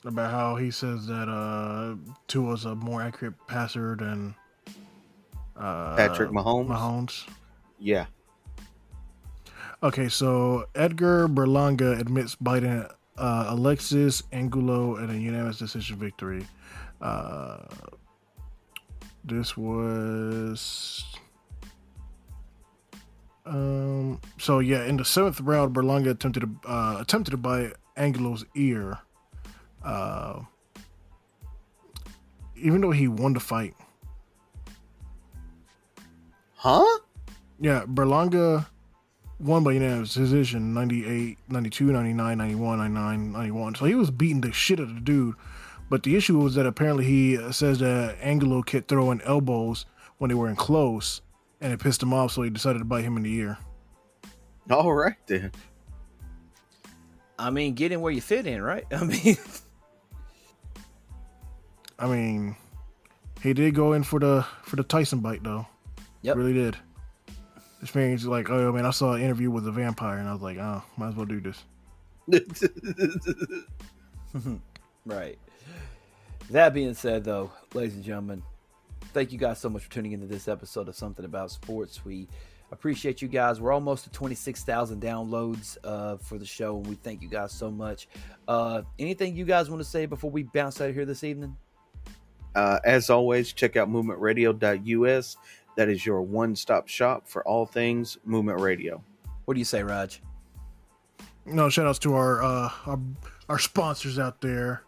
About 0.04 0.30
how 0.30 0.56
he 0.56 0.70
says 0.70 1.06
that 1.08 1.28
uh 1.28 1.94
Tua's 2.26 2.64
a 2.64 2.74
more 2.74 3.02
accurate 3.02 3.34
passer 3.46 3.96
than 3.96 4.34
uh, 5.56 5.94
Patrick 5.96 6.30
Mahomes. 6.30 6.68
Mahomes. 6.68 7.28
Yeah. 7.78 8.06
Okay, 9.82 10.08
so 10.08 10.66
Edgar 10.74 11.26
Berlanga 11.28 11.98
admits 11.98 12.36
Biden, 12.36 12.90
uh, 13.16 13.46
Alexis 13.48 14.22
Angulo 14.32 14.96
in 14.96 15.10
a 15.10 15.14
unanimous 15.14 15.58
decision 15.58 15.96
victory. 15.96 16.46
Uh, 17.00 17.58
this 19.24 19.56
was. 19.56 21.04
Um. 23.46 24.20
So 24.38 24.58
yeah, 24.58 24.84
in 24.84 24.96
the 24.96 25.04
seventh 25.04 25.40
round, 25.40 25.74
Berlanga 25.74 26.10
attempted 26.10 26.40
to 26.40 26.70
uh, 26.70 26.98
attempted 27.00 27.32
to 27.32 27.36
bite 27.36 27.72
Angulo's 27.96 28.44
ear. 28.54 28.98
Uh, 29.82 30.40
even 32.56 32.82
though 32.82 32.90
he 32.90 33.08
won 33.08 33.32
the 33.32 33.40
fight, 33.40 33.74
Huh? 36.62 36.98
Yeah, 37.58 37.86
Berlanga 37.86 38.66
won 39.38 39.64
by 39.64 39.72
unanimous 39.72 40.12
decision 40.12 40.74
98, 40.74 41.38
92, 41.48 41.84
99, 41.86 42.36
91, 42.36 42.78
99, 42.78 43.32
91. 43.32 43.74
So 43.76 43.86
he 43.86 43.94
was 43.94 44.10
beating 44.10 44.42
the 44.42 44.52
shit 44.52 44.78
out 44.78 44.88
of 44.88 44.94
the 44.94 45.00
dude. 45.00 45.36
But 45.88 46.02
the 46.02 46.16
issue 46.16 46.38
was 46.38 46.56
that 46.56 46.66
apparently 46.66 47.06
he 47.06 47.38
says 47.50 47.78
that 47.78 48.18
Angulo 48.20 48.60
kept 48.60 48.88
throwing 48.88 49.22
elbows 49.22 49.86
when 50.18 50.28
they 50.28 50.34
were 50.34 50.50
in 50.50 50.56
close 50.56 51.22
and 51.60 51.72
it 51.72 51.80
pissed 51.80 52.02
him 52.02 52.12
off, 52.12 52.32
so 52.32 52.42
he 52.42 52.50
decided 52.50 52.78
to 52.78 52.84
bite 52.84 53.04
him 53.04 53.16
in 53.16 53.22
the 53.22 53.34
ear. 53.34 53.58
All 54.70 54.92
right 54.92 55.16
then. 55.26 55.52
I 57.38 57.50
mean, 57.50 57.74
get 57.74 57.92
in 57.92 58.00
where 58.00 58.12
you 58.12 58.20
fit 58.20 58.46
in, 58.46 58.62
right? 58.62 58.84
I 58.92 59.04
mean, 59.04 59.36
I 61.98 62.06
mean, 62.06 62.56
he 63.42 63.52
did 63.52 63.74
go 63.74 63.94
in 63.94 64.02
for 64.02 64.20
the 64.20 64.46
for 64.62 64.76
the 64.76 64.84
Tyson 64.84 65.20
bite 65.20 65.42
though. 65.42 65.66
Yep. 66.22 66.36
Really 66.36 66.52
did. 66.52 66.76
This 67.80 67.94
man's 67.94 68.26
like, 68.26 68.50
oh 68.50 68.72
man, 68.72 68.84
I 68.84 68.90
saw 68.90 69.14
an 69.14 69.22
interview 69.22 69.50
with 69.50 69.66
a 69.66 69.72
vampire 69.72 70.18
and 70.18 70.28
I 70.28 70.34
was 70.34 70.42
like, 70.42 70.58
oh, 70.58 70.82
might 70.98 71.08
as 71.08 71.14
well 71.14 71.24
do 71.24 71.40
this. 71.40 71.64
right. 75.06 75.38
That 76.50 76.74
being 76.74 76.94
said, 76.94 77.24
though, 77.24 77.50
ladies 77.72 77.94
and 77.94 78.04
gentlemen, 78.04 78.42
thank 79.12 79.32
you 79.32 79.38
guys 79.38 79.58
so 79.58 79.68
much 79.68 79.84
for 79.84 79.90
tuning 79.90 80.12
into 80.12 80.26
this 80.26 80.48
episode 80.48 80.88
of 80.88 80.96
Something 80.96 81.24
About 81.24 81.50
Sports. 81.50 82.04
We 82.04 82.28
appreciate 82.72 83.20
you 83.20 83.28
guys. 83.28 83.60
We're 83.60 83.72
almost 83.72 84.04
to 84.04 84.10
26,000 84.10 85.02
downloads 85.02 85.76
uh, 85.84 86.16
for 86.18 86.38
the 86.38 86.46
show, 86.46 86.76
and 86.76 86.86
we 86.86 86.94
thank 86.96 87.22
you 87.22 87.28
guys 87.28 87.52
so 87.52 87.70
much. 87.70 88.08
Uh, 88.46 88.82
anything 88.98 89.34
you 89.36 89.44
guys 89.44 89.68
want 89.68 89.80
to 89.82 89.88
say 89.88 90.06
before 90.06 90.30
we 90.30 90.44
bounce 90.44 90.80
out 90.80 90.90
of 90.90 90.94
here 90.94 91.04
this 91.04 91.24
evening? 91.24 91.56
Uh, 92.54 92.78
as 92.84 93.10
always, 93.10 93.52
check 93.52 93.76
out 93.76 93.88
movementradio.us. 93.88 95.36
That 95.76 95.88
is 95.88 96.04
your 96.04 96.22
one 96.22 96.56
stop 96.56 96.88
shop 96.88 97.28
for 97.28 97.46
all 97.46 97.66
things 97.66 98.18
movement 98.24 98.60
radio. 98.60 99.02
What 99.44 99.54
do 99.54 99.60
you 99.60 99.64
say, 99.64 99.82
Raj? 99.82 100.20
No, 101.46 101.68
shout 101.68 101.86
outs 101.86 101.98
to 102.00 102.14
our 102.14 102.42
uh 102.42 102.70
our, 102.86 103.00
our 103.48 103.58
sponsors 103.58 104.18
out 104.18 104.40
there. 104.40 104.82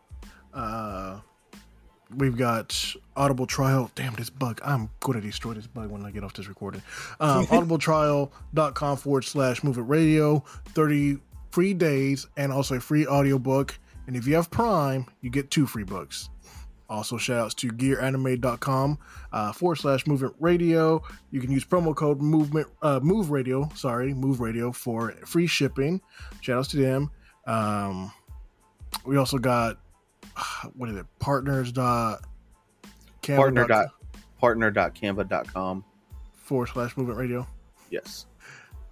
We've 2.16 2.36
got 2.36 2.94
Audible 3.16 3.46
Trial. 3.46 3.90
Damn 3.94 4.14
this 4.14 4.30
bug. 4.30 4.60
I'm 4.64 4.90
gonna 5.00 5.20
destroy 5.20 5.54
this 5.54 5.66
bug 5.66 5.90
when 5.90 6.04
I 6.04 6.10
get 6.10 6.24
off 6.24 6.34
this 6.34 6.48
recording. 6.48 6.82
Um 7.20 7.46
audibletrial.com 7.48 8.96
forward 8.96 9.24
slash 9.24 9.62
move 9.64 9.78
it 9.78 9.82
radio. 9.82 10.44
30 10.68 11.18
free 11.50 11.74
days 11.74 12.26
and 12.36 12.52
also 12.52 12.76
a 12.76 12.80
free 12.80 13.06
audiobook. 13.06 13.78
And 14.06 14.16
if 14.16 14.26
you 14.26 14.34
have 14.34 14.50
Prime, 14.50 15.06
you 15.20 15.30
get 15.30 15.50
two 15.50 15.66
free 15.66 15.84
books. 15.84 16.28
Also, 16.88 17.16
shout 17.16 17.38
outs 17.38 17.54
to 17.54 17.68
gearanime.com 17.68 18.98
uh, 19.32 19.52
forward 19.52 19.76
slash 19.76 20.06
movement 20.06 20.34
radio. 20.38 21.02
You 21.30 21.40
can 21.40 21.50
use 21.50 21.64
promo 21.64 21.96
code 21.96 22.20
movement 22.20 22.68
uh, 22.82 23.00
move 23.02 23.30
radio, 23.30 23.70
sorry, 23.74 24.12
move 24.12 24.40
radio 24.40 24.72
for 24.72 25.12
free 25.24 25.46
shipping. 25.46 26.02
Shout 26.42 26.58
outs 26.58 26.68
to 26.68 26.76
them. 26.76 27.10
Um, 27.46 28.12
we 29.06 29.16
also 29.16 29.38
got 29.38 29.78
what 30.74 30.88
is 30.88 30.96
it? 30.96 31.06
Partners 31.18 31.72
dot 31.72 32.24
Partner 33.22 33.66
dot 33.66 33.88
partner.canva.com. 34.38 35.84
forward 36.34 36.66
slash 36.66 36.96
movement 36.96 37.18
radio. 37.18 37.46
Yes. 37.90 38.26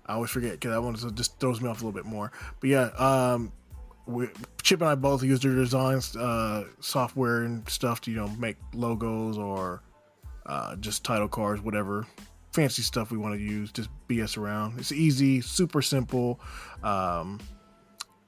I 0.06 0.14
always 0.14 0.30
forget 0.30 0.52
because 0.52 0.72
that 0.72 0.82
one 0.82 0.96
just 1.14 1.38
throws 1.40 1.60
me 1.60 1.68
off 1.68 1.82
a 1.82 1.84
little 1.86 1.92
bit 1.92 2.04
more. 2.04 2.32
But 2.60 2.70
yeah, 2.70 2.84
um, 2.98 3.52
we, 4.06 4.28
Chip 4.62 4.80
and 4.80 4.90
I 4.90 4.94
both 4.94 5.22
use 5.22 5.40
their 5.40 5.54
designs, 5.54 6.16
uh, 6.16 6.64
software 6.80 7.42
and 7.42 7.68
stuff 7.68 8.00
to 8.02 8.10
you 8.10 8.16
know 8.16 8.28
make 8.38 8.56
logos 8.74 9.38
or 9.38 9.82
uh, 10.46 10.76
just 10.76 11.04
title 11.04 11.28
cards, 11.28 11.60
whatever 11.60 12.06
fancy 12.52 12.82
stuff 12.82 13.10
we 13.10 13.18
want 13.18 13.34
to 13.34 13.40
use. 13.40 13.72
Just 13.72 13.88
BS 14.08 14.36
around. 14.36 14.78
It's 14.78 14.92
easy, 14.92 15.40
super 15.40 15.82
simple, 15.82 16.40
um, 16.82 17.40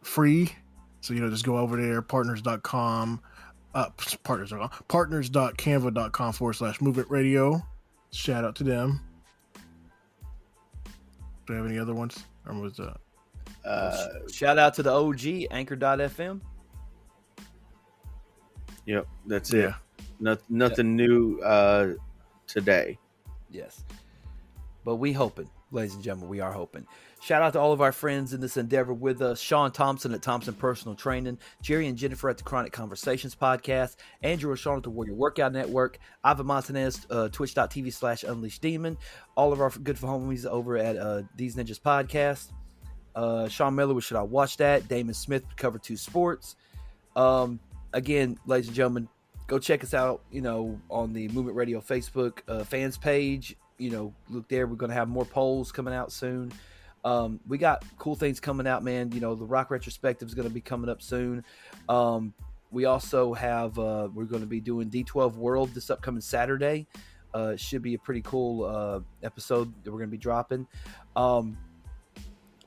free. 0.02 0.52
So 1.02 1.14
you 1.14 1.20
know, 1.20 1.28
just 1.28 1.44
go 1.44 1.58
over 1.58 1.76
there, 1.76 2.00
partners.com, 2.00 3.20
uh, 3.74 3.90
partners.com, 4.22 4.70
partners.canva.com 4.88 6.32
forward 6.32 6.52
slash 6.54 6.80
movement 6.80 7.10
radio. 7.10 7.60
Shout 8.12 8.44
out 8.44 8.54
to 8.56 8.64
them. 8.64 9.00
Do 11.46 11.52
you 11.52 11.56
have 11.56 11.66
any 11.66 11.78
other 11.78 11.92
ones? 11.92 12.24
Or 12.46 12.54
was 12.54 12.76
that? 12.76 12.96
Uh, 13.64 14.08
Shout 14.30 14.58
out 14.58 14.74
to 14.74 14.82
the 14.84 14.92
OG, 14.92 15.48
Anchor.fm. 15.50 16.40
yep. 18.86 19.06
That's 19.26 19.52
it. 19.52 19.62
Yeah. 19.62 19.74
No, 20.20 20.36
nothing 20.48 20.94
new 20.94 21.40
uh, 21.40 21.94
today. 22.46 22.96
Yes. 23.50 23.84
But 24.84 24.96
we 24.96 25.12
hoping, 25.12 25.50
ladies 25.72 25.94
and 25.94 26.02
gentlemen, 26.02 26.28
we 26.28 26.38
are 26.40 26.52
hoping. 26.52 26.86
Shout 27.22 27.40
out 27.40 27.52
to 27.52 27.60
all 27.60 27.72
of 27.72 27.80
our 27.80 27.92
friends 27.92 28.34
in 28.34 28.40
this 28.40 28.56
endeavor 28.56 28.92
with 28.92 29.22
us. 29.22 29.40
Sean 29.40 29.70
Thompson 29.70 30.12
at 30.12 30.22
Thompson 30.22 30.54
Personal 30.54 30.96
Training, 30.96 31.38
Jerry 31.60 31.86
and 31.86 31.96
Jennifer 31.96 32.28
at 32.28 32.36
the 32.36 32.42
Chronic 32.42 32.72
Conversations 32.72 33.36
Podcast, 33.36 33.94
Andrew 34.24 34.50
and 34.50 34.58
Sean 34.58 34.78
at 34.78 34.82
the 34.82 34.90
Warrior 34.90 35.14
Workout 35.14 35.52
Network, 35.52 36.00
Ivan 36.24 36.46
Montanez, 36.46 37.06
uh, 37.10 37.28
twitch.tv 37.28 37.92
slash 37.92 38.24
Unleashed 38.24 38.60
Demon, 38.60 38.98
all 39.36 39.52
of 39.52 39.60
our 39.60 39.70
good 39.70 39.96
for 39.96 40.08
homies 40.08 40.46
over 40.46 40.76
at 40.76 40.96
uh, 40.96 41.22
These 41.36 41.54
Ninjaz 41.54 41.80
Podcast. 41.80 42.50
Uh, 43.14 43.46
Sean 43.48 43.76
Miller 43.76 43.94
with 43.94 44.02
Should 44.02 44.16
I 44.16 44.22
Watch 44.22 44.56
That? 44.56 44.88
Damon 44.88 45.14
Smith 45.14 45.44
Cover 45.54 45.78
2 45.78 45.96
Sports. 45.96 46.56
Um, 47.14 47.60
again, 47.92 48.36
ladies 48.46 48.66
and 48.66 48.74
gentlemen, 48.74 49.08
go 49.46 49.60
check 49.60 49.84
us 49.84 49.94
out, 49.94 50.22
you 50.32 50.40
know, 50.40 50.80
on 50.90 51.12
the 51.12 51.28
Movement 51.28 51.56
Radio 51.56 51.80
Facebook 51.80 52.40
uh, 52.48 52.64
fans 52.64 52.98
page. 52.98 53.54
You 53.78 53.90
know, 53.90 54.14
look 54.28 54.48
there. 54.48 54.66
We're 54.66 54.74
going 54.74 54.90
to 54.90 54.96
have 54.96 55.08
more 55.08 55.24
polls 55.24 55.70
coming 55.70 55.94
out 55.94 56.10
soon. 56.10 56.52
Um, 57.04 57.40
we 57.48 57.58
got 57.58 57.84
cool 57.98 58.14
things 58.14 58.40
coming 58.40 58.66
out, 58.66 58.84
man. 58.84 59.10
You 59.12 59.20
know, 59.20 59.34
the 59.34 59.44
rock 59.44 59.70
retrospective 59.70 60.28
is 60.28 60.34
going 60.34 60.48
to 60.48 60.54
be 60.54 60.60
coming 60.60 60.88
up 60.88 61.02
soon. 61.02 61.44
Um, 61.88 62.32
we 62.70 62.84
also 62.84 63.34
have, 63.34 63.78
uh, 63.78 64.08
we're 64.14 64.24
going 64.24 64.42
to 64.42 64.48
be 64.48 64.60
doing 64.60 64.90
D12 64.90 65.34
World 65.34 65.74
this 65.74 65.90
upcoming 65.90 66.20
Saturday. 66.20 66.86
Uh, 67.34 67.56
should 67.56 67.82
be 67.82 67.94
a 67.94 67.98
pretty 67.98 68.20
cool 68.22 68.64
uh, 68.64 69.00
episode 69.22 69.72
that 69.84 69.90
we're 69.90 69.98
going 69.98 70.10
to 70.10 70.16
be 70.16 70.18
dropping. 70.18 70.66
Um, 71.16 71.56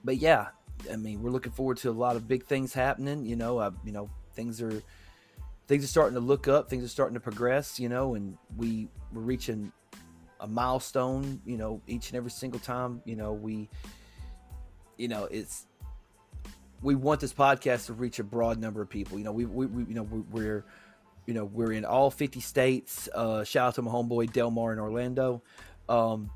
but 0.04 0.18
yeah, 0.18 0.48
I 0.92 0.96
mean, 0.96 1.22
we're 1.22 1.32
looking 1.32 1.52
forward 1.52 1.78
to 1.78 1.90
a 1.90 1.92
lot 1.92 2.16
of 2.16 2.28
big 2.28 2.46
things 2.46 2.74
happening. 2.74 3.26
You 3.26 3.36
know, 3.36 3.74
you 3.84 3.92
know, 3.92 4.10
things 4.34 4.62
are 4.62 4.82
things 5.68 5.84
are 5.84 5.88
starting 5.88 6.14
to 6.16 6.20
look 6.20 6.48
up, 6.48 6.70
things 6.70 6.84
are 6.84 6.90
starting 6.90 7.16
to 7.16 7.20
progress, 7.20 7.80
you 7.80 7.90
know, 7.90 8.16
and 8.16 8.38
we 8.58 8.88
we're 9.14 9.22
reaching 9.22 9.72
a 10.40 10.48
milestone, 10.48 11.42
you 11.46 11.58
know, 11.58 11.82
each 11.88 12.10
and 12.10 12.18
every 12.18 12.32
single 12.32 12.60
time, 12.60 13.02
you 13.06 13.16
know, 13.16 13.34
we 13.34 13.70
you 14.98 15.08
know, 15.08 15.26
it's 15.26 15.66
we 16.82 16.96
want 16.96 17.20
this 17.20 17.34
podcast 17.34 17.88
to 17.88 17.93
reach 17.93 18.20
a 18.20 18.24
broad 18.24 18.60
number 18.60 18.82
of 18.82 18.89
people. 18.89 19.18
You 19.18 19.26
know, 19.26 19.32
we, 19.32 19.46
we, 19.46 19.66
we 19.66 19.84
you 19.86 19.96
know 19.96 20.04
we, 20.04 20.46
are 20.46 20.66
you 21.26 21.34
know 21.34 21.46
we're 21.46 21.72
in 21.72 21.86
all 21.86 22.12
50 22.12 22.39
states. 22.39 23.10
Uh, 23.14 23.43
shout 23.43 23.70
out 23.70 23.76
to 23.76 23.82
my 23.82 23.91
homeboy 23.91 24.32
Delmar 24.32 24.74
in 24.74 24.80
Orlando. 24.80 25.41
Um, 25.89 26.30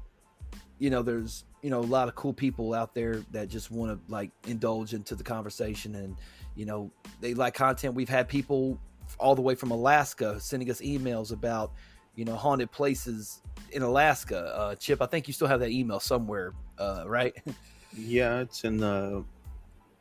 you 0.80 0.90
know, 0.90 1.02
there's 1.02 1.46
you 1.62 1.70
know 1.70 1.80
a 1.80 1.82
lot 1.82 2.08
of 2.08 2.16
cool 2.16 2.34
people 2.34 2.74
out 2.74 2.96
there 2.96 3.24
that 3.32 3.50
just 3.50 3.70
want 3.70 3.92
to 3.92 4.12
like 4.12 4.32
indulge 4.48 4.94
into 4.94 5.16
the 5.16 5.24
conversation 5.24 5.96
and 5.96 6.16
you 6.56 6.66
know 6.66 6.92
they 7.22 7.34
like 7.34 7.54
content. 7.54 7.94
We've 7.94 8.10
had 8.10 8.28
people 8.28 8.80
all 9.18 9.36
the 9.36 9.42
way 9.42 9.56
from 9.56 9.72
Alaska 9.72 10.40
sending 10.40 10.70
us 10.70 10.82
emails 10.82 11.32
about 11.32 11.74
you 12.16 12.26
know 12.26 12.36
haunted 12.36 12.72
places 12.72 13.42
in 13.72 13.82
Alaska. 13.82 14.54
Uh, 14.56 14.76
Chip, 14.76 15.02
I 15.02 15.06
think 15.06 15.28
you 15.28 15.34
still 15.34 15.48
have 15.48 15.60
that 15.60 15.70
email 15.70 16.00
somewhere, 16.00 16.54
uh, 16.78 17.04
right? 17.06 17.34
Yeah, 17.96 18.42
it's 18.42 18.64
in 18.64 18.78
the 18.78 19.24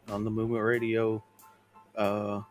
on 0.09 0.24
the 0.24 0.30
Movement 0.30 0.62
Radio 0.62 1.22
uh, 1.97 2.43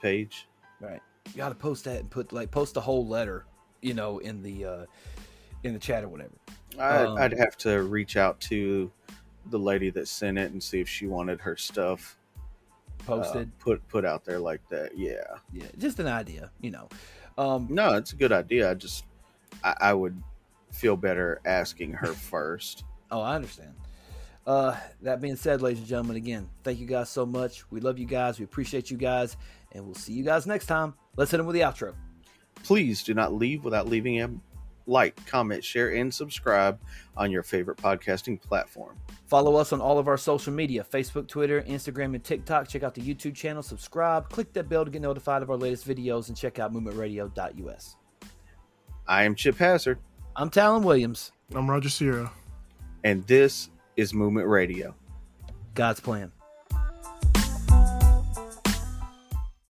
page. 0.00 0.48
Right. 0.80 1.00
You 1.28 1.36
got 1.36 1.48
to 1.50 1.54
post 1.54 1.84
that 1.84 2.00
and 2.00 2.10
put 2.10 2.32
like 2.32 2.50
post 2.50 2.74
the 2.74 2.80
whole 2.80 3.06
letter, 3.06 3.46
you 3.80 3.94
know, 3.94 4.18
in 4.18 4.42
the 4.42 4.64
uh, 4.64 4.86
in 5.62 5.72
the 5.72 5.78
chat 5.78 6.04
or 6.04 6.08
whatever. 6.08 6.34
I'd, 6.78 7.06
um, 7.06 7.18
I'd 7.18 7.38
have 7.38 7.56
to 7.58 7.82
reach 7.82 8.16
out 8.16 8.40
to 8.42 8.90
the 9.46 9.58
lady 9.58 9.90
that 9.90 10.08
sent 10.08 10.38
it 10.38 10.52
and 10.52 10.62
see 10.62 10.80
if 10.80 10.88
she 10.88 11.06
wanted 11.06 11.40
her 11.40 11.56
stuff 11.56 12.16
posted, 13.06 13.48
uh, 13.48 13.64
put 13.64 13.88
put 13.88 14.04
out 14.04 14.24
there 14.24 14.38
like 14.38 14.66
that. 14.68 14.96
Yeah, 14.96 15.22
yeah, 15.52 15.66
just 15.78 15.98
an 15.98 16.06
idea, 16.06 16.50
you 16.60 16.70
know. 16.70 16.88
Um, 17.36 17.66
no, 17.70 17.94
it's 17.94 18.12
a 18.12 18.16
good 18.16 18.32
idea. 18.32 18.70
I 18.70 18.74
just 18.74 19.04
I, 19.62 19.74
I 19.80 19.94
would 19.94 20.20
feel 20.72 20.96
better 20.96 21.40
asking 21.44 21.92
her 21.92 22.12
first. 22.12 22.84
Oh, 23.10 23.20
I 23.20 23.34
understand. 23.34 23.74
Uh, 24.46 24.76
that 25.02 25.20
being 25.20 25.36
said, 25.36 25.62
ladies 25.62 25.78
and 25.78 25.88
gentlemen, 25.88 26.16
again, 26.16 26.48
thank 26.62 26.78
you 26.78 26.86
guys 26.86 27.08
so 27.08 27.24
much. 27.24 27.70
We 27.70 27.80
love 27.80 27.98
you 27.98 28.06
guys. 28.06 28.38
We 28.38 28.44
appreciate 28.44 28.90
you 28.90 28.96
guys. 28.96 29.36
And 29.72 29.84
we'll 29.84 29.94
see 29.94 30.12
you 30.12 30.24
guys 30.24 30.46
next 30.46 30.66
time. 30.66 30.94
Let's 31.16 31.30
hit 31.30 31.38
them 31.38 31.46
with 31.46 31.54
the 31.54 31.62
outro. 31.62 31.94
Please 32.62 33.02
do 33.02 33.14
not 33.14 33.32
leave 33.32 33.64
without 33.64 33.88
leaving 33.88 34.20
a 34.20 34.30
like, 34.86 35.24
comment, 35.26 35.64
share, 35.64 35.94
and 35.94 36.12
subscribe 36.12 36.78
on 37.16 37.30
your 37.30 37.42
favorite 37.42 37.78
podcasting 37.78 38.40
platform. 38.40 38.98
Follow 39.26 39.56
us 39.56 39.72
on 39.72 39.80
all 39.80 39.98
of 39.98 40.08
our 40.08 40.18
social 40.18 40.52
media 40.52 40.84
Facebook, 40.84 41.26
Twitter, 41.26 41.62
Instagram, 41.62 42.14
and 42.14 42.22
TikTok. 42.22 42.68
Check 42.68 42.82
out 42.82 42.94
the 42.94 43.00
YouTube 43.00 43.34
channel, 43.34 43.62
subscribe, 43.62 44.28
click 44.28 44.52
that 44.52 44.68
bell 44.68 44.84
to 44.84 44.90
get 44.90 45.02
notified 45.02 45.42
of 45.42 45.50
our 45.50 45.56
latest 45.56 45.88
videos, 45.88 46.28
and 46.28 46.36
check 46.36 46.58
out 46.58 46.72
movementradio.us. 46.72 47.96
I 49.06 49.24
am 49.24 49.34
Chip 49.34 49.56
Hazard. 49.56 49.98
I'm 50.36 50.50
Talon 50.50 50.82
Williams. 50.82 51.32
I'm 51.54 51.70
Roger 51.70 51.88
Sierra. 51.88 52.30
And 53.04 53.22
this 53.26 53.68
is 53.98 54.14
Movement 54.14 54.48
Radio. 54.48 54.94
God's 55.74 56.00
plan. 56.00 56.32